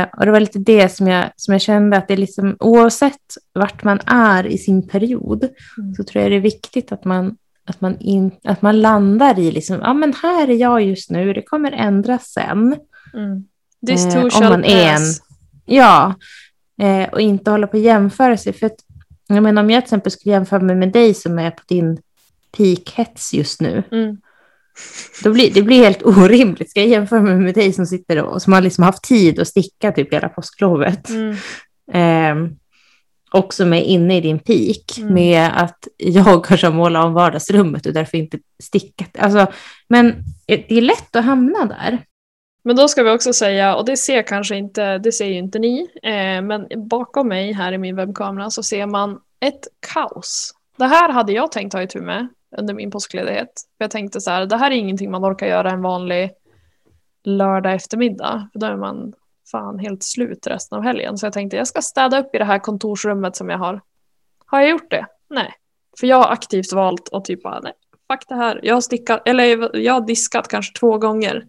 Eh, 0.00 0.06
och 0.18 0.24
det 0.26 0.30
var 0.32 0.40
lite 0.40 0.58
det 0.58 0.88
som 0.88 1.06
jag, 1.06 1.24
som 1.36 1.52
jag 1.52 1.60
kände 1.60 1.96
att 1.96 2.08
det 2.08 2.14
är 2.14 2.18
liksom, 2.18 2.56
oavsett 2.60 3.20
vart 3.52 3.84
man 3.84 4.00
är 4.06 4.46
i 4.46 4.58
sin 4.58 4.88
period, 4.88 5.48
Mm. 5.78 5.94
så 5.94 6.04
tror 6.04 6.22
jag 6.22 6.32
det 6.32 6.36
är 6.36 6.40
viktigt 6.40 6.92
att 6.92 7.04
man, 7.04 7.36
att 7.70 7.80
man, 7.80 7.96
in, 8.00 8.30
att 8.44 8.62
man 8.62 8.80
landar 8.80 9.38
i 9.38 9.50
liksom, 9.52 9.78
ja 9.82 9.94
men 9.94 10.12
här 10.22 10.48
är 10.50 10.54
jag 10.54 10.82
just 10.82 11.10
nu, 11.10 11.32
det 11.32 11.42
kommer 11.42 11.72
ändras 11.72 12.24
sen. 12.32 12.76
Mm. 13.14 13.44
This 13.86 14.04
Eh, 14.06 14.12
too 14.12 14.22
om 14.22 14.30
shall 14.30 14.50
man 14.50 14.64
är 14.64 14.94
pass. 14.94 15.22
Ja, 15.66 16.14
eh, 16.82 17.08
och 17.12 17.20
inte 17.20 17.50
hålla 17.50 17.66
på 17.66 17.76
att 17.76 17.82
jämföra 17.82 18.36
sig. 18.36 18.52
För 18.52 18.66
att, 18.66 18.76
jag 19.28 19.42
menar, 19.42 19.62
om 19.62 19.70
jag 19.70 19.82
till 19.82 19.86
exempel 19.86 20.12
skulle 20.12 20.32
jämföra 20.34 20.60
mig 20.62 20.76
med 20.76 20.92
dig 20.92 21.14
som 21.14 21.38
är 21.38 21.50
på 21.50 21.62
din 21.68 21.98
peakhets 22.56 23.34
just 23.34 23.60
nu, 23.60 23.82
Mm. 23.92 24.16
då 25.24 25.32
blir 25.32 25.54
det 25.54 25.62
blir 25.62 25.84
helt 25.84 26.02
orimligt. 26.02 26.70
Ska 26.70 26.80
jag 26.80 26.88
jämföra 26.88 27.20
mig 27.20 27.36
med 27.36 27.54
dig 27.54 27.72
som 27.72 27.86
sitter 27.86 28.22
och 28.22 28.42
som 28.42 28.52
har 28.52 28.60
liksom 28.60 28.84
haft 28.84 29.02
tid 29.02 29.40
att 29.40 29.48
sticka 29.48 29.92
typ 29.92 30.12
hela 30.14 30.28
påsklovet, 30.28 31.08
Mm. 31.10 31.30
eh, 31.92 32.50
och 33.32 33.54
som 33.54 33.72
är 33.72 33.82
inne 33.82 34.16
i 34.16 34.20
din 34.20 34.38
peak 34.38 34.98
Mm. 34.98 35.14
med 35.14 35.50
att 35.62 35.88
jag 35.96 36.44
kanske 36.44 36.70
målat 36.70 37.04
om 37.04 37.14
vardagsrummet 37.14 37.86
och 37.86 37.92
därför 37.92 38.18
inte 38.18 38.38
stickat. 38.62 39.18
Alltså, 39.18 39.46
men 39.88 40.14
det 40.46 40.72
är 40.72 40.80
lätt 40.80 41.16
att 41.16 41.24
hamna 41.24 41.64
där. 41.64 41.98
Men 42.62 42.76
då 42.76 42.88
ska 42.88 43.02
vi 43.02 43.10
också 43.10 43.32
säga, 43.32 43.76
och 43.76 43.84
det 43.84 43.96
ser 43.96 44.22
kanske 44.22 44.56
inte, 44.56 44.98
det 44.98 45.12
ser 45.12 45.26
ju 45.26 45.38
inte 45.38 45.58
ni, 45.58 45.88
eh, 46.02 46.42
men 46.42 46.66
bakom 46.88 47.28
mig 47.28 47.52
här 47.52 47.72
i 47.72 47.78
min 47.78 47.96
webbkamera 47.96 48.50
så 48.50 48.62
ser 48.62 48.86
man 48.86 49.20
ett 49.40 49.68
kaos. 49.92 50.54
Det 50.76 50.86
här 50.86 51.12
hade 51.12 51.32
jag 51.32 51.52
tänkt 51.52 51.72
ta 51.72 51.82
itu 51.82 52.00
med 52.00 52.28
under 52.58 52.74
min 52.74 52.90
påskledighet. 52.90 53.50
För 53.78 53.84
jag 53.84 53.90
tänkte 53.90 54.20
så 54.20 54.30
här, 54.30 54.46
det 54.46 54.56
här 54.56 54.70
är 54.70 54.74
ingenting 54.74 55.10
man 55.10 55.24
orkar 55.24 55.46
göra 55.46 55.70
en 55.70 55.82
vanlig 55.82 56.30
lördag 57.24 57.74
eftermiddag. 57.74 58.48
För 58.52 58.60
då 58.60 58.66
är 58.66 58.76
man 58.76 59.12
fan 59.50 59.78
helt 59.78 60.02
slut 60.02 60.46
resten 60.46 60.78
av 60.78 60.84
helgen. 60.84 61.18
Så 61.18 61.26
jag 61.26 61.32
tänkte 61.32 61.56
jag 61.56 61.66
ska 61.66 61.82
städa 61.82 62.20
upp 62.20 62.34
i 62.34 62.38
det 62.38 62.44
här 62.44 62.58
kontorsrummet 62.58 63.36
som 63.36 63.48
jag 63.48 63.58
har. 63.58 63.80
Har 64.46 64.60
jag 64.60 64.70
gjort 64.70 64.90
det? 64.90 65.06
Nej. 65.30 65.54
För 66.00 66.06
jag 66.06 66.16
har 66.16 66.32
aktivt 66.32 66.72
valt 66.72 67.08
att 67.12 67.24
typ 67.24 67.42
bara, 67.42 67.60
nej, 67.60 67.72
fuck 68.12 68.28
det 68.28 68.34
här. 68.34 68.60
Jag 68.62 68.74
har 68.74 68.80
stickat, 68.80 69.22
eller 69.28 69.76
jag 69.76 69.92
har 69.92 70.06
diskat 70.06 70.48
kanske 70.48 70.78
två 70.78 70.98
gånger 70.98 71.46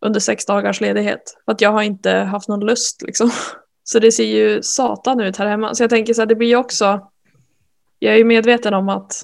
under 0.00 0.20
sex 0.20 0.46
dagars 0.46 0.80
ledighet. 0.80 1.22
För 1.44 1.52
att 1.52 1.60
jag 1.60 1.72
har 1.72 1.82
inte 1.82 2.10
haft 2.10 2.48
någon 2.48 2.66
lust 2.66 3.02
liksom. 3.02 3.30
Så 3.84 3.98
det 3.98 4.12
ser 4.12 4.24
ju 4.24 4.62
satan 4.62 5.20
ut 5.20 5.36
här 5.36 5.46
hemma. 5.46 5.74
Så 5.74 5.82
jag 5.82 5.90
tänker 5.90 6.14
så 6.14 6.20
här, 6.20 6.26
det 6.26 6.34
blir 6.34 6.48
ju 6.48 6.56
också, 6.56 7.10
jag 7.98 8.14
är 8.14 8.18
ju 8.18 8.24
medveten 8.24 8.74
om 8.74 8.88
att 8.88 9.22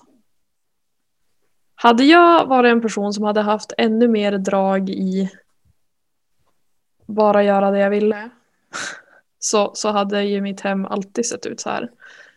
hade 1.75 2.05
jag 2.05 2.47
varit 2.47 2.73
en 2.73 2.81
person 2.81 3.13
som 3.13 3.25
hade 3.25 3.41
haft 3.41 3.73
ännu 3.79 4.09
mer 4.09 4.39
drag 4.39 4.91
i 4.91 5.31
bara 7.09 7.43
göra 7.43 7.71
det 7.71 7.79
jag 7.79 7.91
ville 7.91 8.31
så, 9.39 9.71
så 9.75 9.91
hade 9.91 10.23
ju 10.23 10.41
mitt 10.41 10.61
hem 10.61 10.87
alltid 10.87 11.27
sett 11.27 11.47
ut 11.47 11.61
så 11.61 11.71
här. 11.71 11.91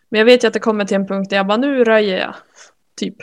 Men 0.10 0.20
jag 0.20 0.26
vet 0.26 0.44
ju 0.44 0.48
att 0.48 0.54
det 0.54 0.60
kommer 0.60 0.86
till 0.86 0.96
en 0.96 1.08
punkt 1.08 1.30
där 1.30 1.38
jag 1.38 1.48
bara 1.48 1.58
nu 1.58 1.84
röjer 1.84 2.20
jag. 2.20 2.36
Typ. 2.96 3.16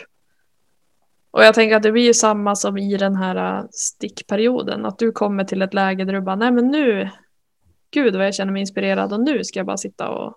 Och 1.31 1.43
jag 1.43 1.53
tänker 1.53 1.75
att 1.75 1.83
det 1.83 1.91
blir 1.91 2.05
ju 2.05 2.13
samma 2.13 2.55
som 2.55 2.77
i 2.77 2.97
den 2.97 3.15
här 3.15 3.59
äh, 3.59 3.65
stickperioden. 3.71 4.85
Att 4.85 4.99
du 4.99 5.11
kommer 5.11 5.43
till 5.43 5.61
ett 5.61 5.73
läge 5.73 6.05
där 6.05 6.13
du 6.13 6.21
bara 6.21 6.35
nej 6.35 6.51
men 6.51 6.67
nu 6.67 7.09
Gud 7.91 8.15
vad 8.15 8.25
jag 8.25 8.35
känner 8.35 8.51
mig 8.51 8.59
inspirerad 8.59 9.13
och 9.13 9.19
nu 9.19 9.43
ska 9.43 9.59
jag 9.59 9.65
bara 9.65 9.77
sitta 9.77 10.09
och 10.09 10.35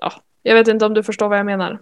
ja, 0.00 0.12
jag 0.42 0.54
vet 0.54 0.68
inte 0.68 0.86
om 0.86 0.94
du 0.94 1.02
förstår 1.02 1.28
vad 1.28 1.38
jag 1.38 1.46
menar. 1.46 1.78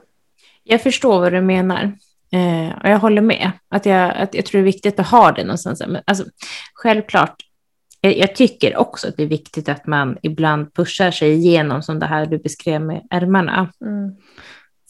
Jag 0.64 0.82
förstår 0.82 1.20
vad 1.20 1.32
du 1.32 1.40
menar. 1.40 1.92
Eh, 2.32 2.78
och 2.82 2.88
jag 2.88 2.98
håller 2.98 3.22
med. 3.22 3.52
Att 3.68 3.86
jag, 3.86 4.16
att 4.16 4.34
jag 4.34 4.46
tror 4.46 4.60
det 4.60 4.62
är 4.62 4.72
viktigt 4.72 5.00
att 5.00 5.06
ha 5.06 5.32
det 5.32 5.44
någonstans. 5.44 5.82
Men, 5.86 6.02
alltså, 6.06 6.24
självklart, 6.74 7.42
jag, 8.06 8.18
jag, 8.18 8.34
tycker 8.36 8.76
också 8.76 9.08
att 9.08 9.16
det 9.16 9.22
är 9.22 9.26
viktigt 9.26 9.68
att 9.68 9.86
man 9.86 10.16
ibland 10.22 10.74
pushar 10.74 11.10
sig 11.10 11.32
igenom 11.32 11.82
som 11.82 11.98
det 11.98 12.06
här 12.06 12.26
du 12.26 12.38
beskrev 12.38 12.80
med 12.80 13.06
ärmarna. 13.10 13.72
Mm. 13.80 14.16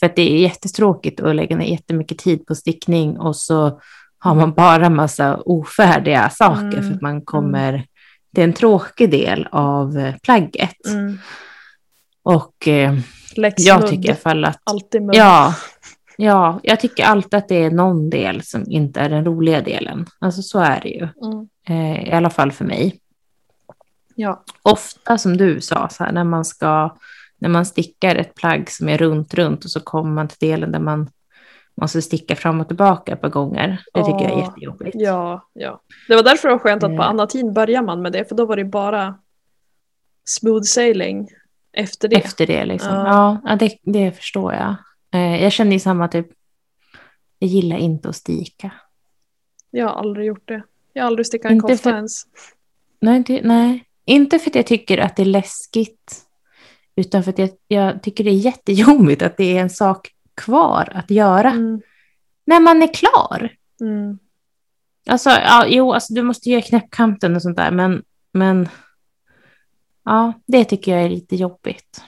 För 0.00 0.06
att 0.06 0.16
det 0.16 0.22
är 0.22 0.38
jättetråkigt 0.38 1.20
att 1.20 1.36
lägga 1.36 1.56
ner 1.56 1.66
jättemycket 1.66 2.18
tid 2.18 2.46
på 2.46 2.54
stickning 2.54 3.18
och 3.18 3.36
så 3.36 3.80
har 4.18 4.34
man 4.34 4.52
bara 4.52 4.90
massa 4.90 5.36
ofärdiga 5.36 6.30
saker 6.30 6.60
Mm. 6.78 6.82
för 6.82 6.94
att 6.94 7.02
man 7.02 7.22
kommer, 7.22 7.84
det 8.32 8.40
är 8.40 8.44
en 8.44 8.52
tråkig 8.52 9.10
del 9.10 9.48
av 9.52 9.98
eh, 9.98 10.14
plagget. 10.22 10.86
Mm. 10.88 11.18
Och 12.22 12.68
eh, 12.68 12.94
jag 13.56 13.86
tycker 13.86 14.04
i 14.04 14.08
alla 14.08 14.16
fall 14.16 14.44
att, 14.44 14.60
Alltid 14.64 15.02
mudd. 15.02 15.14
ja, 15.16 15.54
ja, 16.16 16.60
jag 16.62 16.80
tycker 16.80 17.04
alltid 17.04 17.34
att 17.34 17.48
det 17.48 17.64
är 17.64 17.70
någon 17.70 18.10
del 18.10 18.42
som 18.42 18.64
inte 18.70 19.00
är 19.00 19.08
den 19.08 19.24
roliga 19.24 19.60
delen. 19.60 20.06
Alltså 20.18 20.42
så 20.42 20.58
är 20.58 20.80
det 20.80 20.88
ju, 20.88 21.08
Mm. 21.22 21.48
eh, 21.68 22.08
i 22.08 22.12
alla 22.12 22.30
fall 22.30 22.52
för 22.52 22.64
mig. 22.64 23.00
Ja. 24.18 24.44
ofta 24.62 25.18
som 25.18 25.36
du 25.36 25.60
sa, 25.60 25.88
så 25.88 26.04
här, 26.04 26.12
när 26.12 26.24
man 26.24 26.44
ska, 26.44 26.96
när 27.38 27.48
man 27.48 27.66
stickar 27.66 28.16
ett 28.16 28.34
plagg 28.34 28.70
som 28.70 28.88
är 28.88 28.98
runt, 28.98 29.34
runt 29.34 29.64
och 29.64 29.70
så 29.70 29.80
kommer 29.80 30.10
man 30.10 30.28
till 30.28 30.48
delen 30.48 30.72
där 30.72 30.78
man 30.80 31.08
måste 31.80 32.02
sticka 32.02 32.36
fram 32.36 32.60
och 32.60 32.66
tillbaka 32.68 33.12
ett 33.12 33.20
par 33.20 33.28
gånger. 33.28 33.82
Det 33.94 34.04
tycker 34.04 34.20
jag 34.22 34.32
är 34.32 34.38
jättejobbigt. 34.38 34.96
Ja, 34.98 35.48
ja. 35.52 35.80
Det 36.08 36.14
var 36.16 36.22
därför 36.22 36.48
det 36.48 36.54
var 36.54 36.58
skönt 36.58 36.82
att 36.82 36.96
på 36.96 37.02
Eh. 37.02 37.08
Anatin 37.08 37.54
börjar 37.54 37.82
man 37.82 38.02
med 38.02 38.12
det, 38.12 38.28
för 38.28 38.34
då 38.34 38.46
var 38.46 38.56
det 38.56 38.64
bara 38.64 39.18
smooth 40.24 40.62
sailing 40.62 41.28
efter 41.72 42.08
det. 42.08 42.16
Efter 42.16 42.46
det 42.46 42.64
liksom. 42.64 42.94
Ja. 42.94 43.40
Ja, 43.44 43.56
det, 43.56 43.78
det 43.82 44.12
förstår 44.12 44.52
jag. 44.54 44.74
Eh, 45.14 45.42
jag 45.42 45.52
känner 45.52 45.72
ju 45.72 45.78
samma 45.80 46.08
typ, 46.08 46.26
jag 47.38 47.50
gillar 47.50 47.76
inte 47.76 48.08
att 48.08 48.16
sticka. 48.16 48.70
Jag 49.70 49.86
har 49.88 49.94
aldrig 49.94 50.26
gjort 50.26 50.48
det. 50.48 50.62
Jag 50.92 51.02
har 51.02 51.06
aldrig 51.06 51.26
stickat 51.26 51.50
en 51.52 51.60
kofta 51.60 51.76
för- 51.76 51.90
ens. 51.96 52.22
Nej, 53.00 53.24
det, 53.26 53.40
nej, 53.44 53.84
inte 54.06 54.38
för 54.38 54.50
att 54.50 54.54
jag 54.54 54.66
tycker 54.66 54.98
att 54.98 55.16
det 55.16 55.22
är 55.22 55.26
läskigt, 55.26 56.22
utan 56.96 57.22
för 57.24 57.30
att 57.30 57.38
jag, 57.38 57.50
jag 57.68 58.02
tycker 58.02 58.24
det 58.24 58.30
är 58.30 58.34
jättejobbigt 58.34 59.22
att 59.22 59.36
det 59.36 59.56
är 59.56 59.60
en 59.60 59.70
sak 59.70 60.08
kvar 60.34 60.92
att 60.94 61.10
göra 61.10 61.50
Mm. 61.50 61.80
när 62.44 62.60
man 62.60 62.82
är 62.82 62.94
klar. 62.94 63.50
Mm. 63.80 64.18
Alltså, 65.08 65.30
ja, 65.30 65.66
jo, 65.68 65.92
alltså, 65.92 66.14
du 66.14 66.22
måste 66.22 66.50
göra 66.50 66.62
knäppkanten 66.62 67.36
och 67.36 67.42
sånt 67.42 67.56
där, 67.56 67.70
men, 67.70 68.02
men 68.32 68.68
ja, 70.04 70.32
det 70.46 70.64
tycker 70.64 70.92
jag 70.92 71.04
är 71.04 71.08
lite 71.08 71.36
jobbigt. 71.36 72.02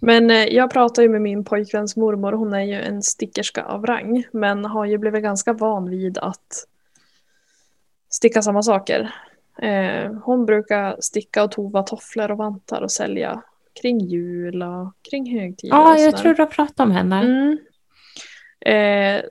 Men 0.00 0.30
eh, 0.30 0.44
jag 0.44 0.70
pratar 0.70 1.02
ju 1.02 1.08
med 1.08 1.22
min 1.22 1.44
pojkväns 1.44 1.96
mormor, 1.96 2.32
hon 2.32 2.52
är 2.52 2.62
ju 2.62 2.74
en 2.74 3.02
stickerska 3.02 3.64
av 3.64 3.86
rang, 3.86 4.24
men 4.32 4.64
har 4.64 4.84
ju 4.84 4.98
blivit 4.98 5.22
ganska 5.22 5.52
van 5.52 5.90
vid 5.90 6.18
att 6.18 6.66
sticka 8.10 8.42
samma 8.42 8.62
saker. 8.62 9.14
Eh, 9.58 10.12
hon 10.12 10.46
brukar 10.46 10.96
sticka 11.00 11.44
och 11.44 11.52
tova 11.52 11.82
tofflor 11.82 12.30
och 12.30 12.38
vantar 12.38 12.82
och 12.82 12.92
sälja 12.92 13.42
kring 13.82 13.98
jul 13.98 14.62
och 14.62 14.92
kring 15.10 15.40
högtider. 15.40 15.76
Ja, 15.76 15.98
jag 15.98 16.16
tror 16.16 16.34
du 16.34 16.42
har 16.42 16.46
pratat 16.46 16.80
om 16.80 16.90
henne. 16.90 17.20
Mm. 17.20 17.58
Eh, 18.66 19.22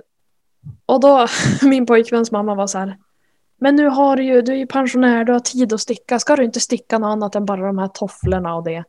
och 0.86 0.99
då, 0.99 1.28
min 1.61 1.86
pojkväns 1.86 2.32
mamma 2.32 2.55
var 2.55 2.67
så 2.67 2.78
här, 2.78 2.97
men 3.57 3.76
nu 3.76 3.88
har 3.88 4.15
du 4.15 4.24
ju, 4.24 4.41
du 4.41 4.51
är 4.51 4.57
ju 4.57 4.67
pensionär, 4.67 5.24
du 5.24 5.34
har 5.34 5.39
tid 5.39 5.74
att 5.74 5.82
sticka, 5.82 6.20
ska 6.20 6.36
du 6.36 6.43
inte 6.43 6.59
sticka 6.59 6.97
något 6.97 7.07
annat 7.07 7.36
än 7.36 7.45
bara 7.45 7.67
de 7.67 7.78
här 7.78 7.88
tofflorna 7.88 8.55
och 8.55 8.63
det? 8.63 8.84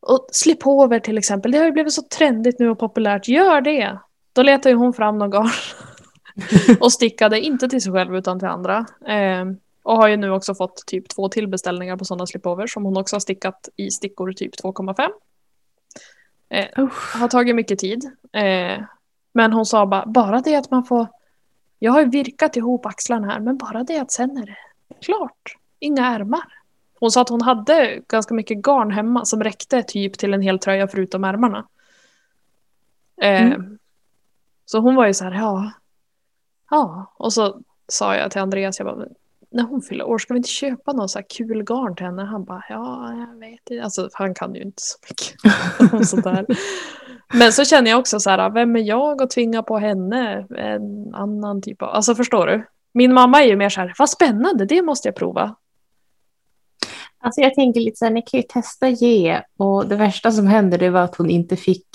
Och 0.00 0.28
slipover 0.32 1.00
till 1.00 1.18
exempel, 1.18 1.52
det 1.52 1.58
har 1.58 1.64
ju 1.64 1.72
blivit 1.72 1.92
så 1.92 2.02
trendigt 2.02 2.58
nu 2.58 2.70
och 2.70 2.78
populärt, 2.78 3.28
gör 3.28 3.60
det! 3.60 3.98
Då 4.32 4.42
letade 4.42 4.70
ju 4.70 4.76
hon 4.76 4.92
fram 4.92 5.18
någon 5.18 5.30
garn 5.30 5.50
och 6.80 6.92
stickade, 6.92 7.40
inte 7.40 7.68
till 7.68 7.82
sig 7.82 7.92
själv 7.92 8.16
utan 8.16 8.38
till 8.38 8.48
andra. 8.48 8.86
Eh, 9.06 9.44
och 9.84 9.96
har 9.96 10.08
ju 10.08 10.16
nu 10.16 10.30
också 10.30 10.54
fått 10.54 10.86
typ 10.86 11.08
två 11.08 11.28
till 11.28 11.48
beställningar 11.48 11.96
på 11.96 12.04
sådana 12.04 12.26
slipovers 12.26 12.72
som 12.72 12.84
hon 12.84 12.96
också 12.96 13.16
har 13.16 13.20
stickat 13.20 13.68
i 13.76 13.90
stickor 13.90 14.32
typ 14.32 14.54
2,5 14.62 15.08
Usch. 16.78 17.14
har 17.16 17.28
tagit 17.28 17.56
mycket 17.56 17.78
tid. 17.78 18.04
Eh, 18.32 18.82
men 19.32 19.52
hon 19.52 19.66
sa 19.66 19.86
bara, 19.86 20.06
bara 20.06 20.40
det 20.40 20.56
att 20.56 20.70
man 20.70 20.84
får... 20.84 21.06
Jag 21.78 21.92
har 21.92 22.00
ju 22.00 22.10
virkat 22.10 22.56
ihop 22.56 22.86
axlarna 22.86 23.26
här, 23.26 23.40
men 23.40 23.56
bara 23.58 23.84
det 23.84 23.98
att 23.98 24.12
sen 24.12 24.36
är 24.36 24.46
det 24.46 24.56
klart. 25.00 25.56
Inga 25.78 26.06
ärmar. 26.06 26.44
Hon 27.00 27.10
sa 27.10 27.20
att 27.22 27.28
hon 27.28 27.42
hade 27.42 28.00
ganska 28.08 28.34
mycket 28.34 28.58
garn 28.58 28.90
hemma 28.90 29.24
som 29.24 29.42
räckte 29.42 29.82
typ 29.82 30.18
till 30.18 30.34
en 30.34 30.42
hel 30.42 30.58
tröja 30.58 30.88
förutom 30.88 31.24
ärmarna. 31.24 31.66
Eh, 33.22 33.42
Mm. 33.46 33.78
Så 34.66 34.78
hon 34.78 34.94
var 34.94 35.06
ju 35.06 35.14
så 35.14 35.24
här, 35.24 35.32
ja. 35.32 35.70
Ja, 36.70 37.12
och 37.16 37.32
så 37.32 37.60
sa 37.88 38.16
jag 38.16 38.30
till 38.30 38.40
Andreas, 38.40 38.78
jag 38.78 38.86
bara, 38.86 39.06
när 39.54 39.62
hon 39.62 39.82
fyller 39.82 40.04
år, 40.04 40.18
ska 40.18 40.34
vi 40.34 40.38
inte 40.38 40.48
köpa 40.48 40.92
någon 40.92 41.08
så 41.08 41.18
här 41.18 41.26
kul 41.28 41.62
garn 41.62 41.96
till 41.96 42.06
henne? 42.06 42.22
Han 42.22 42.44
bara, 42.44 42.64
ja, 42.68 43.12
jag 43.12 43.40
vet 43.40 43.70
inte. 43.70 43.84
Alltså, 43.84 44.08
han 44.12 44.34
kan 44.34 44.54
ju 44.54 44.62
inte 44.62 44.82
så 44.82 44.98
mycket 45.08 46.08
sånt 46.08 46.24
där. 46.24 46.46
Men 47.34 47.52
så 47.52 47.64
känner 47.64 47.90
jag 47.90 48.00
också 48.00 48.20
så 48.20 48.30
här, 48.30 48.50
vem 48.50 48.76
är 48.76 48.80
jag 48.80 49.22
att 49.22 49.30
tvinga 49.30 49.62
på 49.62 49.78
henne 49.78 50.46
en 50.58 51.14
annan 51.14 51.62
typ 51.62 51.82
av, 51.82 51.88
alltså 51.88 52.14
förstår 52.14 52.46
du? 52.46 52.66
Min 52.94 53.14
mamma 53.14 53.42
är 53.42 53.46
ju 53.46 53.56
mer 53.56 53.68
så 53.68 53.80
här, 53.80 53.94
vad 53.98 54.10
spännande, 54.10 54.64
det 54.64 54.82
måste 54.82 55.08
jag 55.08 55.16
prova. 55.16 55.56
Alltså 57.18 57.40
jag 57.40 57.54
tänker 57.54 57.80
lite 57.80 57.96
så 57.96 58.04
här, 58.04 58.12
ni 58.12 58.22
kan 58.22 58.40
ju 58.40 58.46
testa 58.48 58.88
ge 58.88 59.42
och 59.58 59.88
det 59.88 59.96
värsta 59.96 60.32
som 60.32 60.46
hände 60.46 60.76
det 60.76 60.90
var 60.90 61.00
att 61.00 61.16
hon 61.16 61.30
inte 61.30 61.56
fick 61.56 61.86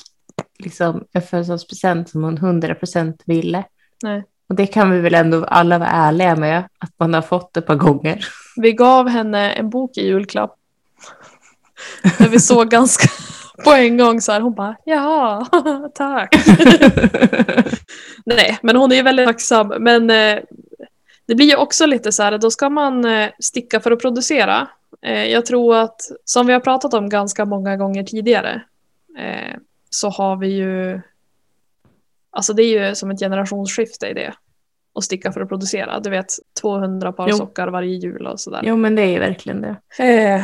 liksom 0.59 1.03
en 1.11 1.21
födelsedagspresent 1.21 2.09
som 2.09 2.23
hon 2.23 2.37
100% 2.37 3.21
ville. 3.25 3.63
Nej. 4.03 4.23
Och 4.49 4.55
det 4.55 4.67
kan 4.67 4.91
vi 4.91 4.99
väl 4.99 5.13
ändå 5.13 5.45
alla 5.45 5.77
vara 5.77 5.89
ärliga 5.89 6.35
med, 6.35 6.63
att 6.79 6.91
man 6.97 7.13
har 7.13 7.21
fått 7.21 7.57
ett 7.57 7.65
par 7.65 7.75
gånger. 7.75 8.27
Vi 8.55 8.73
gav 8.73 9.09
henne 9.09 9.51
en 9.51 9.69
bok 9.69 9.97
i 9.97 10.07
julklapp. 10.07 10.55
Där 12.17 12.29
vi 12.29 12.39
såg 12.39 12.69
ganska 12.69 13.07
på 13.63 13.71
en 13.71 13.97
gång 13.97 14.21
så 14.21 14.31
här, 14.31 14.41
hon 14.41 14.53
bara, 14.53 14.75
ja, 14.85 15.45
tack. 15.95 16.35
Nej, 18.25 18.57
men 18.61 18.75
hon 18.75 18.91
är 18.91 18.95
ju 18.95 19.01
väldigt 19.01 19.27
tacksam. 19.27 19.67
Men 19.67 20.09
eh, 20.09 20.39
det 21.29 21.35
blir 21.35 21.49
ju 21.49 21.55
också 21.55 21.85
lite 21.85 22.11
så 22.11 22.23
här, 22.23 22.37
då 22.37 22.51
ska 22.51 22.69
man 22.69 23.05
eh, 23.05 23.29
sticka 23.39 23.79
för 23.79 23.91
att 23.91 24.01
producera. 24.01 24.67
Eh, 25.01 25.25
jag 25.25 25.45
tror 25.45 25.75
att, 25.75 26.01
som 26.25 26.47
vi 26.47 26.53
har 26.53 26.59
pratat 26.59 26.93
om 26.93 27.09
ganska 27.09 27.45
många 27.45 27.77
gånger 27.77 28.03
tidigare, 28.03 28.61
eh, 29.17 29.55
så 29.89 30.09
har 30.09 30.35
vi 30.35 30.47
ju, 30.47 31.01
alltså 32.31 32.53
det 32.53 32.63
är 32.63 32.89
ju 32.89 32.95
som 32.95 33.11
ett 33.11 33.19
generationsskifte 33.19 34.07
i 34.07 34.13
det. 34.13 34.33
Att 34.95 35.03
sticka 35.03 35.31
för 35.31 35.41
att 35.41 35.49
producera. 35.49 35.99
Du 35.99 36.09
vet, 36.09 36.27
200 36.61 37.11
par 37.11 37.29
Jo. 37.29 37.37
sockar 37.37 37.67
varje 37.67 37.95
jul 37.95 38.27
och 38.27 38.39
sådär. 38.39 38.61
Jo, 38.63 38.75
men 38.75 38.95
det 38.95 39.01
är 39.01 39.11
ju 39.11 39.19
verkligen 39.19 39.61
det. 39.61 40.03
Eh. 40.03 40.41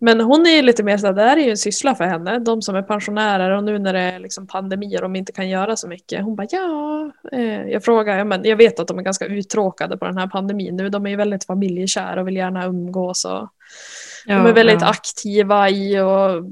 Men 0.00 0.20
hon 0.20 0.46
är 0.46 0.50
ju 0.50 0.62
lite 0.62 0.82
mer 0.82 0.96
såhär, 0.96 1.14
det 1.14 1.22
här 1.22 1.36
är 1.36 1.44
ju 1.44 1.50
en 1.50 1.56
syssla 1.56 1.94
för 1.94 2.04
henne, 2.04 2.38
de 2.38 2.62
som 2.62 2.76
är 2.76 2.82
pensionärer 2.82 3.50
och 3.50 3.64
nu 3.64 3.78
när 3.78 3.92
det 3.92 4.00
är 4.00 4.18
liksom 4.18 4.46
pandemi 4.46 4.96
och 4.96 5.02
de 5.02 5.16
inte 5.16 5.32
kan 5.32 5.48
göra 5.48 5.76
så 5.76 5.88
mycket. 5.88 6.24
Hon 6.24 6.36
bara 6.36 6.46
ja, 6.50 7.12
eh. 7.32 7.62
jag 7.62 7.84
frågar, 7.84 8.18
ja, 8.18 8.24
men 8.24 8.44
jag 8.44 8.56
vet 8.56 8.80
att 8.80 8.88
de 8.88 8.98
är 8.98 9.02
ganska 9.02 9.26
uttråkade 9.26 9.96
på 9.98 10.04
den 10.04 10.18
här 10.18 10.26
pandemin 10.26 10.76
nu, 10.76 10.88
de 10.88 11.06
är 11.06 11.10
ju 11.10 11.16
väldigt 11.16 11.44
familjekära 11.44 12.20
och 12.20 12.28
vill 12.28 12.36
gärna 12.36 12.66
umgås 12.66 13.24
och 13.24 13.48
de 14.26 14.46
är 14.46 14.52
väldigt 14.52 14.82
aktiva 14.82 15.70
i 15.70 16.00
och 16.00 16.44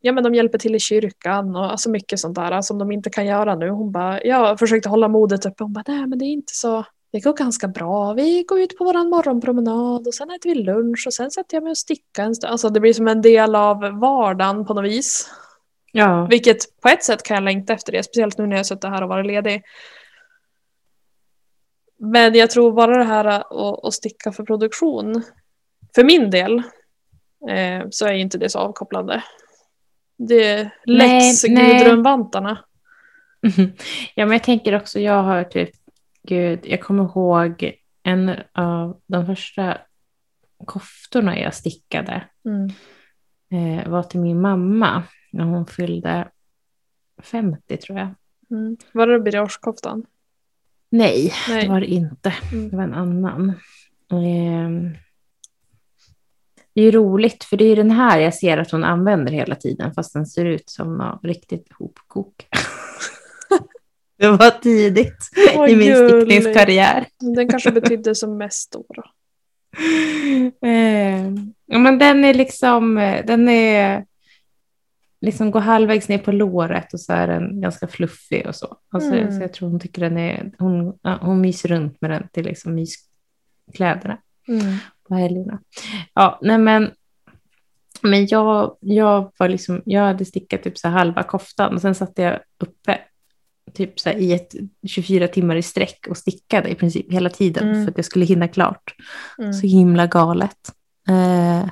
ja 0.00 0.12
men 0.12 0.24
de 0.24 0.34
hjälper 0.34 0.58
till 0.58 0.74
i 0.74 0.80
kyrkan 0.80 1.56
och 1.56 1.70
alltså 1.70 1.90
mycket 1.90 2.20
sånt 2.20 2.34
där 2.34 2.62
som 2.62 2.78
de 2.78 2.92
inte 2.92 3.10
kan 3.10 3.26
göra 3.26 3.54
nu. 3.54 3.70
Hon 3.70 3.92
bara, 3.92 4.24
jag 4.24 4.58
försökte 4.58 4.88
hålla 4.88 5.08
modet 5.08 5.46
uppe, 5.46 5.64
hon 5.64 5.72
bara 5.72 5.84
nej 5.86 6.06
men 6.06 6.18
det 6.18 6.24
är 6.24 6.32
inte 6.32 6.54
så 6.54 6.84
det 7.12 7.20
går 7.20 7.32
ganska 7.32 7.68
bra. 7.68 8.12
Vi 8.12 8.42
går 8.42 8.60
ut 8.60 8.78
på 8.78 8.84
våran 8.84 9.08
morgonpromenad 9.08 10.06
och 10.06 10.14
sen 10.14 10.30
äter 10.30 10.50
vi 10.50 10.54
lunch 10.54 11.04
och 11.06 11.14
sen 11.14 11.30
sätter 11.30 11.56
jag 11.56 11.62
mig 11.62 11.70
och 11.70 11.78
stickar 11.78 12.24
en 12.24 12.34
stund. 12.34 12.50
Alltså 12.50 12.68
det 12.68 12.80
blir 12.80 12.92
som 12.92 13.08
en 13.08 13.22
del 13.22 13.54
av 13.54 13.80
vardagen 14.00 14.66
på 14.66 14.74
något 14.74 14.84
vis. 14.84 15.30
Ja. 15.92 16.26
Vilket 16.30 16.80
på 16.80 16.88
ett 16.88 17.04
sätt 17.04 17.22
kan 17.22 17.34
jag 17.34 17.44
längta 17.44 17.72
efter 17.72 17.92
det, 17.92 18.02
speciellt 18.02 18.38
nu 18.38 18.46
när 18.46 18.56
jag 18.56 18.66
suttit 18.66 18.84
här 18.84 19.02
och 19.02 19.08
varit 19.08 19.26
ledig. 19.26 19.62
Men 21.98 22.34
jag 22.34 22.50
tror 22.50 22.72
bara 22.72 22.98
det 22.98 23.04
här 23.04 23.24
att, 23.24 23.84
att 23.84 23.94
sticka 23.94 24.32
för 24.32 24.44
produktion, 24.44 25.22
för 25.94 26.04
min 26.04 26.30
del, 26.30 26.58
eh, 27.48 27.86
så 27.90 28.06
är 28.06 28.12
inte 28.12 28.38
det 28.38 28.48
så 28.48 28.58
avkopplande. 28.58 29.22
Det 30.28 30.70
Nej, 30.86 31.32
nej. 31.48 31.78
Gudrunvantarna. 31.84 32.64
ja, 34.14 34.26
men 34.26 34.32
jag 34.32 34.42
tänker 34.42 34.76
också, 34.76 35.00
jag 35.00 35.22
har 35.22 35.44
typ, 35.44 35.70
gud, 36.22 36.58
jag 36.62 36.80
kommer 36.80 37.04
ihåg 37.04 37.72
en 38.02 38.34
av 38.52 39.00
de 39.06 39.26
första 39.26 39.78
koftorna 40.64 41.38
jag 41.38 41.54
stickade 41.54 42.24
Mm. 42.44 42.70
eh, 43.80 43.88
var 43.88 44.02
till 44.02 44.20
min 44.20 44.40
mamma 44.40 45.02
när 45.32 45.44
hon 45.44 45.66
fyllde 45.66 46.28
50 47.22 47.76
tror 47.76 47.98
jag. 47.98 48.08
Mm. 48.50 48.76
Var 48.92 49.06
det 49.06 49.20
biragekoftan? 49.20 50.04
Nej, 50.90 51.32
Nej. 51.48 51.62
det 51.62 51.68
var 51.68 51.80
det 51.80 51.86
inte. 51.86 52.34
Mm. 52.52 52.68
Det 52.70 52.76
var 52.76 52.84
en 52.84 52.94
annan. 52.94 53.52
Ehm, 54.12 54.94
Det 56.74 56.80
är 56.80 56.84
ju 56.84 56.90
roligt, 56.90 57.44
för 57.44 57.56
det 57.56 57.64
är 57.64 57.76
den 57.76 57.90
här 57.90 58.18
jag 58.18 58.34
ser 58.34 58.58
att 58.58 58.70
hon 58.70 58.84
använder 58.84 59.32
hela 59.32 59.54
tiden, 59.54 59.94
fast 59.94 60.12
den 60.12 60.26
ser 60.26 60.44
ut 60.44 60.70
som 60.70 60.96
något 60.98 61.24
riktigt 61.24 61.72
hopkok. 61.78 62.46
Det 64.18 64.28
var 64.28 64.50
tidigt 64.50 65.30
Vad 65.56 65.70
i 65.70 65.76
min 65.76 65.96
stickningskarriär. 65.96 67.06
Den 67.20 67.48
kanske 67.48 67.70
betydde 67.72 68.14
som 68.14 68.38
mest 68.38 68.72
då. 68.72 68.84
då. 68.88 69.02
Eh, 70.66 71.30
ja, 71.66 71.78
men 71.78 71.98
den 71.98 72.24
är 72.24 72.34
liksom, 72.34 72.98
eh, 72.98 73.26
den 73.26 73.48
är 73.48 74.04
liksom 75.20 75.50
går 75.50 75.60
halvvägs 75.60 76.08
ner 76.08 76.18
på 76.18 76.32
låret 76.32 76.92
och 76.92 77.00
så 77.00 77.12
är 77.12 77.26
den 77.26 77.60
ganska 77.60 77.86
fluffig 77.88 78.46
och 78.46 78.54
så. 78.54 78.76
Alltså, 78.90 79.12
Mm. 79.14 79.32
så 79.32 79.42
jag 79.42 79.52
tror 79.52 79.68
hon 79.70 79.80
tycker 79.80 80.02
den 80.02 80.18
är, 80.18 80.50
hon, 80.58 80.98
hon 81.20 81.40
myser 81.40 81.68
runt 81.68 82.00
med 82.00 82.10
den 82.10 82.28
till 82.32 82.44
liksom 82.44 82.74
myskläderna 82.74 84.18
Mm. 84.48 84.76
På 85.10 85.16
helgerna. 85.16 85.60
Ja, 86.14 86.38
nej 86.42 86.58
men, 86.58 86.90
men 88.02 88.26
jag, 88.26 88.76
jag 88.80 89.32
var 89.36 89.48
liksom, 89.48 89.82
jag 89.84 90.02
hade 90.02 90.24
stickat 90.24 90.62
typ 90.62 90.78
så 90.78 90.88
halva 90.88 91.22
koftan 91.22 91.74
och 91.74 91.80
sen 91.80 91.94
satt 91.94 92.12
jag 92.14 92.38
uppe 92.58 92.98
typ 93.74 94.00
så 94.00 94.10
i 94.10 94.32
ett 94.32 94.54
24 94.86 95.28
timmar 95.28 95.56
i 95.56 95.62
sträck 95.62 96.06
och 96.10 96.16
stickade 96.16 96.68
i 96.68 96.74
princip 96.74 97.12
hela 97.12 97.30
tiden 97.30 97.68
Mm. 97.68 97.84
för 97.84 97.90
att 97.90 97.98
jag 97.98 98.04
skulle 98.04 98.24
hinna 98.24 98.48
klart. 98.48 98.94
Mm. 99.38 99.52
Så 99.52 99.66
himla 99.66 100.06
galet. 100.06 100.72
Eh, 101.08 101.68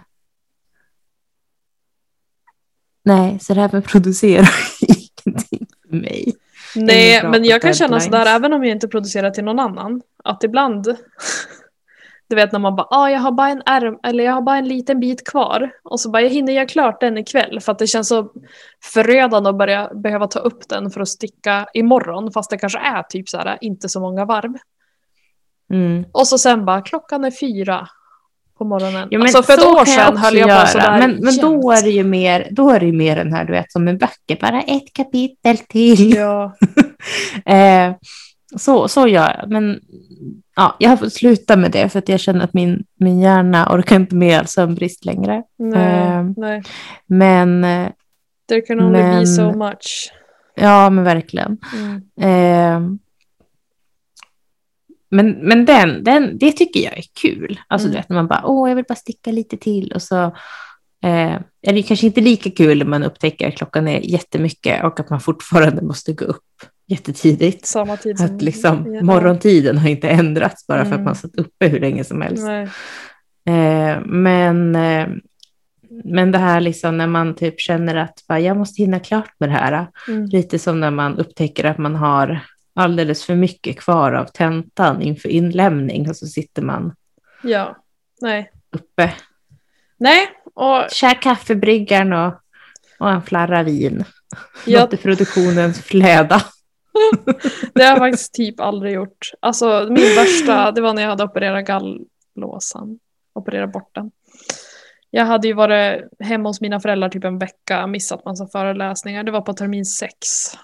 nej, 3.05 3.39
så 3.41 3.55
det 3.55 3.61
här 3.61 3.69
med 3.73 3.79
att 3.79 3.85
producera 3.93 4.47
ingenting 4.81 5.67
för 5.89 5.97
mig. 5.97 6.33
Nej, 6.75 7.23
men 7.25 7.45
jag 7.45 7.63
kan 7.63 7.75
känna 7.75 8.01
sådär 8.01 8.27
även 8.27 8.53
om 8.53 8.65
jag 8.65 8.73
inte 8.73 8.89
producerar 8.89 9.31
till 9.31 9.45
någon 9.45 9.59
annan. 9.59 10.03
Att 10.25 10.45
ibland, 10.45 10.97
du 12.29 12.37
vet 12.37 12.53
när 12.53 12.59
man 12.59 12.77
bara 12.77 12.87
ah, 12.91 13.11
jag 13.11 13.21
har 13.21 13.33
bara 13.33 13.49
en 13.49 13.63
ärm 13.67 13.99
eller 14.03 14.25
jag 14.25 14.33
har 14.33 14.43
bara 14.43 14.57
en 14.57 14.69
liten 14.69 15.01
bit 15.01 15.29
kvar. 15.29 15.71
Och 15.85 16.01
så 16.01 16.11
bara 16.11 16.23
jag 16.23 16.31
hinner 16.31 16.53
göra 16.53 16.67
klart 16.67 17.01
den 17.01 17.19
ikväll 17.19 17.61
för 17.61 17.73
att 17.73 17.79
det 17.79 17.87
känns 17.87 18.09
så 18.09 18.33
förödande 18.85 19.51
att 19.51 19.59
börja 19.59 19.91
behöva 19.95 20.27
ta 20.27 20.39
upp 20.39 20.69
den 20.69 20.91
för 20.91 21.01
att 21.01 21.09
sticka 21.09 21.67
imorgon 21.75 22.33
fast 22.33 22.51
det 22.51 22.59
kanske 22.59 22.79
är 22.79 23.03
typ 23.03 23.29
så 23.29 23.39
här 23.39 23.59
inte 23.61 23.89
så 23.89 24.01
många 24.01 24.25
varv. 24.25 24.55
Mm. 25.73 26.05
Och 26.13 26.29
så 26.29 26.39
sen 26.39 26.65
bara 26.65 26.83
klockan 26.83 27.25
är 27.25 27.31
fyra 27.31 27.89
på 28.59 28.65
morgonen. 28.65 29.09
Ja, 29.11 29.21
alltså 29.21 29.43
för 29.43 29.53
ett 29.53 29.65
år 29.65 29.85
kan 29.85 29.95
jag 29.95 30.07
sedan 30.07 30.17
höll 30.17 30.37
jag 30.37 30.61
på 30.61 30.67
sådär 30.67 30.99
Men, 30.99 31.17
men 31.21 31.37
då 31.37 31.71
är 31.71 31.83
det 31.83 31.91
ju 31.91 32.05
mer, 32.05 32.49
då 32.51 32.71
är 32.71 32.81
det 32.81 32.87
ju 32.87 32.93
mer 32.93 33.17
den 33.17 33.33
här, 33.33 33.45
du 33.45 33.53
vet, 33.53 33.73
som 33.73 33.89
en 33.89 33.99
böcker, 33.99 34.39
bara 34.41 34.63
ett 34.63 34.93
kapitel 34.93 35.59
till. 35.59 36.15
Ja, 36.15 36.57
Eh, 37.45 37.95
så, 38.57 38.89
så 38.89 39.09
gör 39.09 39.37
jag. 39.41 39.51
Men 39.51 39.81
ja, 40.59 40.77
jag 40.79 40.91
har 40.91 40.97
fått 40.97 41.13
sluta 41.13 41.57
med 41.57 41.71
det 41.71 41.89
för 41.89 41.99
att 41.99 42.09
jag 42.09 42.21
känner 42.21 42.45
att 42.45 42.55
min, 42.55 42.85
min 43.01 43.21
hjärna 43.21 43.69
orkar 43.71 43.97
inte 43.97 44.15
med 44.15 44.39
all 44.39 44.47
sömnbrist 44.47 45.05
längre. 45.05 45.43
nej, 45.59 46.03
Eh, 46.03 46.25
nej. 46.37 46.63
Men 47.07 47.63
There 48.49 48.61
can 48.61 48.81
only 48.81 48.99
be 48.99 49.09
men- 49.09 49.27
so 49.27 49.53
much. 49.57 50.13
ja, 50.55 50.91
men 50.91 51.05
verkligen. 51.05 51.59
Mm. 51.77 51.97
Eh, 52.21 52.99
men 55.11 55.31
men 55.31 55.65
den, 55.65 56.05
den, 56.05 56.39
det 56.39 56.53
tycker 56.53 56.81
jag 56.81 56.99
är 56.99 57.05
kul. 57.23 57.61
Alltså 57.69 57.87
Mm. 57.89 57.93
du 57.95 57.99
vet 58.01 58.09
när 58.09 58.17
man 58.17 58.27
bara, 58.29 58.43
åh, 58.45 58.69
jag 58.69 58.77
vill 58.77 58.85
bara 58.89 58.95
sticka 58.95 59.33
lite 59.33 59.57
till 59.57 59.93
och 59.93 60.03
så 60.03 60.25
eh, 61.05 61.35
är 61.63 61.73
det 61.73 61.83
kanske 61.83 62.07
inte 62.07 62.21
lika 62.21 62.51
kul 62.51 62.79
när 62.79 62.87
man 62.87 63.03
upptäcker 63.03 63.49
att 63.49 63.57
klockan 63.57 63.89
är 63.89 64.01
jättemycket 64.01 64.85
och 64.85 65.01
att 65.01 65.11
man 65.11 65.21
fortfarande 65.21 65.83
måste 65.83 66.13
gå 66.13 66.25
upp 66.25 66.45
jättetidigt. 66.89 67.67
Samma 67.67 67.97
tid 67.97 68.19
som... 68.19 68.27
Att 68.37 68.43
liksom 68.43 68.95
ja. 68.95 69.03
morgontiden 69.03 69.79
har 69.79 69.89
inte 69.89 70.09
ändrats 70.09 70.67
bara 70.67 70.85
för 70.85 70.91
att 70.91 70.95
Mm. 70.95 71.05
man 71.05 71.15
satt 71.15 71.35
uppe 71.37 71.67
hur 71.69 71.81
länge 71.81 72.05
som 72.05 72.23
helst. 72.23 72.49
Eh, 73.49 74.01
men, 74.07 74.77
eh, 74.77 75.09
men 76.05 76.33
det 76.33 76.39
här 76.39 76.61
liksom 76.61 76.97
när 76.99 77.07
man 77.07 77.35
typ 77.35 77.61
känner 77.61 77.95
att 77.97 78.25
bara, 78.29 78.41
jag 78.41 78.57
måste 78.57 78.83
hinna 78.83 79.01
klart 79.01 79.31
med 79.41 79.49
det 79.49 79.53
här. 79.53 79.87
Mm. 80.09 80.25
Lite 80.25 80.59
som 80.59 80.81
när 80.81 80.91
man 80.91 81.19
upptäcker 81.19 81.65
att 81.65 81.79
man 81.79 81.97
har 81.97 82.41
alldeles 82.75 83.25
för 83.25 83.35
mycket 83.35 83.81
kvar 83.81 84.13
av 84.13 84.25
tentan 84.25 85.03
inför 85.03 85.29
inlämning 85.29 86.09
och 86.09 86.17
så 86.17 86.27
sitter 86.27 86.63
man 86.63 86.95
Ja. 87.43 87.77
Nej. 88.21 88.51
uppe, 88.73 89.13
Nej, 90.01 90.27
och 90.55 90.85
kär 90.91 91.23
kaffebryggaren 91.23 92.13
och, 92.13 92.35
och 92.99 93.11
en 93.11 93.23
flarra 93.23 93.63
vin. 93.63 94.05
jag, 94.67 94.81
Låter 94.81 94.97
produktionen 94.97 95.75
flöda. 95.75 96.43
det 97.75 97.83
har 97.83 97.91
jag 97.91 97.99
faktiskt 97.99 98.35
typ 98.35 98.61
aldrig 98.61 98.95
gjort. 98.95 99.31
Alltså 99.41 99.87
min 99.91 100.17
värsta, 100.17 100.73
det 100.73 100.81
var 100.81 100.95
när 100.95 101.03
jag 101.03 101.09
hade 101.09 101.25
opererat 101.25 101.65
gallblåsan. 101.67 102.99
Opererat 103.35 103.73
bort 103.73 103.95
den. 103.95 104.11
Jag 105.11 105.25
hade 105.25 105.49
ju 105.49 105.55
varit 105.55 106.05
hemma 106.21 106.49
hos 106.49 106.61
mina 106.61 106.81
föräldrar 106.81 107.09
typ 107.09 107.25
en 107.25 107.39
vecka, 107.39 107.87
missat 107.87 108.25
massa 108.25 108.47
föreläsningar. 108.47 109.23
Det 109.25 109.31
var 109.31 109.41
på 109.41 109.53
termin 109.53 109.85
sex, 109.85 110.17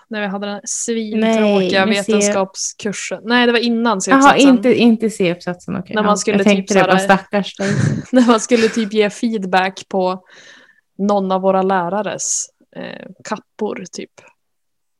när 0.08 0.20
vi 0.20 0.26
hade 0.26 0.46
den 0.46 0.60
svintråkiga 0.64 1.84
Nej, 1.84 1.94
vetenskapskursen. 1.96 3.20
Nej, 3.24 3.46
det 3.46 3.52
var 3.52 3.58
innan 3.58 4.00
Jaha, 4.06 4.20
C-uppsatsen. 4.22 4.48
inte, 4.48 4.74
inte 4.74 5.10
C-uppsatsen. 5.10 5.76
okej. 5.76 5.96
När 5.96 6.02
man 6.02 6.18
skulle 6.18 6.36
jag 6.36 6.46
typ 6.46 6.54
tänkte 6.54 6.74
det, 6.74 6.80
så 6.80 6.86
här- 6.86 6.92
bara 6.92 6.98
stackars 6.98 7.56
dig. 7.56 7.70
när 8.12 8.26
man 8.26 8.40
skulle 8.40 8.68
typ 8.68 8.92
ge 8.92 9.10
feedback 9.10 9.82
på 9.88 10.22
någon 10.98 11.32
av 11.32 11.40
våra 11.40 11.62
lärares 11.62 12.46
eh, 12.76 13.06
kappor 13.24 13.84
typ. 13.92 14.10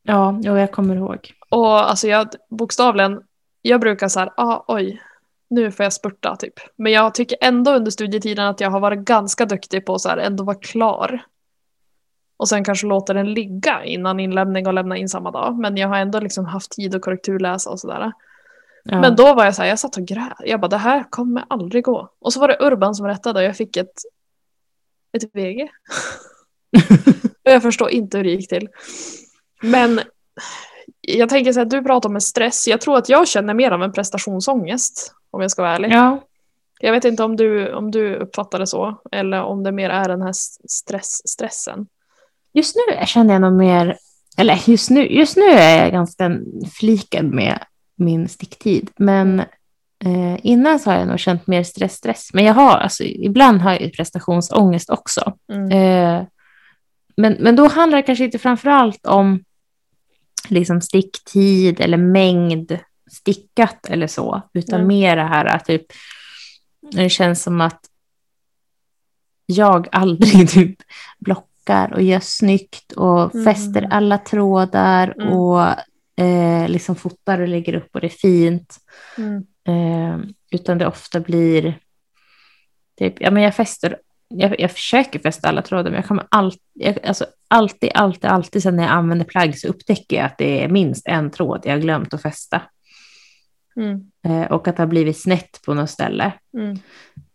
Ja, 0.07 0.39
jo, 0.41 0.57
jag 0.57 0.71
kommer 0.71 0.95
ihåg. 0.95 1.31
Och 1.49 1.89
alltså 1.89 2.07
jag 2.07 2.27
bokstavligen, 2.49 3.21
jag 3.61 3.81
brukar 3.81 4.07
så 4.07 4.19
här, 4.19 4.33
ah, 4.37 4.63
oj, 4.67 5.01
nu 5.49 5.71
får 5.71 5.83
jag 5.83 5.93
spurta 5.93 6.35
typ. 6.35 6.53
Men 6.75 6.91
jag 6.91 7.13
tycker 7.13 7.37
ändå 7.41 7.71
under 7.71 7.91
studietiden 7.91 8.45
att 8.45 8.59
jag 8.59 8.69
har 8.69 8.79
varit 8.79 8.99
ganska 8.99 9.45
duktig 9.45 9.85
på 9.85 9.93
att 9.93 10.01
så 10.01 10.09
här, 10.09 10.17
ändå 10.17 10.43
vara 10.43 10.57
klar. 10.57 11.25
Och 12.37 12.49
sen 12.49 12.63
kanske 12.63 12.87
låta 12.87 13.13
den 13.13 13.33
ligga 13.33 13.83
innan 13.83 14.19
inlämning 14.19 14.67
och 14.67 14.73
lämna 14.73 14.97
in 14.97 15.09
samma 15.09 15.31
dag. 15.31 15.59
Men 15.59 15.77
jag 15.77 15.87
har 15.87 15.97
ändå 15.97 16.19
liksom 16.19 16.45
haft 16.45 16.71
tid 16.71 16.95
att 16.95 17.01
korrekturläsa 17.01 17.69
och 17.69 17.79
sådär. 17.79 18.11
Ja. 18.83 19.01
Men 19.01 19.15
då 19.15 19.33
var 19.33 19.45
jag 19.45 19.55
så 19.55 19.61
här, 19.61 19.69
jag 19.69 19.79
satt 19.79 19.97
och 19.97 20.05
grät. 20.05 20.33
Jag 20.39 20.59
bara, 20.59 20.67
det 20.67 20.77
här 20.77 21.05
kommer 21.09 21.45
aldrig 21.49 21.83
gå. 21.83 22.09
Och 22.19 22.33
så 22.33 22.39
var 22.39 22.47
det 22.47 22.57
Urban 22.59 22.95
som 22.95 23.07
rättade 23.07 23.39
och 23.39 23.45
jag 23.45 23.57
fick 23.57 23.77
ett, 23.77 23.93
ett 25.17 25.35
VG. 25.35 25.61
och 27.45 27.51
jag 27.51 27.61
förstår 27.61 27.89
inte 27.89 28.17
hur 28.17 28.23
det 28.23 28.29
gick 28.29 28.49
till. 28.49 28.69
Men 29.65 30.01
jag 31.01 31.29
tänker 31.29 31.53
så 31.53 31.59
här, 31.59 31.65
du 31.65 31.83
pratar 31.83 32.09
om 32.09 32.15
en 32.15 32.21
stress. 32.21 32.67
Jag 32.67 32.81
tror 32.81 32.97
att 32.97 33.09
jag 33.09 33.27
känner 33.27 33.53
mer 33.53 33.71
av 33.71 33.83
en 33.83 33.91
prestationsångest. 33.91 35.13
Om 35.31 35.41
jag 35.41 35.51
ska 35.51 35.61
vara 35.61 35.75
ärlig. 35.75 35.91
ja, 35.91 36.23
Jag 36.79 36.91
vet 36.91 37.05
inte 37.05 37.23
om 37.23 37.35
du, 37.35 37.73
om 37.73 37.91
du 37.91 38.15
uppfattar 38.15 38.59
det 38.59 38.67
så. 38.67 39.01
Eller 39.11 39.41
om 39.41 39.63
det 39.63 39.71
mer 39.71 39.89
är 39.89 40.09
den 40.09 40.21
här 40.21 40.33
stress, 40.69 41.27
stressen. 41.29 41.87
just 42.53 42.75
nu 42.75 43.05
känner 43.05 43.33
jag 43.33 43.41
nog 43.41 43.53
mer, 43.53 43.97
eller 44.37 44.59
just 44.65 44.89
nu, 44.89 45.07
just 45.07 45.37
nu 45.37 45.45
är 45.45 45.83
jag 45.83 45.91
ganska 45.91 46.31
flikad 46.79 47.25
med 47.25 47.59
min 47.95 48.29
sticktid, 48.29 48.89
men 48.97 49.39
eh, 50.05 50.39
innan 50.43 50.79
så 50.79 50.91
har 50.91 50.97
jag 50.97 51.07
nog 51.07 51.19
känt 51.19 51.47
mer 51.47 51.63
stress, 51.63 51.93
stress. 51.93 52.29
Men 52.33 52.45
jag 52.45 52.53
har, 52.53 52.77
alltså 52.77 53.03
ibland 53.03 53.61
har 53.61 53.71
jag 53.71 53.93
prestationsångest 53.93 54.89
också. 54.89 55.33
Mm. 55.53 55.71
Eh, 55.71 56.27
men, 57.17 57.33
men 57.39 57.55
då 57.55 57.67
handlar 57.67 57.97
det 57.97 58.03
kanske 58.03 58.25
inte 58.25 58.39
framför 58.39 58.69
allt 58.69 59.05
om 59.05 59.43
liksom 60.51 60.81
sticktid 60.81 61.79
eller 61.79 61.97
mängd 61.97 62.77
stickat 63.11 63.89
eller 63.89 64.07
så, 64.07 64.41
utan 64.53 64.79
Nej. 64.79 64.87
mer 64.87 65.15
det 65.15 65.23
här 65.23 65.45
att 65.45 65.65
typ, 65.65 65.85
det 66.91 67.09
känns 67.09 67.43
som 67.43 67.61
att 67.61 67.79
jag 69.45 69.87
aldrig 69.91 70.49
typ 70.53 70.75
blockar 71.19 71.93
och 71.93 72.01
gör 72.01 72.19
snyggt 72.19 72.91
och 72.91 73.35
Mm. 73.35 73.45
fäster 73.45 73.87
alla 73.91 74.17
trådar 74.17 75.13
Mm. 75.21 75.33
och 75.33 75.61
eh, 76.23 76.67
liksom 76.69 76.95
fotar 76.95 77.41
och 77.41 77.47
lägger 77.47 77.73
upp 77.75 77.89
och 77.93 78.01
det 78.01 78.07
är 78.07 78.09
fint. 78.09 78.77
Mm. 79.17 79.43
Eh, 79.67 80.19
utan 80.51 80.77
det 80.77 80.87
ofta 80.87 81.19
blir 81.19 81.79
typ, 82.99 83.13
ja 83.21 83.31
men 83.31 83.43
jag 83.43 83.55
fäster, 83.55 83.97
jag, 84.27 84.59
jag 84.59 84.71
försöker 84.71 85.19
fästa 85.19 85.49
alla 85.49 85.61
trådar 85.61 85.83
men 85.83 85.93
jag 85.93 86.05
kommer 86.05 86.25
alltid, 86.29 86.61
jag, 86.73 87.05
alltså 87.05 87.25
alltid, 87.47 87.91
alltid, 87.93 88.25
alltid 88.29 88.63
sen 88.63 88.75
när 88.75 88.83
jag 88.83 88.91
använder 88.91 89.25
plagg 89.25 89.57
så 89.59 89.67
upptäcker 89.67 90.15
jag 90.17 90.25
att 90.25 90.37
det 90.37 90.63
är 90.63 90.67
minst 90.69 91.07
en 91.07 91.31
tråd 91.31 91.61
jag 91.63 91.71
har 91.71 91.79
glömt 91.79 92.13
att 92.13 92.21
fästa. 92.21 92.61
Mm. 93.75 94.11
Eh, 94.25 94.51
och 94.51 94.67
att 94.67 94.75
det 94.77 94.81
har 94.83 94.87
blivit 94.87 95.21
snett 95.21 95.59
på 95.65 95.73
något 95.73 95.89
ställe. 95.89 96.31
Mm. 96.57 96.79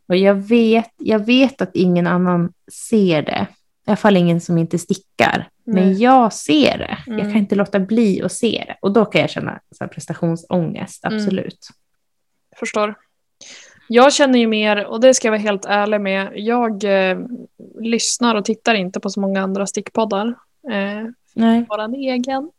Och 0.09 0.17
jag 0.17 0.35
vet, 0.35 0.91
jag 0.97 1.27
vet 1.27 1.61
att 1.63 1.71
ingen 1.75 2.07
annan 2.07 2.53
ser 2.73 3.23
det. 3.23 3.47
I 3.87 3.91
alla 3.91 3.97
fall 3.97 4.17
ingen 4.17 4.41
som 4.41 4.59
inte 4.59 4.79
stickar. 4.79 5.49
Men 5.65 5.89
Nej. 5.89 6.03
jag 6.03 6.33
ser 6.33 6.79
det. 6.79 6.99
Jag 7.07 7.15
Mm. 7.21 7.33
kan 7.33 7.37
inte 7.37 7.55
låta 7.55 7.81
bli 7.81 8.23
att 8.23 8.33
se 8.33 8.65
det. 8.67 8.77
Och 8.83 8.93
då 8.93 9.05
kan 9.05 9.21
jag 9.21 9.31
känna 9.31 9.61
så 9.79 9.89
prestationsångest, 9.89 11.05
Mm. 11.05 11.17
absolut. 11.19 11.69
Förstår. 12.57 12.95
Jag 13.93 14.13
känner 14.13 14.39
ju 14.39 14.47
mer, 14.47 14.85
och 14.87 15.01
det 15.01 15.15
ska 15.15 15.29
jag 15.29 15.33
vara 15.33 15.41
helt 15.41 15.65
ärlig 15.65 16.01
med, 16.01 16.33
jag 16.35 16.85
eh, 16.85 17.19
lyssnar 17.81 18.35
och 18.35 18.45
tittar 18.45 18.75
inte 18.75 19.01
på 19.01 19.11
så 19.11 19.21
många 19.21 19.43
andra 19.43 19.67
stickpoddar. 19.67 20.27
Eh, 20.71 21.09
Nej. 21.35 21.67
våran 21.69 21.95
egen. 21.95 22.51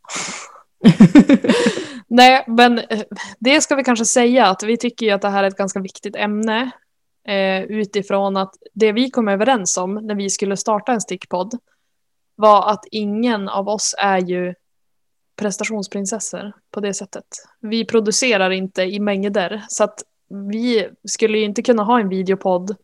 Nej, 2.08 2.44
men 2.46 2.78
eh, 2.78 3.02
det 3.38 3.60
ska 3.60 3.76
vi 3.76 3.84
kanske 3.84 4.04
säga 4.04 4.46
att 4.46 4.62
vi 4.62 4.76
tycker 4.76 5.06
ju 5.06 5.12
att 5.12 5.22
det 5.22 5.28
här 5.28 5.44
är 5.44 5.48
ett 5.48 5.56
ganska 5.56 5.80
viktigt 5.80 6.16
ämne 6.16 6.70
eh, 7.28 7.62
utifrån 7.62 8.36
att 8.36 8.54
det 8.72 8.92
vi 8.92 9.10
kom 9.10 9.28
överens 9.28 9.76
om 9.76 9.94
när 9.94 10.14
vi 10.14 10.30
skulle 10.30 10.56
starta 10.56 10.92
en 10.92 11.00
stickpodd 11.00 11.58
var 12.34 12.70
att 12.70 12.84
ingen 12.90 13.48
av 13.48 13.68
oss 13.68 13.94
är 13.98 14.18
ju 14.18 14.54
prestationsprinsessor 15.36 16.52
på 16.70 16.80
det 16.80 16.94
sättet. 16.94 17.26
Vi 17.60 17.84
producerar 17.84 18.50
inte 18.50 18.82
i 18.82 19.00
mängder 19.00 19.62
så 19.68 19.84
att 19.84 20.02
vi 20.50 20.88
skulle 21.08 21.38
ju 21.38 21.44
inte 21.44 21.62
kunna 21.62 21.82
ha 21.82 22.00
en 22.00 22.08
videopodd 22.08 22.76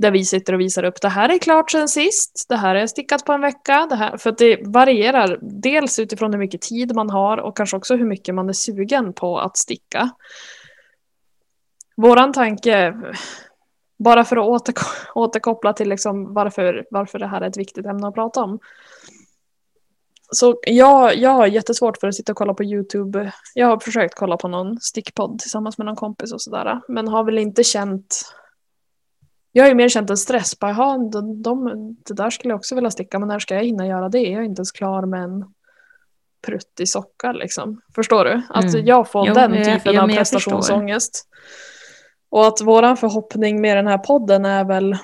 där 0.00 0.10
vi 0.10 0.24
sitter 0.24 0.52
och 0.52 0.60
visar 0.60 0.84
upp 0.84 1.00
det 1.00 1.08
här 1.08 1.28
är 1.28 1.38
klart 1.38 1.70
sen 1.70 1.88
sist, 1.88 2.46
det 2.48 2.56
här 2.56 2.74
är 2.74 2.86
stickat 2.86 3.24
på 3.24 3.32
en 3.32 3.40
vecka, 3.40 3.86
det 3.90 3.96
här, 3.96 4.16
för 4.16 4.30
att 4.30 4.38
det 4.38 4.60
varierar 4.66 5.38
dels 5.42 5.98
utifrån 5.98 6.32
hur 6.32 6.38
mycket 6.38 6.60
tid 6.60 6.94
man 6.94 7.10
har 7.10 7.38
och 7.38 7.56
kanske 7.56 7.76
också 7.76 7.96
hur 7.96 8.06
mycket 8.06 8.34
man 8.34 8.48
är 8.48 8.52
sugen 8.52 9.12
på 9.12 9.38
att 9.38 9.56
sticka. 9.56 10.10
Våran 11.96 12.32
tanke, 12.32 12.94
bara 13.98 14.24
för 14.24 14.36
att 14.36 14.48
återko 14.48 14.84
återkoppla 15.14 15.72
till 15.72 15.88
liksom 15.88 16.34
varför, 16.34 16.86
varför 16.90 17.18
det 17.18 17.26
här 17.26 17.40
är 17.40 17.48
ett 17.48 17.58
viktigt 17.58 17.86
ämne 17.86 18.08
att 18.08 18.14
prata 18.14 18.42
om. 18.42 18.58
Så 20.32 20.60
jag, 20.62 21.16
jag 21.16 21.30
har 21.30 21.46
jättesvårt 21.46 21.96
för 22.00 22.08
att 22.08 22.14
sitta 22.14 22.32
och 22.32 22.38
kolla 22.38 22.54
på 22.54 22.64
YouTube. 22.64 23.32
Jag 23.54 23.66
har 23.66 23.78
försökt 23.78 24.14
kolla 24.14 24.36
på 24.36 24.48
någon 24.48 24.80
stickpodd 24.80 25.38
tillsammans 25.38 25.78
med 25.78 25.84
någon 25.84 25.96
kompis 25.96 26.32
och 26.32 26.42
sådär. 26.42 26.80
Men 26.88 27.08
har 27.08 27.24
väl 27.24 27.38
inte 27.38 27.64
känt 27.64 28.34
jag 29.52 29.64
har 29.64 29.68
ju 29.68 29.74
mer 29.74 29.88
känt 29.88 30.10
en 30.10 30.16
stress. 30.16 30.58
Bara, 30.58 30.70
Jaha, 30.70 30.98
de, 30.98 31.42
de, 31.42 31.96
det 32.06 32.14
där 32.14 32.30
skulle 32.30 32.52
jag 32.52 32.58
också 32.58 32.74
vilja 32.74 32.90
sticka, 32.90 33.18
men 33.18 33.28
när 33.28 33.38
ska 33.38 33.54
jag 33.54 33.64
hinna 33.64 33.86
göra 33.86 34.08
det? 34.08 34.20
Jag 34.20 34.40
är 34.40 34.44
inte 34.44 34.60
ens 34.60 34.72
klar 34.72 35.06
med 35.06 35.22
en 35.22 35.44
prutt 36.46 36.80
i 36.80 36.86
socka. 36.86 37.32
Liksom. 37.32 37.80
Förstår 37.94 38.24
du? 38.24 38.42
Att 38.48 38.74
mm. 38.74 38.86
jag 38.86 39.10
får 39.10 39.28
jo, 39.28 39.34
den 39.34 39.64
typen 39.64 39.94
jag, 39.94 40.04
av 40.04 40.08
prestationsångest. 40.08 41.28
Och 42.30 42.46
att 42.46 42.60
våran 42.60 42.96
förhoppning 42.96 43.60
med 43.60 43.76
den 43.76 43.86
här 43.86 43.98
podden 43.98 44.44
är 44.44 44.64
väl 44.64 44.96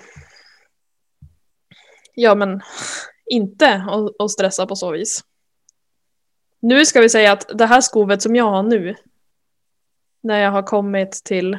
ja 2.14 2.34
men 2.34 2.60
inte 3.26 3.86
att 4.18 4.30
stressa 4.30 4.66
på 4.66 4.76
så 4.76 4.90
vis. 4.90 5.24
Nu 6.60 6.86
ska 6.86 7.00
vi 7.00 7.08
säga 7.08 7.32
att 7.32 7.58
det 7.58 7.66
här 7.66 7.80
skovet 7.80 8.22
som 8.22 8.36
jag 8.36 8.50
har 8.50 8.62
nu 8.62 8.94
när 10.20 10.40
jag 10.40 10.50
har 10.50 10.62
kommit 10.62 11.12
till 11.12 11.58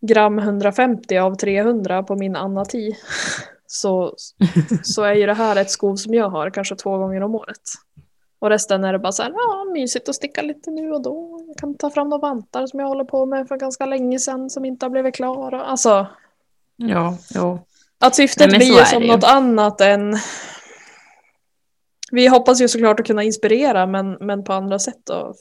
gram 0.00 0.38
150 0.38 1.18
av 1.18 1.34
300 1.34 2.02
på 2.02 2.16
min 2.16 2.36
Anna-10 2.36 2.94
så, 3.66 4.14
så 4.82 5.02
är 5.02 5.14
ju 5.14 5.26
det 5.26 5.34
här 5.34 5.56
ett 5.56 5.70
skov 5.70 5.96
som 5.96 6.14
jag 6.14 6.28
har 6.28 6.50
kanske 6.50 6.76
två 6.76 6.98
gånger 6.98 7.20
om 7.22 7.34
året. 7.34 7.62
Och 8.38 8.50
resten 8.50 8.84
är 8.84 8.92
det 8.92 8.98
bara 8.98 9.12
så 9.12 9.22
här, 9.22 9.32
ja, 9.34 9.64
mysigt 9.72 10.08
att 10.08 10.14
sticka 10.14 10.42
lite 10.42 10.70
nu 10.70 10.92
och 10.92 11.02
då. 11.02 11.44
Jag 11.46 11.56
kan 11.56 11.74
ta 11.74 11.90
fram 11.90 12.08
några 12.08 12.20
vantar 12.20 12.66
som 12.66 12.80
jag 12.80 12.86
håller 12.86 13.04
på 13.04 13.26
med 13.26 13.48
för 13.48 13.56
ganska 13.56 13.86
länge 13.86 14.18
sedan 14.18 14.50
som 14.50 14.64
inte 14.64 14.86
har 14.86 14.90
blivit 14.90 15.14
klara. 15.14 15.64
Alltså. 15.64 16.06
Ja, 16.76 17.18
jo. 17.34 17.58
Att 18.04 18.14
syftet 18.14 18.50
Nej, 18.50 18.58
blir 18.58 18.84
som 18.84 19.02
något 19.02 19.24
annat 19.24 19.80
än... 19.80 20.16
Vi 22.10 22.28
hoppas 22.28 22.60
ju 22.60 22.68
såklart 22.68 23.00
att 23.00 23.06
kunna 23.06 23.22
inspirera 23.22 23.86
men, 23.86 24.16
men 24.20 24.44
på 24.44 24.52
andra 24.52 24.78
sätt 24.78 25.08
och 25.10 25.36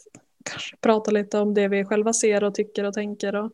kanske 0.45 0.77
prata 0.81 1.11
lite 1.11 1.37
om 1.37 1.53
det 1.53 1.67
vi 1.67 1.85
själva 1.85 2.13
ser 2.13 2.43
och 2.43 2.55
tycker 2.55 2.83
och 2.83 2.93
tänker. 2.93 3.35
Och... 3.35 3.51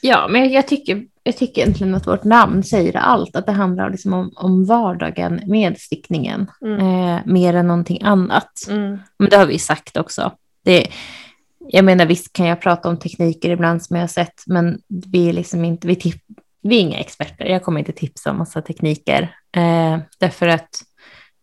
Ja, 0.00 0.28
men 0.30 0.52
jag 0.52 0.68
tycker, 0.68 1.06
jag 1.22 1.36
tycker 1.36 1.62
egentligen 1.62 1.94
att 1.94 2.06
vårt 2.06 2.24
namn 2.24 2.62
säger 2.62 2.96
allt, 2.96 3.36
att 3.36 3.46
det 3.46 3.52
handlar 3.52 3.90
liksom 3.90 4.12
om, 4.12 4.32
om 4.36 4.64
vardagen 4.64 5.40
med 5.46 5.78
stickningen, 5.78 6.50
mm. 6.62 6.80
eh, 6.80 7.20
mer 7.26 7.54
än 7.54 7.66
någonting 7.66 8.02
annat. 8.02 8.52
Mm. 8.68 8.98
Men 9.18 9.30
det 9.30 9.36
har 9.36 9.46
vi 9.46 9.58
sagt 9.58 9.96
också. 9.96 10.32
Det, 10.62 10.86
jag 11.68 11.84
menar, 11.84 12.06
visst 12.06 12.32
kan 12.32 12.46
jag 12.46 12.60
prata 12.60 12.88
om 12.88 12.98
tekniker 12.98 13.50
ibland 13.50 13.82
som 13.82 13.96
jag 13.96 14.02
har 14.02 14.08
sett, 14.08 14.42
men 14.46 14.80
vi 14.88 15.28
är 15.28 15.32
liksom 15.32 15.64
inte, 15.64 15.88
vi, 15.88 15.96
vi 16.66 16.76
är 16.76 16.80
inga 16.80 16.98
experter. 16.98 17.44
Jag 17.44 17.62
kommer 17.62 17.78
inte 17.78 17.92
tipsa 17.92 18.30
om 18.30 18.38
massa 18.38 18.62
tekniker, 18.62 19.22
eh, 19.56 19.98
därför 20.18 20.48
att 20.48 20.82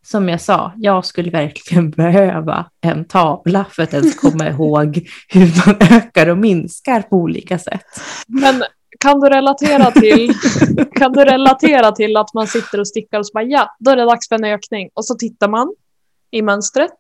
som 0.06 0.30
jag 0.30 0.42
sa, 0.42 0.72
jag 0.78 1.06
skulle 1.06 1.32
verkligen 1.32 1.92
behöva 1.98 2.70
en 2.82 3.06
tavla 3.06 3.66
för 3.70 3.84
att 3.84 3.94
ens 3.94 4.20
komma 4.20 4.50
ihåg 4.50 5.08
hur 5.28 5.66
man 5.66 5.76
ökar 5.98 6.30
och 6.30 6.38
minskar 6.38 7.02
på 7.02 7.16
olika 7.16 7.60
sätt. 7.60 7.86
Men 8.28 8.64
kan 9.00 9.20
du 9.20 9.30
relatera 9.30 9.92
till, 9.92 10.34
kan 10.96 11.12
du 11.12 11.26
relatera 11.26 11.92
till 11.92 12.18
att 12.18 12.34
man 12.34 12.48
sitter 12.48 12.80
och 12.80 12.88
stickar 12.88 13.20
och 13.20 13.28
så 13.28 13.32
bara 13.34 13.44
ja, 13.44 13.76
då 13.80 13.92
är 13.92 13.96
det 13.96 14.06
dags 14.06 14.28
för 14.28 14.36
en 14.36 14.44
ökning 14.44 14.90
och 14.94 15.06
så 15.06 15.16
tittar 15.16 15.48
man 15.48 15.76
i 16.32 16.42
mönstret 16.42 16.98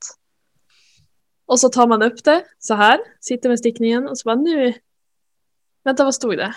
och 1.46 1.60
så 1.60 1.70
tar 1.70 1.88
man 1.88 2.04
upp 2.04 2.24
det 2.24 2.44
så 2.60 2.74
här, 2.74 3.00
sitter 3.20 3.50
med 3.50 3.60
stickningen 3.60 4.08
och 4.08 4.18
så 4.18 4.24
bara 4.26 4.36
nu, 4.36 4.74
vänta 5.84 6.04
vad 6.04 6.16
stod 6.16 6.38
det? 6.38 6.54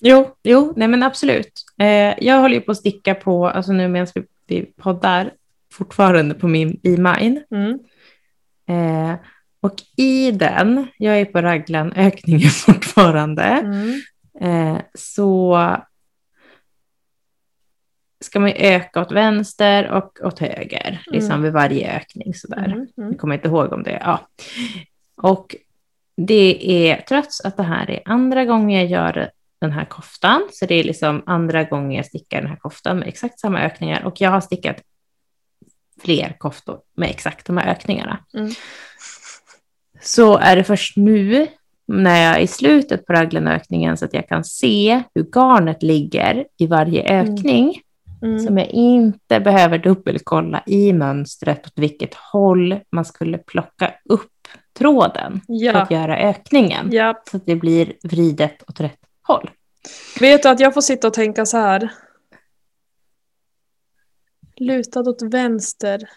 Jo, 0.00 0.36
jo, 0.42 0.72
nej 0.76 0.88
men 0.88 1.02
absolut. 1.02 1.64
Eh, 1.78 2.14
jag 2.24 2.40
håller 2.40 2.54
ju 2.54 2.60
på 2.60 2.72
att 2.72 2.78
sticka 2.78 3.14
på, 3.14 3.48
alltså 3.48 3.72
nu 3.72 3.88
medan 3.88 4.06
vi, 4.14 4.22
vi 4.46 4.62
poddar, 4.62 5.32
fortfarande 5.72 6.34
på 6.34 6.48
min 6.48 6.80
B-mine. 6.82 7.44
Mm. 7.50 7.78
Eh, 8.68 9.18
och 9.60 9.74
i 9.96 10.30
den, 10.30 10.86
jag 10.98 11.20
är 11.20 11.24
på 11.24 11.40
raglan-ökningen 11.40 12.50
fortfarande, 12.66 13.42
mm. 13.42 14.00
eh, 14.40 14.80
så 14.94 15.58
ska 18.24 18.40
man 18.40 18.52
öka 18.56 19.00
åt 19.00 19.12
vänster 19.12 19.90
och 19.90 20.18
åt 20.22 20.38
höger, 20.38 20.88
mm. 20.88 21.02
liksom 21.06 21.42
vid 21.42 21.52
varje 21.52 21.96
ökning 21.96 22.34
sådär. 22.34 22.64
Mm. 22.64 22.86
Mm. 22.98 23.10
Jag 23.10 23.18
kommer 23.18 23.34
inte 23.34 23.48
ihåg 23.48 23.72
om 23.72 23.82
det. 23.82 23.98
Ja. 24.04 24.28
Och 25.16 25.56
det 26.16 26.88
är, 26.88 27.04
trots 27.08 27.40
att 27.40 27.56
det 27.56 27.62
här 27.62 27.90
är 27.90 28.02
andra 28.04 28.44
gången 28.44 28.80
jag 28.80 28.90
gör 28.90 29.30
den 29.60 29.72
här 29.72 29.84
koftan, 29.84 30.48
så 30.52 30.66
det 30.66 30.74
är 30.74 30.84
liksom 30.84 31.22
andra 31.26 31.64
gången 31.64 31.92
jag 31.92 32.06
stickar 32.06 32.40
den 32.40 32.50
här 32.50 32.56
koftan 32.56 32.98
med 32.98 33.08
exakt 33.08 33.40
samma 33.40 33.60
ökningar 33.60 34.04
och 34.04 34.20
jag 34.20 34.30
har 34.30 34.40
stickat 34.40 34.76
fler 36.00 36.36
koftor 36.38 36.78
med 36.96 37.10
exakt 37.10 37.46
de 37.46 37.56
här 37.56 37.70
ökningarna. 37.70 38.18
Mm. 38.34 38.50
Så 40.00 40.36
är 40.36 40.56
det 40.56 40.64
först 40.64 40.96
nu 40.96 41.46
när 41.86 42.26
jag 42.26 42.36
är 42.36 42.40
i 42.40 42.46
slutet 42.46 43.06
på 43.06 43.12
raglanökningen 43.12 43.96
så 43.96 44.04
att 44.04 44.14
jag 44.14 44.28
kan 44.28 44.44
se 44.44 45.02
hur 45.14 45.24
garnet 45.24 45.82
ligger 45.82 46.46
i 46.58 46.66
varje 46.66 47.02
mm. 47.02 47.34
ökning. 47.34 47.80
Mm. 48.22 48.38
Som 48.38 48.58
jag 48.58 48.68
inte 48.68 49.40
behöver 49.40 49.78
dubbelkolla 49.78 50.62
i 50.66 50.92
mönstret 50.92 51.66
åt 51.66 51.72
vilket 51.76 52.14
håll 52.14 52.80
man 52.92 53.04
skulle 53.04 53.38
plocka 53.38 53.94
upp 54.04 54.48
tråden 54.78 55.40
ja. 55.48 55.72
för 55.72 55.78
att 55.78 55.90
göra 55.90 56.18
ökningen. 56.18 56.88
Ja. 56.92 57.22
Så 57.30 57.36
att 57.36 57.46
det 57.46 57.56
blir 57.56 57.92
vridet 58.02 58.62
åt 58.68 58.80
rätt 58.80 58.99
håll. 59.32 59.50
Vet 60.20 60.42
du 60.42 60.48
att 60.48 60.60
jag 60.60 60.74
får 60.74 60.80
sitta 60.80 61.06
och 61.06 61.14
tänka 61.14 61.46
så 61.46 61.56
här 61.56 61.90
lutad 64.60 65.00
åt 65.00 65.22
vänster. 65.22 66.08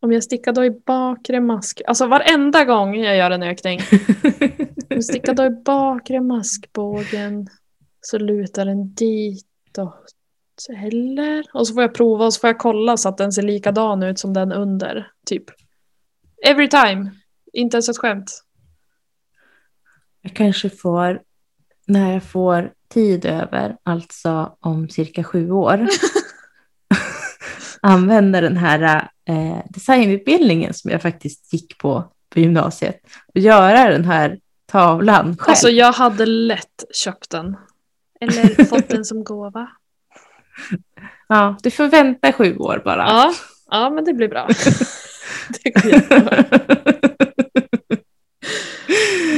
Om 0.00 0.12
jag 0.12 0.24
stickar 0.24 0.52
då 0.52 0.64
i 0.64 0.70
bakre 0.70 1.40
mask, 1.40 1.82
alltså 1.86 2.06
varenda 2.06 2.64
gång 2.64 2.96
jag 2.96 3.16
gör 3.16 3.30
en 3.30 3.42
ökning. 3.42 3.80
Om 4.76 4.86
jag 4.88 5.04
stickar 5.04 5.34
då 5.34 5.44
i 5.44 5.50
bakre 5.50 6.20
maskbågen 6.20 7.48
så 8.00 8.18
lutar 8.18 8.64
den 8.64 8.94
ditåt. 8.94 10.14
Eller? 10.70 11.46
Och 11.54 11.68
så 11.68 11.74
får 11.74 11.82
jag 11.82 11.94
prova 11.94 12.24
och 12.24 12.34
så 12.34 12.40
får 12.40 12.48
jag 12.48 12.58
kolla 12.58 12.96
så 12.96 13.08
att 13.08 13.18
den 13.18 13.32
ser 13.32 13.42
likadan 13.42 14.02
ut 14.02 14.18
som 14.18 14.34
den 14.34 14.52
under. 14.52 15.10
Typ. 15.26 15.44
Every 16.46 16.68
time. 16.68 17.10
Inte 17.52 17.76
ens 17.76 17.88
ett 17.88 17.98
skämt. 17.98 18.44
Jag 20.22 20.34
kanske 20.34 20.70
får, 20.70 21.22
när 21.88 22.12
jag 22.12 22.22
får 22.22 22.72
tid 22.88 23.24
över, 23.24 23.76
alltså 23.82 24.56
om 24.60 24.88
cirka 24.88 25.24
sju 25.24 25.50
år, 25.50 25.86
använda 27.82 28.40
den 28.40 28.56
här 28.56 29.08
eh, 29.28 29.58
designutbildningen 29.68 30.74
som 30.74 30.90
jag 30.90 31.02
faktiskt 31.02 31.52
gick 31.52 31.78
på 31.78 32.04
på 32.30 32.40
gymnasiet 32.40 33.00
och 33.34 33.40
göra 33.40 33.90
den 33.90 34.04
här 34.04 34.38
tavlan 34.66 35.36
själv. 35.36 35.50
Alltså 35.50 35.68
jag 35.68 35.92
hade 35.92 36.26
lätt 36.26 36.84
köpt 36.94 37.30
den. 37.30 37.56
Eller 38.20 38.64
fått 38.68 38.88
den 38.88 39.04
som 39.04 39.24
gåva. 39.24 39.68
Ja, 41.28 41.56
du 41.62 41.70
får 41.70 41.86
vänta 41.86 42.32
sju 42.32 42.56
år 42.56 42.82
bara. 42.84 43.06
Ja, 43.08 43.34
ja 43.70 43.90
men 43.90 44.04
det 44.04 44.12
blir 44.14 44.28
bra. 44.28 44.48
det 45.62 45.70
går 45.70 45.90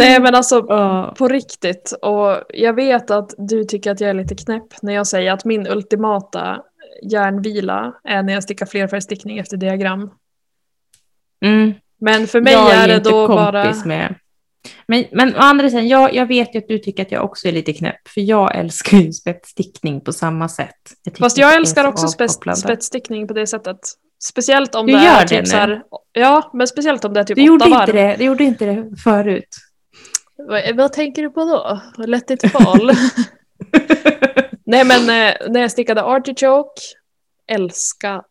Nej 0.00 0.20
men 0.20 0.34
alltså 0.34 0.72
uh. 0.72 1.14
på 1.14 1.28
riktigt 1.28 1.92
och 2.02 2.40
jag 2.48 2.74
vet 2.74 3.10
att 3.10 3.34
du 3.38 3.64
tycker 3.64 3.90
att 3.90 4.00
jag 4.00 4.10
är 4.10 4.14
lite 4.14 4.34
knäpp 4.34 4.82
när 4.82 4.92
jag 4.92 5.06
säger 5.06 5.32
att 5.32 5.44
min 5.44 5.66
ultimata 5.66 6.62
järnvila 7.02 7.94
är 8.04 8.22
när 8.22 8.32
jag 8.32 8.42
stickar 8.42 8.66
flerfärgstickning 8.66 9.38
efter 9.38 9.56
diagram. 9.56 10.10
Mm. 11.44 11.74
Men 12.00 12.26
för 12.26 12.40
mig 12.40 12.52
jag 12.52 12.74
är, 12.74 12.88
är 12.88 12.88
det 12.88 13.10
då 13.10 13.28
bara... 13.28 13.74
Med. 13.84 14.14
Men, 14.86 15.04
men 15.12 15.36
å 15.36 15.38
andra 15.38 15.70
sidan, 15.70 15.88
jag, 15.88 16.14
jag 16.14 16.26
vet 16.26 16.54
ju 16.54 16.58
att 16.58 16.68
du 16.68 16.78
tycker 16.78 17.02
att 17.02 17.12
jag 17.12 17.24
också 17.24 17.48
är 17.48 17.52
lite 17.52 17.72
knäpp, 17.72 18.08
för 18.08 18.20
jag 18.20 18.56
älskar 18.56 18.96
ju 18.98 19.12
spetsstickning 19.12 20.00
på 20.00 20.12
samma 20.12 20.48
sätt. 20.48 20.76
Jag 21.02 21.16
Fast 21.16 21.38
jag 21.38 21.54
älskar 21.54 21.84
också 21.84 22.08
spetsstickning 22.56 23.28
på 23.28 23.34
det 23.34 23.46
sättet. 23.46 23.78
Speciellt 24.22 24.74
om 24.74 24.86
du 24.86 24.92
det 24.92 24.98
är 24.98 25.26
typ 25.26 25.48
så 25.48 25.56
här, 25.56 25.82
Ja, 26.12 26.50
men 26.54 26.66
speciellt 26.66 27.04
om 27.04 27.12
det 27.12 27.20
är 27.20 27.24
typ 27.24 27.36
du 27.36 27.42
gjorde 27.42 27.64
åtta 27.64 27.74
varv. 27.74 27.88
Inte 27.88 28.02
det, 28.02 28.16
du 28.16 28.24
gjorde 28.24 28.44
inte 28.44 28.66
det 28.66 28.96
förut. 29.04 29.56
Vad, 30.50 30.76
vad 30.76 30.92
tänker 30.92 31.22
du 31.22 31.30
på 31.30 31.40
då? 31.44 31.80
Let 32.06 32.30
it 32.30 32.50
fall. 32.52 32.90
Nej 34.66 34.84
men 34.84 35.00
eh, 35.00 35.34
när 35.50 35.60
jag 35.60 35.70
stickade 35.70 36.02
artichoke, 36.02 36.80
älskade. 37.46 38.22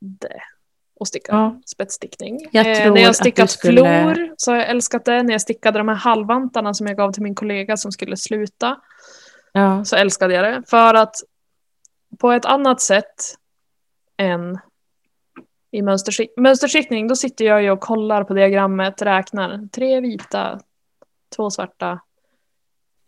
att 1.01 1.07
sticka 1.07 1.31
Ja. 1.31 1.61
spetsstickning. 1.65 2.35
Eh, 2.53 2.93
när 2.93 3.01
jag 3.01 3.15
stickat 3.15 3.49
skulle- 3.49 3.81
flor 3.81 4.33
så 4.37 4.51
har 4.51 4.57
jag 4.57 4.69
älskat 4.69 5.05
det. 5.05 5.23
När 5.23 5.31
jag 5.31 5.41
stickade 5.41 5.77
de 5.79 5.87
här 5.87 5.95
halvvantarna 5.95 6.73
som 6.73 6.87
jag 6.87 6.97
gav 6.97 7.11
till 7.11 7.23
min 7.23 7.35
kollega 7.35 7.77
som 7.77 7.91
skulle 7.91 8.17
sluta 8.17 8.77
Ja. 9.51 9.85
så 9.85 9.95
älskade 9.95 10.33
jag 10.33 10.43
det. 10.43 10.63
För 10.69 10.93
att 10.93 11.15
på 12.19 12.31
ett 12.31 12.45
annat 12.45 12.81
sätt 12.81 13.15
än 14.17 14.59
i 15.71 15.81
mönsterstick- 15.81 16.33
mönsterstickning, 16.37 17.07
då 17.07 17.15
sitter 17.15 17.45
jag 17.45 17.63
ju 17.63 17.71
och 17.71 17.79
kollar 17.79 18.23
på 18.23 18.33
diagrammet, 18.33 19.01
räknar. 19.01 19.67
Tre 19.71 19.99
vita, 20.01 20.59
två 21.35 21.49
svarta, 21.49 21.99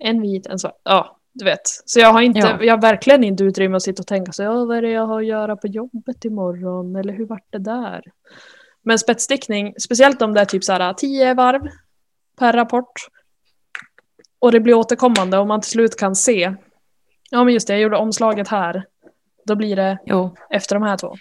en 0.01 0.21
vit, 0.21 0.47
en 0.47 0.59
svart. 0.59 0.77
Ja, 0.83 1.17
du 1.33 1.45
vet. 1.45 1.61
Så 1.85 1.99
jag 1.99 2.13
har, 2.13 2.21
inte, 2.21 2.39
Ja. 2.39 2.63
jag 2.63 2.73
har 2.73 2.81
verkligen 2.81 3.23
inte 3.23 3.43
utrymme 3.43 3.75
att 3.75 3.83
sitta 3.83 4.01
och 4.01 4.07
tänka 4.07 4.31
så, 4.31 4.43
ja, 4.43 4.65
vad 4.65 4.77
är 4.77 4.81
det 4.81 4.89
jag 4.89 5.05
har 5.07 5.19
att 5.21 5.27
göra 5.27 5.55
på 5.55 5.67
jobbet 5.67 6.25
imorgon? 6.25 6.95
Eller 6.95 7.13
hur 7.13 7.25
vart 7.25 7.45
det 7.49 7.57
där? 7.59 8.03
Men 8.83 8.99
spetsstickning, 8.99 9.73
speciellt 9.79 10.21
om 10.21 10.33
det 10.33 10.41
är 10.41 10.45
typ 10.45 10.63
så 10.63 10.73
här 10.73 10.93
10 10.93 11.33
varv 11.33 11.61
per 12.39 12.53
rapport. 12.53 12.91
Och 14.39 14.51
det 14.51 14.59
blir 14.59 14.73
återkommande 14.73 15.37
och 15.37 15.47
man 15.47 15.61
till 15.61 15.71
slut 15.71 15.95
kan 15.99 16.15
se. 16.15 16.53
Ja 17.29 17.43
men 17.43 17.53
just 17.53 17.67
det, 17.67 17.73
jag 17.73 17.81
gjorde 17.81 17.97
omslaget 17.97 18.47
här. 18.47 18.85
Då 19.45 19.55
blir 19.55 19.75
det 19.75 19.97
Jo, 20.05 20.35
efter 20.49 20.75
de 20.75 20.83
här 20.83 20.97
två. 20.97 21.15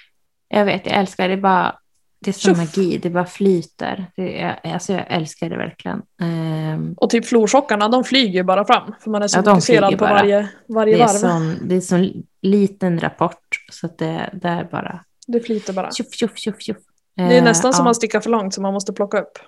jag 0.49 0.65
vet, 0.65 0.87
jag 0.87 0.97
älskar 0.97 1.29
det. 1.29 1.37
Bara 1.37 1.79
det 2.21 2.31
är 2.31 2.33
som 2.33 2.57
magi, 2.57 2.99
det 2.99 3.11
bara 3.11 3.27
flyter. 3.27 4.07
Det 4.17 4.41
är, 4.41 4.61
alltså 4.73 4.93
jag 4.93 5.05
älskar 5.09 5.51
det 5.51 5.57
verkligen. 5.57 6.03
Ehm, 6.21 6.93
Och 6.97 7.11
typ 7.11 7.27
florsockarna, 7.27 7.89
de 7.89 8.05
flyger 8.05 8.43
bara 8.43 8.65
fram. 8.65 8.95
För 9.01 9.11
man 9.11 9.23
är 9.23 9.29
så 9.29 9.39
Ja, 9.39 9.43
fokuserad 9.43 9.99
på 9.99 10.05
varje, 10.05 10.49
varje 10.69 10.97
det, 10.97 11.03
är 11.03 11.07
varv. 11.07 11.17
sån, 11.19 11.69
det 11.69 11.75
är 11.77 11.81
sån 11.81 12.13
liten 12.43 13.01
rapport 13.01 13.65
så 13.73 13.87
att 13.87 13.99
det, 13.99 14.31
är 14.43 14.65
bara 14.65 15.05
Det 15.27 15.41
flyter 15.41 15.73
bara. 15.73 15.91
tjoff, 15.91 16.15
tjoff, 16.15 16.37
tjoff, 16.39 16.61
tjoff. 16.61 16.77
Det 17.17 17.23
är 17.23 17.39
Eh, 17.39 17.45
nästan 17.45 17.73
som 17.73 17.83
ja. 17.83 17.85
man 17.85 17.95
stickar 17.95 18.21
för 18.21 18.31
långt 18.31 18.55
så 18.55 18.61
man 18.63 18.73
måste 18.73 18.93
plocka 18.93 19.19
upp. 19.21 19.39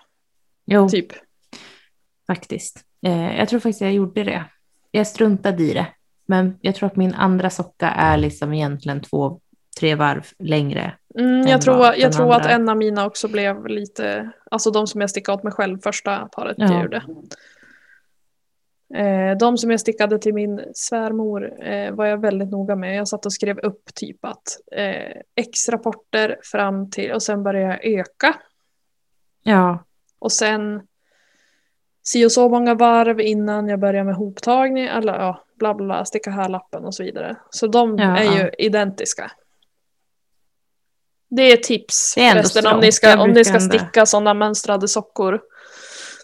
Jo, 0.67 0.89
Typ. 0.89 1.07
faktiskt. 2.27 2.81
Eh, 3.07 3.37
jag 3.39 3.49
tror 3.49 3.61
faktiskt 3.61 3.81
jag 3.81 3.93
gjorde 3.93 4.25
det. 4.25 4.45
Jag 4.91 5.07
struntade 5.07 5.63
i 5.63 5.73
det. 5.75 5.87
Men 6.27 6.59
jag 6.61 6.75
tror 6.75 6.87
att 6.87 6.97
min 6.97 7.15
andra 7.15 7.51
socka 7.51 7.89
är 7.91 8.17
liksom 8.17 8.53
egentligen 8.53 9.01
två, 9.01 9.41
tre 9.81 9.95
varv 9.95 10.27
längre. 10.39 10.93
Mm, 11.19 11.47
jag 11.47 11.61
tror, 11.63 11.87
jag 11.97 12.13
tror 12.13 12.35
att 12.35 12.47
en 12.47 12.69
av 12.69 12.77
mina 12.77 13.07
också 13.07 13.29
blev 13.29 13.67
lite, 13.67 14.31
alltså 14.51 14.71
de 14.71 14.87
som 14.87 15.01
jag 15.01 15.11
stickade 15.11 15.37
åt 15.39 15.43
mig 15.45 15.53
själv 15.53 15.79
första 15.83 16.29
paret 16.33 16.55
Ja. 16.59 16.73
jag 16.73 16.83
gjorde. 16.83 17.03
Eh, 18.95 19.37
de 19.39 19.59
som 19.59 19.71
jag 19.71 19.81
stickade 19.81 20.19
till 20.19 20.35
min 20.35 20.61
svärmor 20.75 21.63
eh, 21.63 21.93
var 21.93 22.07
jag 22.07 22.21
väldigt 22.21 22.51
noga 22.51 22.77
med. 22.77 22.97
Jag 22.97 23.09
satt 23.09 23.27
och 23.27 23.33
skrev 23.33 23.59
upp 23.59 23.95
typ 23.95 24.25
att 24.25 24.43
eh, 24.77 25.21
X-rapporter 25.37 26.39
fram 26.43 26.91
till 26.91 27.13
och 27.13 27.23
sen 27.23 27.43
började 27.43 27.67
jag 27.83 28.01
öka. 28.01 28.35
Ja, 29.43 29.85
Och 30.19 30.33
sen 30.33 30.83
si 32.03 32.27
och 32.27 32.33
så 32.33 32.49
många 32.49 32.75
varv 32.75 33.21
innan 33.21 33.69
jag 33.69 33.81
börjar 33.81 34.05
med 34.05 34.15
hoptagning, 34.15 34.85
eller 34.87 35.13
ja, 35.15 35.45
bla 35.59 35.75
bla, 35.75 36.05
sticka 36.05 36.31
här 36.31 36.49
lappen 36.49 36.85
och 36.85 36.95
så 36.95 37.03
vidare. 37.03 37.37
Så 37.51 37.67
de 37.67 37.99
Ja, 37.99 38.17
är 38.19 38.39
ju 38.45 38.51
identiska. 38.59 39.31
Det 41.37 41.53
är 41.53 41.57
tips 41.57 42.15
Det 42.17 42.25
är 42.25 42.33
förresten 42.35 42.67
om 42.67 42.81
ni 42.81 42.93
ska, 42.93 43.23
om 43.23 43.31
ni 43.31 43.45
ska 43.45 43.61
sticka 43.61 44.07
sådana 44.07 44.35
mönstrade 44.35 44.89
sockor. 44.89 45.41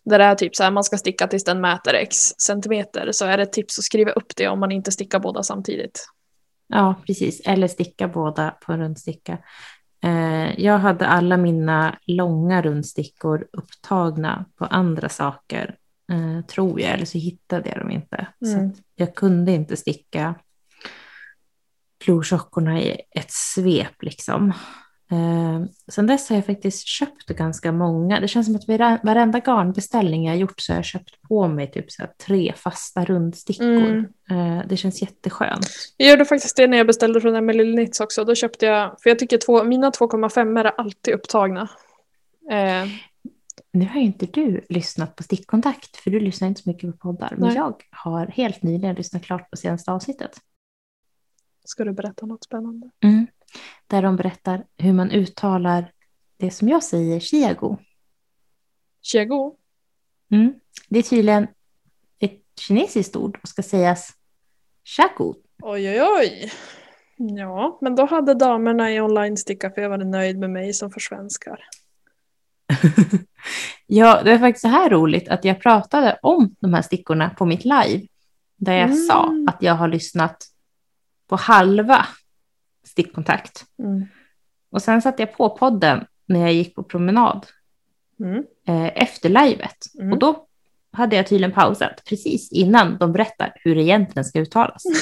Där 0.04 0.18
det 0.18 0.24
är 0.24 0.34
typ 0.34 0.56
så 0.56 0.62
här, 0.62 0.70
man 0.70 0.84
ska 0.84 0.98
sticka 0.98 1.26
tills 1.26 1.44
den 1.44 1.60
mäter 1.60 1.94
x 1.94 2.16
centimeter 2.38 3.12
så 3.12 3.24
är 3.24 3.36
det 3.36 3.42
ett 3.42 3.52
tips 3.52 3.78
att 3.78 3.84
skriva 3.84 4.10
upp 4.10 4.36
det 4.36 4.48
om 4.48 4.60
man 4.60 4.72
inte 4.72 4.92
stickar 4.92 5.18
båda 5.18 5.42
samtidigt. 5.42 6.06
ja, 6.68 6.94
precis. 7.06 7.40
Eller 7.44 7.68
sticka 7.68 8.08
båda 8.08 8.50
på 8.50 8.72
en 8.72 8.80
rundsticka. 8.80 9.38
Eh, 10.04 10.60
jag 10.60 10.78
hade 10.78 11.06
alla 11.06 11.36
mina 11.36 11.98
långa 12.06 12.62
rundstickor 12.62 13.48
upptagna 13.52 14.44
på 14.58 14.64
andra 14.64 15.08
saker, 15.08 15.76
eh, 16.12 16.44
tror 16.46 16.80
jag. 16.80 16.90
Eller 16.90 17.04
så 17.04 17.18
hittade 17.18 17.68
jag 17.68 17.78
dem 17.78 17.90
inte. 17.90 18.26
Så 18.44 18.52
Mm. 18.52 18.66
att 18.68 18.74
jag 18.94 19.14
kunde 19.14 19.52
inte 19.52 19.76
sticka 19.76 20.34
florsockorna 22.04 22.80
i 22.80 23.00
ett 23.10 23.30
svep 23.30 24.02
liksom. 24.02 24.52
Eh, 25.10 25.64
sen 25.88 26.06
dess 26.06 26.28
har 26.28 26.36
jag 26.36 26.46
faktiskt 26.46 26.86
köpt 26.86 27.26
ganska 27.26 27.72
många. 27.72 28.20
Det 28.20 28.28
känns 28.28 28.46
som 28.46 28.56
att 28.56 28.68
vare- 28.68 29.00
varenda 29.02 29.38
garnbeställning 29.40 30.26
jag 30.26 30.36
gjort 30.36 30.60
så 30.60 30.72
har 30.72 30.78
jag 30.78 30.84
köpt 30.84 31.22
på 31.22 31.48
mig 31.48 31.70
typ 31.70 31.92
så 31.92 32.02
tre 32.26 32.52
fasta 32.56 33.04
rundstickor. 33.04 33.66
Mm. 33.66 34.06
Eh, 34.30 34.66
det 34.68 34.76
känns 34.76 35.02
jätteskönt. 35.02 35.66
Jag 35.96 36.10
gjorde 36.10 36.24
faktiskt 36.24 36.56
det 36.56 36.66
när 36.66 36.76
jag 36.78 36.86
beställde 36.86 37.20
från 37.20 37.36
Emily 37.36 37.72
Knits 37.72 38.00
också. 38.00 38.24
Då 38.24 38.34
köpte 38.34 38.66
jag, 38.66 38.96
för 39.02 39.10
jag 39.10 39.18
tycker 39.18 39.38
två, 39.38 39.64
mina 39.64 39.90
2,5 39.90 40.58
är 40.60 40.64
alltid 40.64 41.14
upptagna. 41.14 41.68
Eh, 42.50 42.86
Nu 43.72 43.86
har 43.86 44.00
ju 44.00 44.06
inte 44.06 44.26
du 44.26 44.60
lyssnat 44.68 45.16
på 45.16 45.22
stickkontakt, 45.22 45.96
för 45.96 46.10
du 46.10 46.20
lyssnar 46.20 46.48
inte 46.48 46.62
så 46.62 46.70
mycket 46.70 46.90
på 46.90 46.96
poddar. 46.96 47.34
Men 47.36 47.48
Nej. 47.48 47.56
jag 47.56 47.74
har 47.90 48.26
helt 48.26 48.62
nyligen 48.62 48.94
lyssnat 48.94 49.22
klart 49.22 49.50
på 49.50 49.56
senaste 49.56 49.92
avsnittet. 49.92 50.36
ska 51.64 51.84
du 51.84 51.92
berätta 51.92 52.26
något 52.26 52.44
spännande? 52.44 52.90
Mm. 53.04 53.26
Där 53.86 54.02
de 54.02 54.16
berättar 54.16 54.64
hur 54.76 54.92
man 54.92 55.10
uttalar 55.10 55.92
det 56.36 56.50
som 56.50 56.68
jag 56.68 56.82
säger, 56.82 57.20
chiago. 57.20 57.76
Chiago? 59.02 59.54
Mm. 60.30 60.54
Det 60.88 60.98
är 60.98 61.02
tydligen 61.02 61.46
ett 62.18 62.40
kinesiskt 62.60 63.16
ord 63.16 63.38
och 63.42 63.48
ska 63.48 63.62
sägas 63.62 64.10
chago. 64.84 65.34
Oj, 65.62 65.90
oj, 65.90 66.02
oj. 66.02 66.52
Ja, 67.16 67.78
men 67.80 67.96
då 67.96 68.06
hade 68.06 68.34
damerna 68.34 68.92
i 68.92 69.00
online-sticka 69.00 69.70
för 69.70 69.80
jag 69.82 69.88
var 69.90 69.98
nöjd 69.98 70.38
med 70.38 70.50
mig 70.50 70.72
som 70.72 70.90
försvenskar. 70.90 71.60
ja, 73.86 74.22
det 74.22 74.32
är 74.32 74.38
faktiskt 74.38 74.62
så 74.62 74.68
här 74.68 74.90
roligt 74.90 75.28
att 75.28 75.44
jag 75.44 75.60
pratade 75.60 76.18
om 76.22 76.56
de 76.60 76.74
här 76.74 76.82
stickorna 76.82 77.30
på 77.30 77.44
mitt 77.46 77.64
live. 77.64 78.06
Där 78.56 78.72
jag 78.72 78.90
Mm. 78.90 78.96
sa 78.96 79.34
att 79.48 79.62
jag 79.62 79.74
har 79.74 79.88
lyssnat 79.88 80.44
på 81.28 81.36
halva 81.36 82.06
stickkontakt. 83.02 83.64
Mm. 83.78 84.06
Och 84.70 84.82
sen 84.82 85.02
satte 85.02 85.22
jag 85.22 85.32
på 85.32 85.50
podden 85.50 86.06
när 86.26 86.40
jag 86.40 86.52
gick 86.52 86.74
på 86.74 86.82
promenad 86.82 87.46
Mm. 88.20 88.44
eh, 88.68 89.02
efter 89.02 89.28
livet. 89.28 89.76
Mm. 89.98 90.12
Och 90.12 90.18
då 90.18 90.46
hade 90.92 91.16
jag 91.16 91.26
tydligen 91.26 91.52
pausat 91.52 92.02
precis 92.08 92.52
innan 92.52 92.98
de 92.98 93.12
berättar 93.12 93.52
hur 93.54 93.74
det 93.74 93.82
egentligen 93.82 94.24
ska 94.24 94.40
uttalas. 94.40 94.82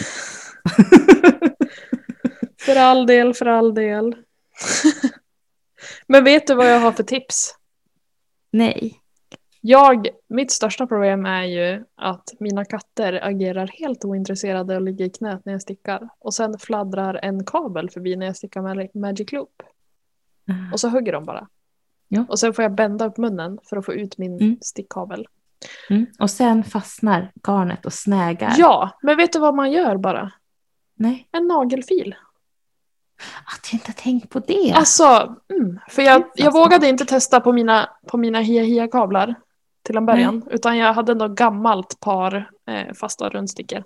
För 2.61 2.77
all 2.77 3.07
del, 3.07 3.35
för 3.35 3.47
all 3.47 3.75
del. 3.75 4.17
men 6.07 6.25
vet 6.25 6.47
du 6.47 6.55
vad 6.55 6.73
jag 6.73 6.81
har 6.81 6.93
för 6.93 7.03
tips? 7.03 7.55
Nej. 8.53 9.01
Jag, 9.69 10.09
mitt 10.29 10.51
största 10.51 10.87
problem 10.87 11.27
är 11.27 11.43
ju 11.45 11.85
att 11.95 12.29
mina 12.41 12.65
katter 12.65 13.21
agerar 13.23 13.67
helt 13.67 14.05
ointresserade 14.05 14.77
och 14.77 14.83
ligger 14.83 15.05
i 15.05 15.11
knät 15.11 15.45
när 15.45 15.53
jag 15.53 15.63
stickar. 15.63 16.09
Och 16.19 16.35
sen 16.35 16.59
fladdrar 16.59 17.21
en 17.23 17.45
kabel 17.45 17.91
förbi 17.91 18.17
när 18.17 18.27
jag 18.27 18.37
stickar 18.37 18.63
med 18.63 18.89
Magic 18.95 19.33
Loop. 19.33 19.63
Och 20.73 20.81
så 20.81 20.89
hugger 20.89 21.13
de 21.13 21.25
bara. 21.25 21.49
Ja. 22.09 22.25
Och 22.29 22.39
sen 22.39 22.53
får 22.55 22.63
jag 22.63 22.75
bända 22.75 23.07
upp 23.07 23.17
munnen 23.17 23.59
för 23.65 23.77
att 23.77 23.85
få 23.85 23.95
ut 23.95 24.19
min 24.19 24.41
Mm. 24.41 24.57
stickkabel. 24.61 25.27
Mm. 25.91 26.07
Och 26.19 26.31
sen 26.31 26.65
fastnar 26.65 27.33
garnet 27.47 27.87
och 27.87 27.93
snägar. 27.93 28.55
Ja, 28.59 28.99
men 29.03 29.17
vet 29.17 29.33
du 29.33 29.39
vad 29.39 29.55
man 29.55 29.73
gör 29.73 29.97
bara? 29.97 30.33
Nej, 30.95 31.29
En 31.33 31.47
nagelfil. 31.47 32.15
att 33.57 33.73
jag 33.73 33.81
inte 33.81 33.93
tänkt 33.93 34.31
på 34.31 34.39
det. 34.39 34.73
Alltså, 34.77 35.37
mm, 35.49 35.79
för 35.89 36.03
jag, 36.03 36.23
jag 36.35 36.53
vad 36.53 36.63
vågade 36.63 36.89
inte 36.89 37.05
testa 37.05 37.41
på 37.41 37.53
mina, 37.53 37.89
på 38.07 38.17
mina 38.17 38.41
hia-hia-kablar 38.41 39.35
till 39.87 39.97
en 39.97 40.07
början. 40.07 40.43
Utan 40.51 40.79
jag 40.79 40.93
hade 40.93 41.15
något 41.15 41.37
gammalt 41.39 42.01
par 42.01 42.51
eh, 42.67 42.93
fasta 42.95 43.29
rundstickor. 43.29 43.85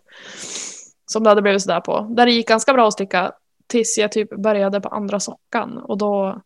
Som 1.06 1.22
det 1.22 1.30
hade 1.30 1.42
blivit 1.42 1.62
sådär 1.62 1.80
på. 1.80 2.06
Där 2.10 2.26
det 2.26 2.32
gick 2.32 2.48
ganska 2.48 2.72
bra 2.72 2.88
att 2.88 2.92
sticka 2.92 3.32
tills 3.66 3.98
jag 3.98 4.12
typ 4.12 4.36
började 4.42 4.80
på 4.80 4.88
andra 4.88 5.20
sockan. 5.20 5.78
Och 5.78 5.98
då 5.98 6.42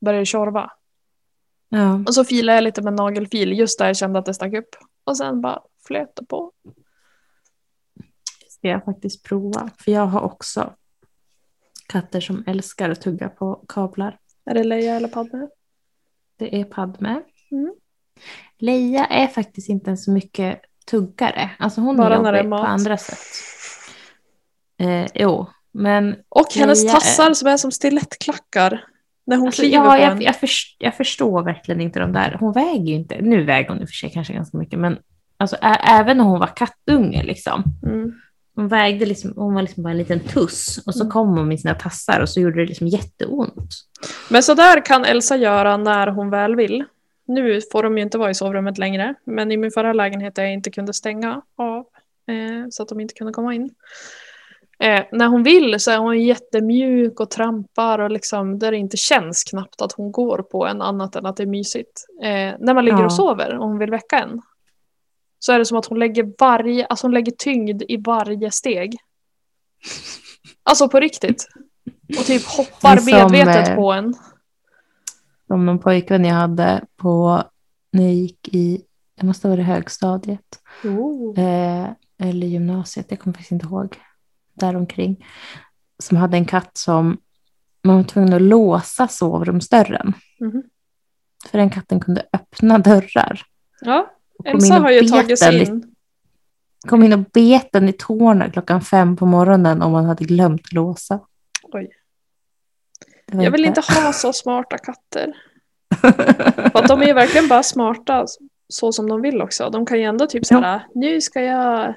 började 0.00 0.22
det 0.22 0.26
tjorva. 0.26 0.70
ja. 1.68 2.04
Och 2.06 2.14
så 2.14 2.24
filade 2.24 2.56
jag 2.56 2.64
lite 2.64 2.82
med 2.82 2.92
nagelfil 2.92 3.58
just 3.58 3.78
där 3.78 3.86
jag 3.86 3.96
kände 3.96 4.18
att 4.18 4.26
det 4.26 4.34
stack 4.34 4.54
upp. 4.54 4.76
Och 5.04 5.16
sen 5.16 5.40
bara 5.40 5.62
flöt 5.86 6.16
det 6.16 6.26
på. 6.26 6.52
ska 8.48 8.68
jag 8.68 8.84
faktiskt 8.84 9.24
prova. 9.24 9.70
För 9.78 9.92
jag 9.92 10.06
har 10.06 10.20
också 10.20 10.72
katter 11.86 12.20
som 12.20 12.44
älskar 12.46 12.90
att 12.90 13.00
tugga 13.00 13.28
på 13.28 13.64
kablar. 13.68 14.18
Är 14.44 14.54
det 14.54 14.64
Leia 14.64 14.96
eller 14.96 15.08
Padme? 15.08 15.48
Det 16.36 16.60
är 16.60 16.64
Padme. 16.64 17.22
Mm. 17.50 17.74
Leia 18.64 19.04
är 19.06 19.26
faktiskt 19.26 19.68
inte 19.68 19.90
en 19.90 19.96
så 19.98 20.10
mycket 20.10 20.60
tuggare. 20.90 21.50
Alltså 21.58 21.80
hon 21.80 21.96
Bara 21.96 22.14
är 22.14 22.36
jobbig 22.36 22.50
på 22.50 22.56
andra 22.56 22.96
sätt. 22.96 23.18
Eh, 24.80 25.06
jo, 25.14 25.46
men 25.72 26.16
Och 26.28 26.46
hennes 26.54 26.78
Leia 26.82 26.90
är- 26.90 26.94
tassar 26.94 27.34
som 27.34 27.48
är 27.48 27.56
som 27.56 27.72
stilettklackar. 27.72 28.84
När 29.26 29.36
hon 29.36 29.46
alltså, 29.46 29.62
kliver 29.62 29.76
ja, 29.76 29.90
på 29.90 29.96
jag, 29.98 30.12
en. 30.12 30.20
jag, 30.22 30.36
först, 30.36 30.76
jag 30.78 30.96
förstår 30.96 31.42
verkligen 31.42 31.80
inte 31.80 32.00
de 32.00 32.12
där. 32.12 32.36
Hon 32.40 32.52
väger 32.52 32.84
ju 32.84 32.94
inte, 32.94 33.18
nu 33.22 33.44
väger 33.44 33.68
hon 33.68 33.80
i 33.80 33.84
och 33.84 33.88
för 33.88 33.94
sig 33.94 34.10
kanske 34.10 34.32
ganska 34.32 34.58
mycket, 34.58 34.78
men 34.78 34.98
alltså, 35.36 35.56
även 35.86 36.16
när 36.16 36.24
hon 36.24 36.38
var 36.40 36.56
kattunge 36.56 37.22
liksom, 37.22 37.62
Mm. 37.86 38.12
hon 38.56 38.68
vägde 38.68 39.06
liksom, 39.06 39.32
hon 39.36 39.54
var 39.54 39.62
liksom 39.62 39.82
bara 39.82 39.90
en 39.90 39.98
liten 39.98 40.20
tuss 40.20 40.82
och 40.86 40.94
så 40.94 41.00
Mm. 41.00 41.10
kom 41.12 41.28
hon 41.28 41.48
med 41.48 41.60
sina 41.60 41.74
tassar 41.74 42.20
och 42.20 42.28
så 42.28 42.40
gjorde 42.40 42.56
det 42.60 42.66
liksom 42.66 42.86
jätteont. 42.86 43.70
Men 44.30 44.42
så 44.42 44.54
där 44.54 44.84
kan 44.84 45.04
Elsa 45.04 45.36
göra 45.36 45.76
när 45.76 46.06
hon 46.06 46.30
väl 46.30 46.56
vill. 46.56 46.84
Nu 47.26 47.60
får 47.72 47.82
de 47.82 47.98
ju 47.98 48.02
inte 48.04 48.18
vara 48.18 48.30
i 48.30 48.34
sovrummet 48.34 48.78
längre, 48.78 49.14
men 49.24 49.52
i 49.52 49.56
min 49.56 49.70
förra 49.70 49.92
lägenhet 49.92 50.34
där 50.34 50.42
jag 50.42 50.52
inte 50.52 50.70
kunde 50.70 50.92
stänga 50.92 51.42
av 51.56 51.86
eh, 52.28 52.68
så 52.70 52.82
att 52.82 52.88
de 52.88 53.00
inte 53.00 53.14
kunde 53.14 53.32
komma 53.32 53.54
in. 53.54 53.70
Eh, 54.78 55.04
när 55.12 55.26
hon 55.26 55.42
vill 55.42 55.80
så 55.80 55.90
är 55.90 55.98
hon 55.98 56.22
jättemjuk 56.22 57.20
och 57.20 57.30
trampar 57.30 57.98
och 57.98 58.10
liksom 58.10 58.58
där 58.58 58.70
det 58.70 58.76
inte 58.76 58.96
känns 58.96 59.44
knappt 59.44 59.82
att 59.82 59.92
hon 59.92 60.12
går 60.12 60.38
på 60.38 60.66
en 60.66 60.82
annat 60.82 61.16
än 61.16 61.26
att 61.26 61.36
det 61.36 61.42
är 61.42 61.46
mysigt. 61.46 62.06
Eh, 62.22 62.54
när 62.58 62.74
man 62.74 62.84
ligger 62.84 62.98
Ja. 62.98 63.04
och 63.04 63.12
sover 63.12 63.58
och 63.58 63.68
hon 63.68 63.78
vill 63.78 63.90
väcka 63.90 64.18
en 64.18 64.42
så 65.38 65.52
är 65.52 65.58
det 65.58 65.64
som 65.64 65.78
att 65.78 65.86
hon 65.86 65.98
lägger 65.98 66.32
varje, 66.38 66.86
alltså 66.86 67.06
hon 67.06 67.14
lägger 67.14 67.32
tyngd 67.32 67.82
i 67.88 67.96
varje 67.96 68.50
steg. 68.50 68.96
Alltså 70.62 70.88
på 70.88 71.00
riktigt. 71.00 71.48
Och 72.18 72.24
typ 72.24 72.42
hoppar 72.46 72.96
som, 72.96 73.12
medvetet 73.12 73.68
eh, 73.68 73.74
på 73.74 73.92
en. 73.92 74.14
Som 75.46 75.66
någon 75.66 75.78
pojkvän 75.78 76.24
jag 76.24 76.34
hade 76.34 76.84
på, 76.96 77.42
när 77.92 78.02
jag 78.02 78.14
gick 78.14 78.48
i, 78.54 78.82
det 79.20 79.26
måste 79.26 79.48
ha 79.48 79.54
varit 79.56 79.66
högstadiet. 79.66 80.62
Oh. 80.84 81.38
eh, 81.38 81.88
eller 82.18 82.46
gymnasiet, 82.46 83.06
jag 83.08 83.20
kommer 83.20 83.34
faktiskt 83.34 83.52
inte 83.52 83.66
ihåg, 83.66 83.96
däromkring, 84.54 85.26
som 85.98 86.16
hade 86.16 86.36
en 86.36 86.44
katt 86.44 86.70
som 86.78 87.18
man 87.84 87.96
var 87.96 88.02
tvungen 88.04 88.32
att 88.32 88.42
låsa 88.42 89.08
sovrumsdörren. 89.08 90.12
Mhm. 90.40 90.62
För 91.50 91.58
den 91.58 91.70
katten 91.70 92.00
kunde 92.00 92.26
öppna 92.32 92.78
dörrar. 92.78 93.42
Ja, 93.80 94.10
Elsa 94.44 94.74
har 94.78 94.90
ju 94.90 95.08
tagit 95.08 95.38
sig 95.38 95.56
i- 95.62 95.66
in. 95.66 95.94
Kom 96.88 97.02
in 97.02 97.12
och 97.12 97.18
bet 97.32 97.68
den 97.72 97.88
i 97.88 97.92
tårna 97.92 98.50
klockan 98.50 98.80
fem 98.80 99.16
på 99.16 99.26
morgonen 99.26 99.82
om 99.82 99.92
man 99.92 100.04
hade 100.04 100.24
glömt 100.24 100.72
låsa. 100.72 101.20
Oj. 101.62 101.90
Jag 103.42 103.50
vill 103.50 103.64
inte 103.64 103.80
ha 103.80 104.12
så 104.12 104.32
smarta 104.32 104.78
katter. 104.78 105.32
För 106.70 106.78
att 106.78 106.88
de 106.88 107.02
är 107.02 107.06
ju 107.06 107.12
verkligen 107.12 107.48
bara 107.48 107.62
smarta 107.62 108.26
så 108.68 108.92
som 108.92 109.08
de 109.08 109.22
vill 109.22 109.42
också. 109.42 109.70
De 109.70 109.86
kan 109.86 109.98
ju 109.98 110.04
ändå 110.04 110.26
typ 110.26 110.46
såhär, 110.46 110.86
nu 110.94 111.20
ska 111.20 111.40
jag 111.42 111.94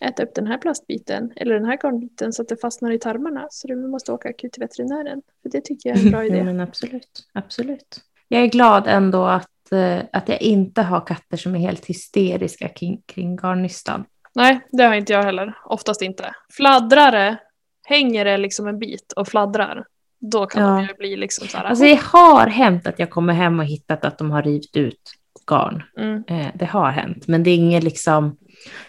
äta 0.00 0.22
upp 0.22 0.34
den 0.34 0.46
här 0.46 0.58
plastbiten 0.58 1.32
eller 1.36 1.54
den 1.54 1.64
här 1.64 1.76
garnbiten 1.82 2.32
så 2.32 2.42
att 2.42 2.48
det 2.48 2.56
fastnar 2.60 2.90
i 2.90 2.98
tarmarna 2.98 3.46
så 3.50 3.68
du 3.68 3.76
måste 3.88 4.12
åka 4.12 4.28
akut 4.28 4.52
till 4.52 4.60
veterinären. 4.62 5.22
För 5.42 5.48
det 5.50 5.60
tycker 5.60 5.88
jag 5.90 5.98
är 5.98 6.04
en 6.04 6.10
bra 6.10 6.20
Ja, 6.24 6.34
idé. 6.34 6.44
men 6.44 6.60
absolut, 6.60 7.28
absolut. 7.32 8.00
Jag 8.28 8.42
är 8.42 8.46
glad 8.46 8.84
ändå 8.86 9.24
att, 9.24 9.72
eh, 9.72 9.98
att 10.12 10.28
jag 10.28 10.42
inte 10.42 10.82
har 10.82 11.06
katter 11.06 11.36
som 11.36 11.54
är 11.54 11.58
helt 11.58 11.86
hysteriska 11.86 12.68
kring, 12.68 13.02
kring 13.06 13.36
garnnystan. 13.36 14.04
Nej, 14.34 14.60
det 14.72 14.82
har 14.84 14.94
inte 14.94 15.12
jag 15.12 15.22
heller. 15.22 15.54
Oftast 15.64 16.02
inte. 16.02 16.34
Fladdrare, 16.52 17.36
hänger 17.84 18.24
det 18.24 18.36
liksom 18.36 18.66
en 18.66 18.78
bit 18.78 19.12
och 19.12 19.28
fladdrar, 19.28 19.84
då 20.30 20.46
kan 20.46 20.62
de 20.62 20.82
Ja. 20.82 20.88
ju 20.88 20.94
bli 20.94 21.16
liksom 21.16 21.48
såhär. 21.48 21.64
Alltså 21.64 21.84
det 21.84 22.00
har 22.02 22.46
hänt 22.46 22.86
att 22.86 22.98
jag 22.98 23.10
kommer 23.10 23.32
hem 23.32 23.58
och 23.60 23.66
hittat 23.66 24.04
att 24.04 24.18
de 24.18 24.30
har 24.30 24.42
rivit 24.42 24.76
ut 24.76 25.12
garn. 25.46 25.82
mm. 25.96 26.24
Eh, 26.26 26.46
det 26.54 26.64
har 26.66 26.90
hänt, 26.90 27.28
men 27.28 27.42
det 27.42 27.50
är 27.50 27.54
inget 27.56 27.84
liksom, 27.84 28.36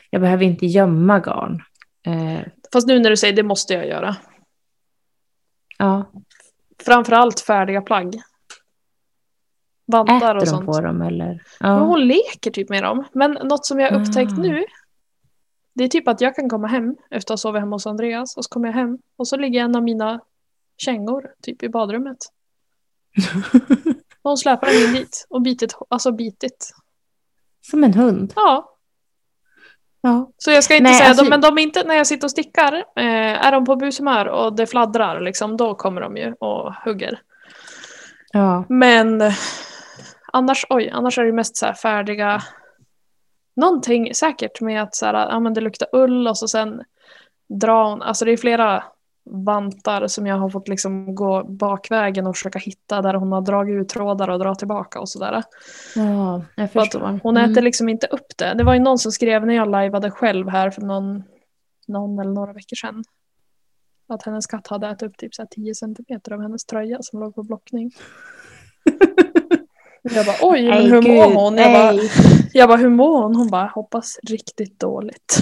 jag 0.10 0.22
behöver 0.22 0.46
inte 0.46 0.66
gömma 0.66 1.20
garn. 1.20 1.62
Eh, 2.06 2.40
Fast 2.74 2.88
nu 2.88 3.00
när 3.00 3.10
du 3.10 3.18
säger 3.18 3.36
det 3.36 3.44
måste 3.44 3.74
jag 3.74 3.88
göra. 3.88 4.16
ja, 5.78 6.12
Framförallt 6.86 7.40
färdiga 7.40 7.82
plagg. 7.82 8.22
Vantar 9.86 10.16
äter 10.18 10.36
och 10.36 10.40
de 10.42 10.46
sånt. 10.46 10.66
på 10.66 10.82
dem 10.82 11.02
eller? 11.02 11.44
Men 11.60 11.72
Ja. 11.72 11.80
hon 11.80 12.08
leker 12.08 12.52
typ 12.52 12.70
med 12.70 12.84
dem. 12.84 13.04
Men 13.14 13.32
något 13.32 13.66
som 13.66 13.80
jag 13.80 13.92
har 13.92 14.00
upptäckt 14.02 14.32
Ah. 14.32 14.42
nu. 14.42 14.64
Det 15.76 15.84
är 15.84 15.88
typ 15.88 16.08
att 16.08 16.22
jag 16.22 16.36
kan 16.36 16.50
komma 16.50 16.68
hem 16.68 16.96
efter 17.12 17.34
att 17.34 17.40
ha 17.40 17.42
sovit 17.42 17.60
hemma 17.62 17.76
hos 17.76 17.88
Andreas. 17.88 18.38
Och 18.38 18.46
så 18.46 18.50
kommer 18.50 18.68
jag 18.68 18.74
hem 18.76 18.98
och 19.18 19.28
så 19.28 19.38
ligger 19.38 19.62
en 19.62 19.76
av 19.76 19.84
mina 19.84 20.20
kängor 20.78 21.32
typ 21.42 21.64
i 21.64 21.70
badrummet. 21.70 22.18
Hon 24.24 24.38
släpar 24.38 24.68
den 24.68 24.76
in 24.88 24.94
dit 24.94 25.26
och 25.30 25.42
bitit. 25.42 25.76
Alltså 25.90 26.12
bitit. 26.12 26.72
Som 27.62 27.84
en 27.84 27.94
hund. 27.94 28.34
Ja. 28.36 28.70
Ja. 30.02 30.32
Så 30.38 30.52
jag 30.52 30.64
ska 30.64 30.74
inte 30.76 30.84
Nej, 30.84 30.94
säga 30.98 31.10
alltså- 31.10 31.26
men 31.26 31.42
de 31.42 31.58
är 31.58 31.62
inte, 31.62 31.84
när 31.84 31.96
jag 31.96 32.08
sitter 32.08 32.28
och 32.28 32.32
stickar, 32.32 32.74
eh, 32.74 33.46
är 33.46 33.52
de 33.52 33.66
på 33.66 33.76
bushumör 33.76 34.26
och 34.26 34.56
det 34.56 34.68
fladdrar 34.68 35.20
liksom, 35.22 35.58
då 35.58 35.76
kommer 35.76 36.02
de 36.02 36.18
ju 36.18 36.34
och 36.40 36.74
hugger. 36.74 37.22
ja. 38.32 38.66
Men 38.70 39.22
annars, 40.34 40.66
oj, 40.70 40.90
annars 40.90 41.18
är 41.18 41.24
det 41.26 41.32
mest 41.34 41.58
så 41.58 41.66
här 41.66 41.74
färdiga 41.74 42.44
Någonting 43.56 44.16
säkert 44.16 44.62
med 44.62 44.84
att 44.84 44.96
så 44.96 45.06
här, 45.06 45.14
ja, 45.14 45.40
men 45.40 45.54
det 45.54 45.62
luktar 45.62 45.88
ull 45.94 46.28
och 46.28 46.38
så 46.38 46.48
sen 46.48 46.82
dra 47.62 47.90
hon, 47.90 48.02
alltså 48.02 48.26
det 48.26 48.32
är 48.32 48.38
flera 48.38 48.84
vantar 49.26 50.08
som 50.08 50.28
jag 50.28 50.38
har 50.38 50.50
fått 50.50 50.68
liksom 50.68 51.16
gå 51.16 51.44
bakvägen 51.44 52.28
och 52.28 52.36
försöka 52.36 52.60
hitta 52.60 53.02
där 53.02 53.14
hon 53.14 53.32
har 53.32 53.42
dragit 53.42 53.74
ut 53.82 53.90
trådar 53.90 54.28
och 54.30 54.40
dra 54.40 54.56
tillbaka 54.56 55.00
och 55.00 55.10
sådär. 55.10 55.44
ja, 55.96 56.42
jag 56.56 56.72
förstår. 56.72 57.20
hon 57.24 57.38
Mm. 57.38 57.52
äter 57.52 57.62
liksom 57.62 57.90
inte 57.90 58.08
upp 58.08 58.38
det. 58.38 58.54
Det 58.54 58.64
var 58.64 58.74
ju 58.74 58.80
någon 58.80 58.98
som 58.98 59.12
skrev 59.12 59.46
när 59.46 59.54
jag 59.54 59.70
lajvade 59.70 60.12
själv 60.12 60.50
här 60.50 60.70
för 60.72 60.82
någon, 60.82 61.24
någon 61.88 62.20
eller 62.20 62.32
några 62.32 62.54
veckor 62.54 62.76
sedan. 62.76 63.04
Att 64.10 64.24
hennes 64.24 64.48
katt 64.48 64.68
hade 64.68 64.88
ätit 64.88 65.10
upp 65.10 65.18
typ 65.18 65.36
så 65.36 65.42
här 65.42 65.48
10 65.52 65.76
centimeter 65.76 66.32
av 66.34 66.42
hennes 66.42 66.66
tröja 66.66 66.98
som 67.02 67.20
låg 67.20 67.36
på 67.36 67.44
blockning. 67.44 67.92
Jag 70.06 70.26
bara 70.26 70.36
oj, 70.42 70.70
men 70.70 70.92
hur 70.92 71.02
mår 71.02 71.34
hon? 71.36 71.58
Jag 71.58 71.72
bara, 71.72 72.04
jag 72.54 72.70
bara 72.70 72.78
hur 72.78 72.90
mår 72.90 73.22
hon? 73.24 73.36
Hon 73.36 73.50
bara 73.50 73.68
hoppas 73.68 74.20
riktigt 74.24 74.80
dåligt. 74.80 75.38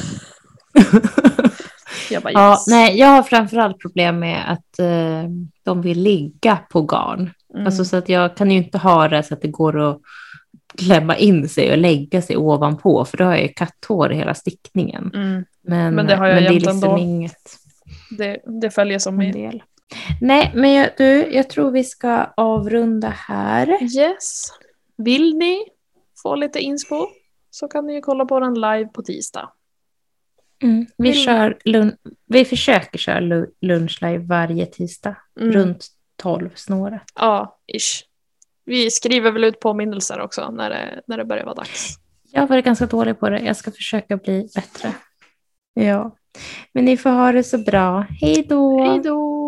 Jag 2.11 2.23
bara 2.23 2.33
Ja, 2.33 2.51
yes. 2.51 2.67
nej, 2.67 2.97
jag 2.97 3.07
har 3.07 3.23
framförallt 3.23 3.79
problem 3.79 4.19
med 4.19 4.51
att 4.51 4.79
eh, 4.79 5.29
de 5.63 5.81
vill 5.81 6.01
ligga 6.01 6.57
på 6.71 6.81
garn. 6.81 7.31
Mm. 7.53 7.65
Alltså, 7.65 7.85
så 7.85 7.97
att 7.97 8.09
jag 8.09 8.37
kan 8.37 8.51
ju 8.51 8.57
inte 8.57 8.77
ha 8.77 9.07
det 9.07 9.23
så 9.23 9.33
att 9.33 9.41
det 9.41 9.47
går 9.47 9.79
att 9.79 10.01
klämma 10.77 11.17
in 11.17 11.49
sig 11.49 11.71
och 11.71 11.77
lägga 11.77 12.21
sig 12.21 12.37
ovanpå, 12.37 13.05
för 13.05 13.17
då 13.17 13.23
har 13.23 13.31
jag 13.31 13.41
ju 13.41 13.47
katthår 13.47 14.11
i 14.11 14.15
hela 14.15 14.33
stickningen. 14.33 15.11
mm. 15.13 15.45
Men, 15.63 15.95
Men 15.95 16.07
det 16.07 16.15
har 16.15 16.27
jag 16.27 16.35
men 16.35 16.43
det 16.43 16.49
är 16.49 16.53
liksom 16.53 16.83
ändå. 16.83 16.97
inget 16.97 17.61
det, 18.17 18.41
det 18.61 18.69
följer 18.69 18.99
som 18.99 19.19
en 19.19 19.31
del. 19.31 19.63
Nej, 20.21 20.51
men 20.55 20.73
jag, 20.73 20.89
du, 20.97 21.33
jag 21.33 21.49
tror 21.49 21.71
vi 21.71 21.83
ska 21.83 22.33
avrunda 22.37 23.09
här. 23.09 23.83
Yes. 23.97 24.43
Vill 24.97 25.37
ni 25.37 25.65
få 26.23 26.35
lite 26.35 26.59
inspo 26.59 27.07
så 27.49 27.67
kan 27.67 27.87
ni 27.87 27.93
ju 27.93 28.01
kolla 28.01 28.25
på 28.25 28.39
den 28.39 28.53
live 28.53 28.85
på 28.85 29.01
tisdag. 29.01 29.49
Mm. 30.61 30.85
Vi, 30.97 31.13
kör 31.13 31.57
lun- 31.65 31.95
vi 32.27 32.45
försöker 32.45 32.97
köra 32.97 33.19
lu- 33.19 33.49
lunchlive 33.61 34.17
varje 34.25 34.65
tisdag, 34.65 35.15
Mm. 35.39 35.53
runt 35.53 35.87
12 36.21 36.49
snåret. 36.55 37.01
Ja, 37.15 37.59
ish. 37.67 38.03
Vi 38.65 38.91
skriver 38.91 39.31
väl 39.31 39.43
ut 39.43 39.59
påminnelser 39.59 40.19
också 40.21 40.51
när 40.51 40.69
det, 40.69 41.01
när 41.07 41.17
det 41.17 41.25
börjar 41.25 41.45
vara 41.45 41.55
dags. 41.55 41.95
Jag 42.31 42.41
har 42.41 42.47
varit 42.47 42.65
ganska 42.65 42.85
dålig 42.85 43.19
på 43.19 43.29
det. 43.29 43.39
Jag 43.39 43.57
ska 43.57 43.71
försöka 43.71 44.17
bli 44.17 44.47
bättre. 44.55 44.93
Ja. 45.73 46.15
Men 46.73 46.85
ni 46.85 46.97
får 46.97 47.09
ha 47.09 47.31
det 47.31 47.43
så 47.43 47.57
bra. 47.57 48.05
Hej 48.21 48.45
då! 48.49 48.83
Hej 48.83 48.99
då! 49.03 49.40